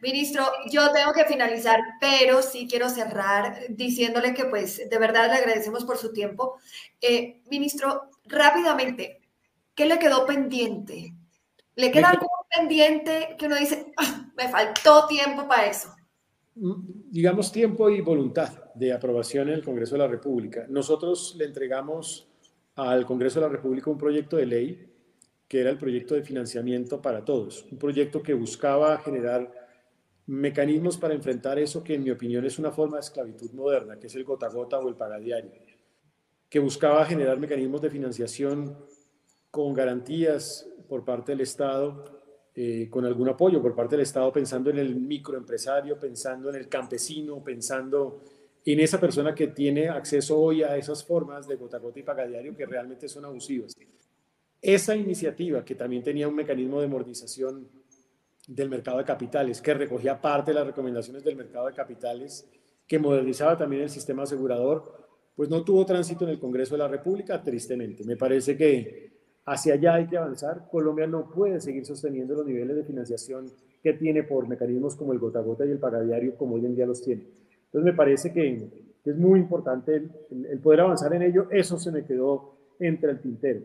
Ministro, 0.00 0.44
yo 0.70 0.92
tengo 0.92 1.12
que 1.12 1.24
finalizar, 1.24 1.80
pero 2.00 2.42
sí 2.42 2.66
quiero 2.68 2.88
cerrar 2.88 3.60
diciéndole 3.68 4.34
que 4.34 4.44
pues 4.46 4.88
de 4.88 4.98
verdad 4.98 5.28
le 5.28 5.38
agradecemos 5.38 5.84
por 5.84 5.96
su 5.96 6.12
tiempo. 6.12 6.58
Eh, 7.00 7.42
ministro, 7.50 8.10
rápidamente, 8.26 9.20
¿qué 9.74 9.86
le 9.86 9.98
quedó 9.98 10.26
pendiente? 10.26 11.14
¿Le 11.76 11.90
queda 11.90 12.10
algo 12.10 12.28
pendiente 12.54 13.34
que 13.38 13.46
uno 13.46 13.56
dice, 13.56 13.92
ah, 13.96 14.30
me 14.36 14.48
faltó 14.48 15.06
tiempo 15.06 15.48
para 15.48 15.66
eso? 15.66 15.94
Mm, 16.54 17.10
digamos 17.10 17.50
tiempo 17.50 17.90
y 17.90 18.00
voluntad 18.00 18.72
de 18.74 18.92
aprobación 18.92 19.48
en 19.48 19.54
el 19.54 19.64
Congreso 19.64 19.94
de 19.94 20.00
la 20.00 20.08
República. 20.08 20.66
Nosotros 20.68 21.34
le 21.36 21.46
entregamos 21.46 22.28
al 22.76 23.06
Congreso 23.06 23.40
de 23.40 23.46
la 23.46 23.52
República 23.52 23.90
un 23.90 23.98
proyecto 23.98 24.36
de 24.36 24.46
ley 24.46 24.93
que 25.54 25.60
era 25.60 25.70
el 25.70 25.78
proyecto 25.78 26.16
de 26.16 26.24
financiamiento 26.24 27.00
para 27.00 27.24
todos, 27.24 27.64
un 27.70 27.78
proyecto 27.78 28.20
que 28.20 28.34
buscaba 28.34 28.98
generar 28.98 29.48
mecanismos 30.26 30.96
para 30.96 31.14
enfrentar 31.14 31.60
eso 31.60 31.84
que 31.84 31.94
en 31.94 32.02
mi 32.02 32.10
opinión 32.10 32.44
es 32.44 32.58
una 32.58 32.72
forma 32.72 32.96
de 32.96 33.02
esclavitud 33.02 33.52
moderna, 33.52 33.96
que 34.00 34.08
es 34.08 34.16
el 34.16 34.24
gota 34.24 34.46
a 34.46 34.48
gota 34.48 34.80
o 34.80 34.88
el 34.88 34.96
pagadiario, 34.96 35.52
que 36.48 36.58
buscaba 36.58 37.06
generar 37.06 37.38
mecanismos 37.38 37.80
de 37.82 37.88
financiación 37.88 38.76
con 39.52 39.72
garantías 39.74 40.68
por 40.88 41.04
parte 41.04 41.30
del 41.30 41.42
Estado, 41.42 42.02
eh, 42.56 42.88
con 42.90 43.04
algún 43.04 43.28
apoyo 43.28 43.62
por 43.62 43.76
parte 43.76 43.94
del 43.94 44.02
Estado, 44.02 44.32
pensando 44.32 44.70
en 44.70 44.78
el 44.78 44.96
microempresario, 44.96 46.00
pensando 46.00 46.50
en 46.50 46.56
el 46.56 46.68
campesino, 46.68 47.44
pensando 47.44 48.24
en 48.64 48.80
esa 48.80 48.98
persona 48.98 49.36
que 49.36 49.46
tiene 49.46 49.88
acceso 49.88 50.36
hoy 50.36 50.64
a 50.64 50.76
esas 50.76 51.04
formas 51.04 51.46
de 51.46 51.54
gota 51.54 51.76
a 51.76 51.80
gota 51.80 52.00
y 52.00 52.02
pagadiario 52.02 52.56
que 52.56 52.66
realmente 52.66 53.08
son 53.08 53.24
abusivas. 53.24 53.76
Esa 54.64 54.96
iniciativa, 54.96 55.62
que 55.62 55.74
también 55.74 56.02
tenía 56.02 56.26
un 56.26 56.34
mecanismo 56.34 56.80
de 56.80 56.88
mordización 56.88 57.68
del 58.48 58.70
mercado 58.70 58.96
de 58.96 59.04
capitales, 59.04 59.60
que 59.60 59.74
recogía 59.74 60.18
parte 60.18 60.52
de 60.52 60.54
las 60.54 60.66
recomendaciones 60.66 61.22
del 61.22 61.36
mercado 61.36 61.66
de 61.66 61.74
capitales, 61.74 62.48
que 62.88 62.98
modernizaba 62.98 63.58
también 63.58 63.82
el 63.82 63.90
sistema 63.90 64.22
asegurador, 64.22 65.06
pues 65.36 65.50
no 65.50 65.62
tuvo 65.62 65.84
tránsito 65.84 66.24
en 66.24 66.30
el 66.30 66.38
Congreso 66.38 66.76
de 66.76 66.78
la 66.78 66.88
República, 66.88 67.42
tristemente. 67.42 68.04
Me 68.04 68.16
parece 68.16 68.56
que 68.56 69.12
hacia 69.44 69.74
allá 69.74 69.96
hay 69.96 70.06
que 70.06 70.16
avanzar. 70.16 70.66
Colombia 70.70 71.06
no 71.06 71.28
puede 71.28 71.60
seguir 71.60 71.84
sosteniendo 71.84 72.32
los 72.32 72.46
niveles 72.46 72.74
de 72.74 72.84
financiación 72.84 73.52
que 73.82 73.92
tiene 73.92 74.22
por 74.22 74.48
mecanismos 74.48 74.96
como 74.96 75.12
el 75.12 75.18
gota 75.18 75.40
a 75.40 75.42
gota 75.42 75.66
y 75.66 75.72
el 75.72 75.78
pagadiario, 75.78 76.38
como 76.38 76.54
hoy 76.54 76.64
en 76.64 76.74
día 76.74 76.86
los 76.86 77.02
tiene. 77.02 77.26
Entonces 77.66 77.84
me 77.84 77.92
parece 77.92 78.32
que, 78.32 78.66
es 79.04 79.16
muy 79.18 79.40
importante 79.40 79.94
el, 79.94 80.46
el 80.46 80.58
poder 80.60 80.80
avanzar 80.80 81.12
en 81.12 81.20
ello. 81.20 81.48
Eso 81.50 81.78
se 81.78 81.92
me 81.92 82.02
quedó 82.06 82.56
entre 82.78 83.10
el 83.10 83.20
tintero 83.20 83.60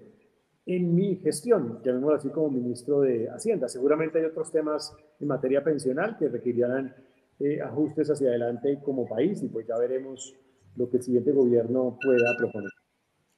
en 0.76 0.94
mi 0.94 1.16
gestión, 1.16 1.82
llamémoslo 1.84 2.16
así 2.16 2.30
como 2.30 2.52
ministro 2.52 3.02
de 3.02 3.28
Hacienda. 3.28 3.68
Seguramente 3.68 4.20
hay 4.20 4.26
otros 4.26 4.52
temas 4.52 4.96
en 5.20 5.28
materia 5.28 5.64
pensional 5.64 6.16
que 6.16 6.30
requerirán 6.30 6.96
eh, 7.40 7.60
ajustes 7.60 8.12
hacia 8.12 8.30
adelante 8.30 8.80
como 8.86 9.08
país 9.08 9.42
y 9.42 9.48
pues 9.48 9.66
ya 9.66 9.76
veremos 9.80 10.36
lo 10.76 10.88
que 10.88 10.98
el 10.98 11.04
siguiente 11.04 11.32
gobierno 11.32 11.98
pueda 12.00 12.38
proponer. 12.38 12.70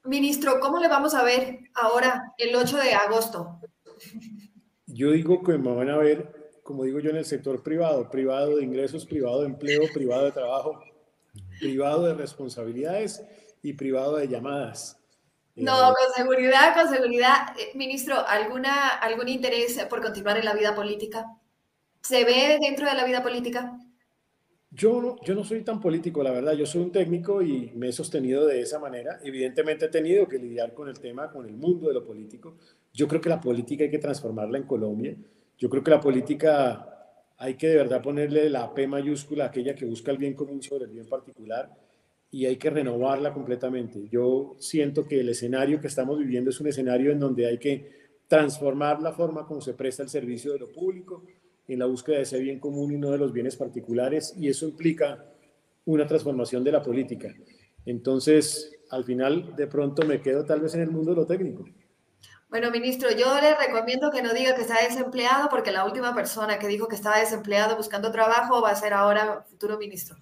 Ministro, 0.04 0.60
¿cómo 0.60 0.78
le 0.78 0.88
vamos 0.88 1.14
a 1.14 1.24
ver 1.24 1.60
ahora 1.74 2.34
el 2.36 2.54
8 2.54 2.76
de 2.76 2.92
agosto? 2.92 3.60
Yo 4.86 5.12
digo 5.12 5.42
que 5.42 5.56
me 5.56 5.74
van 5.74 5.88
a 5.88 5.96
ver, 5.96 6.52
como 6.62 6.84
digo 6.84 7.00
yo, 7.00 7.08
en 7.08 7.16
el 7.16 7.24
sector 7.24 7.62
privado, 7.62 8.10
privado 8.10 8.56
de 8.56 8.64
ingresos, 8.64 9.06
privado 9.06 9.40
de 9.40 9.46
empleo, 9.46 9.84
privado 9.94 10.26
de 10.26 10.32
trabajo, 10.32 10.82
privado 11.58 12.04
de 12.04 12.12
responsabilidades 12.12 13.24
y 13.62 13.72
privado 13.72 14.16
de 14.16 14.28
llamadas. 14.28 15.01
No, 15.54 15.94
con 15.94 16.14
seguridad, 16.16 16.74
con 16.74 16.88
seguridad. 16.88 17.54
Eh, 17.58 17.76
ministro, 17.76 18.26
¿alguna, 18.26 18.88
¿algún 18.88 19.28
interés 19.28 19.78
por 19.90 20.00
continuar 20.00 20.38
en 20.38 20.46
la 20.46 20.54
vida 20.54 20.74
política? 20.74 21.26
¿Se 22.00 22.24
ve 22.24 22.58
dentro 22.60 22.86
de 22.88 22.94
la 22.94 23.04
vida 23.04 23.22
política? 23.22 23.78
Yo 24.70 25.02
no, 25.02 25.16
yo 25.22 25.34
no 25.34 25.44
soy 25.44 25.62
tan 25.62 25.80
político, 25.80 26.22
la 26.22 26.30
verdad. 26.30 26.54
Yo 26.54 26.64
soy 26.64 26.80
un 26.80 26.90
técnico 26.90 27.42
y 27.42 27.70
me 27.74 27.88
he 27.88 27.92
sostenido 27.92 28.46
de 28.46 28.62
esa 28.62 28.78
manera. 28.78 29.20
Evidentemente 29.22 29.84
he 29.84 29.90
tenido 29.90 30.26
que 30.26 30.38
lidiar 30.38 30.72
con 30.72 30.88
el 30.88 30.98
tema, 30.98 31.30
con 31.30 31.46
el 31.46 31.52
mundo 31.52 31.88
de 31.88 31.94
lo 31.94 32.04
político. 32.04 32.56
Yo 32.94 33.06
creo 33.06 33.20
que 33.20 33.28
la 33.28 33.40
política 33.40 33.84
hay 33.84 33.90
que 33.90 33.98
transformarla 33.98 34.56
en 34.56 34.64
Colombia. 34.64 35.14
Yo 35.58 35.68
creo 35.68 35.84
que 35.84 35.90
la 35.90 36.00
política 36.00 36.88
hay 37.36 37.54
que 37.54 37.68
de 37.68 37.76
verdad 37.76 38.00
ponerle 38.00 38.48
la 38.48 38.72
P 38.72 38.86
mayúscula, 38.86 39.46
aquella 39.46 39.74
que 39.74 39.84
busca 39.84 40.10
el 40.10 40.16
bien 40.16 40.34
común 40.34 40.62
sobre 40.62 40.86
el 40.86 40.90
bien 40.92 41.06
particular 41.06 41.70
y 42.34 42.46
hay 42.46 42.56
que 42.56 42.70
renovarla 42.70 43.34
completamente. 43.34 44.08
Yo 44.10 44.56
siento 44.58 45.06
que 45.06 45.20
el 45.20 45.28
escenario 45.28 45.80
que 45.80 45.86
estamos 45.86 46.18
viviendo 46.18 46.48
es 46.48 46.58
un 46.60 46.66
escenario 46.66 47.12
en 47.12 47.20
donde 47.20 47.46
hay 47.46 47.58
que 47.58 48.02
transformar 48.26 49.02
la 49.02 49.12
forma 49.12 49.46
como 49.46 49.60
se 49.60 49.74
presta 49.74 50.02
el 50.02 50.08
servicio 50.08 50.54
de 50.54 50.60
lo 50.60 50.72
público 50.72 51.22
en 51.68 51.78
la 51.78 51.84
búsqueda 51.84 52.16
de 52.16 52.22
ese 52.22 52.40
bien 52.40 52.58
común 52.58 52.90
y 52.92 52.96
no 52.96 53.10
de 53.10 53.18
los 53.18 53.32
bienes 53.32 53.54
particulares, 53.56 54.34
y 54.36 54.48
eso 54.48 54.66
implica 54.66 55.24
una 55.84 56.06
transformación 56.06 56.64
de 56.64 56.72
la 56.72 56.82
política. 56.82 57.28
Entonces, 57.84 58.78
al 58.90 59.04
final, 59.04 59.54
de 59.54 59.66
pronto 59.66 60.04
me 60.06 60.20
quedo 60.20 60.44
tal 60.44 60.60
vez 60.60 60.74
en 60.74 60.80
el 60.80 60.90
mundo 60.90 61.10
de 61.10 61.16
lo 61.16 61.26
técnico. 61.26 61.64
Bueno, 62.48 62.70
ministro, 62.70 63.10
yo 63.10 63.40
le 63.40 63.54
recomiendo 63.54 64.10
que 64.10 64.22
no 64.22 64.32
diga 64.32 64.54
que 64.54 64.62
está 64.62 64.82
desempleado, 64.82 65.48
porque 65.50 65.70
la 65.70 65.84
última 65.84 66.14
persona 66.14 66.58
que 66.58 66.66
dijo 66.66 66.88
que 66.88 66.96
estaba 66.96 67.18
desempleado 67.18 67.76
buscando 67.76 68.10
trabajo 68.10 68.62
va 68.62 68.70
a 68.70 68.76
ser 68.76 68.94
ahora 68.94 69.44
futuro 69.48 69.78
ministro. 69.78 70.16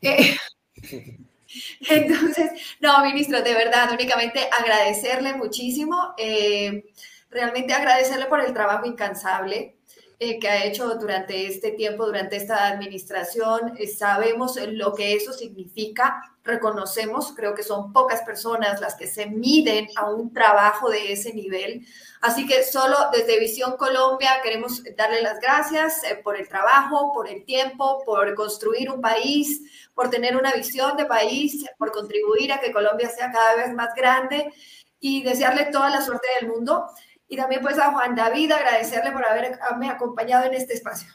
Eh, 0.00 0.36
Entonces, 1.88 2.50
no, 2.80 3.04
ministro, 3.04 3.42
de 3.42 3.54
verdad, 3.54 3.90
únicamente 3.92 4.48
agradecerle 4.50 5.34
muchísimo, 5.34 6.14
eh, 6.18 6.84
realmente 7.30 7.74
agradecerle 7.74 8.26
por 8.26 8.40
el 8.40 8.52
trabajo 8.52 8.86
incansable 8.86 9.76
eh, 10.22 10.38
que 10.38 10.48
ha 10.48 10.64
hecho 10.64 10.94
durante 10.94 11.46
este 11.46 11.72
tiempo, 11.72 12.06
durante 12.06 12.36
esta 12.36 12.66
administración. 12.66 13.74
Eh, 13.78 13.86
sabemos 13.86 14.56
lo 14.68 14.94
que 14.94 15.14
eso 15.14 15.32
significa, 15.32 16.22
reconocemos, 16.44 17.32
creo 17.34 17.54
que 17.54 17.62
son 17.62 17.92
pocas 17.92 18.22
personas 18.22 18.80
las 18.80 18.94
que 18.94 19.06
se 19.06 19.26
miden 19.26 19.88
a 19.96 20.10
un 20.10 20.32
trabajo 20.32 20.90
de 20.90 21.12
ese 21.12 21.32
nivel. 21.32 21.86
Así 22.20 22.46
que 22.46 22.62
solo 22.64 22.96
desde 23.12 23.40
Visión 23.40 23.76
Colombia 23.76 24.40
queremos 24.42 24.82
darle 24.96 25.22
las 25.22 25.40
gracias 25.40 26.02
por 26.22 26.36
el 26.36 26.48
trabajo, 26.48 27.12
por 27.12 27.28
el 27.28 27.44
tiempo, 27.44 28.02
por 28.04 28.34
construir 28.34 28.90
un 28.90 29.00
país 29.00 29.62
por 29.94 30.10
tener 30.10 30.36
una 30.36 30.52
visión 30.52 30.96
de 30.96 31.04
país, 31.04 31.64
por 31.78 31.92
contribuir 31.92 32.52
a 32.52 32.60
que 32.60 32.72
Colombia 32.72 33.10
sea 33.10 33.30
cada 33.30 33.56
vez 33.56 33.74
más 33.74 33.94
grande 33.94 34.52
y 35.00 35.22
desearle 35.22 35.66
toda 35.66 35.90
la 35.90 36.02
suerte 36.02 36.28
del 36.40 36.48
mundo. 36.48 36.86
Y 37.32 37.36
también 37.36 37.62
pues 37.62 37.78
a 37.78 37.90
Juan 37.92 38.14
David 38.14 38.52
agradecerle 38.52 39.10
por 39.10 39.24
haberme 39.26 39.88
acompañado 39.88 40.44
en 40.44 40.52
este 40.52 40.74
espacio. 40.74 41.10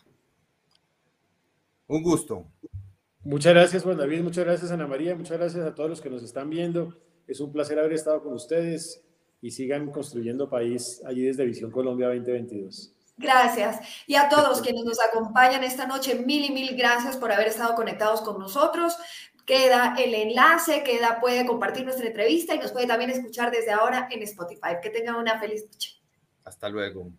Un 1.85 2.01
gusto. 2.01 2.47
Muchas 3.23 3.53
gracias 3.53 3.83
Juan 3.83 3.97
David, 3.97 4.23
muchas 4.23 4.43
gracias 4.43 4.71
Ana 4.71 4.87
María, 4.87 5.15
muchas 5.15 5.37
gracias 5.37 5.63
a 5.63 5.75
todos 5.75 5.91
los 5.91 6.01
que 6.01 6.09
nos 6.09 6.23
están 6.23 6.49
viendo. 6.49 6.97
Es 7.27 7.39
un 7.39 7.51
placer 7.53 7.77
haber 7.77 7.93
estado 7.93 8.23
con 8.23 8.33
ustedes 8.33 9.03
y 9.43 9.51
sigan 9.51 9.91
construyendo 9.91 10.49
país 10.49 11.03
allí 11.05 11.21
desde 11.21 11.45
Visión 11.45 11.69
Colombia 11.69 12.07
2022. 12.07 12.95
Gracias. 13.17 13.79
Y 14.07 14.15
a 14.15 14.27
todos 14.27 14.61
quienes 14.61 14.85
nos 14.85 14.99
acompañan 14.99 15.63
esta 15.63 15.85
noche, 15.85 16.15
mil 16.15 16.45
y 16.45 16.51
mil 16.51 16.75
gracias 16.75 17.15
por 17.15 17.31
haber 17.31 17.49
estado 17.49 17.75
conectados 17.75 18.21
con 18.21 18.39
nosotros. 18.39 18.97
Queda 19.45 19.93
el 19.99 20.15
enlace, 20.15 20.81
queda, 20.81 21.19
puede 21.19 21.45
compartir 21.45 21.85
nuestra 21.85 22.07
entrevista 22.07 22.55
y 22.55 22.57
nos 22.57 22.71
puede 22.71 22.87
también 22.87 23.11
escuchar 23.11 23.51
desde 23.51 23.69
ahora 23.69 24.07
en 24.09 24.23
Spotify. 24.23 24.77
Que 24.81 24.89
tengan 24.89 25.13
una 25.13 25.39
feliz 25.39 25.63
noche. 25.71 25.96
Hasta 26.47 26.69
luego. 26.69 27.11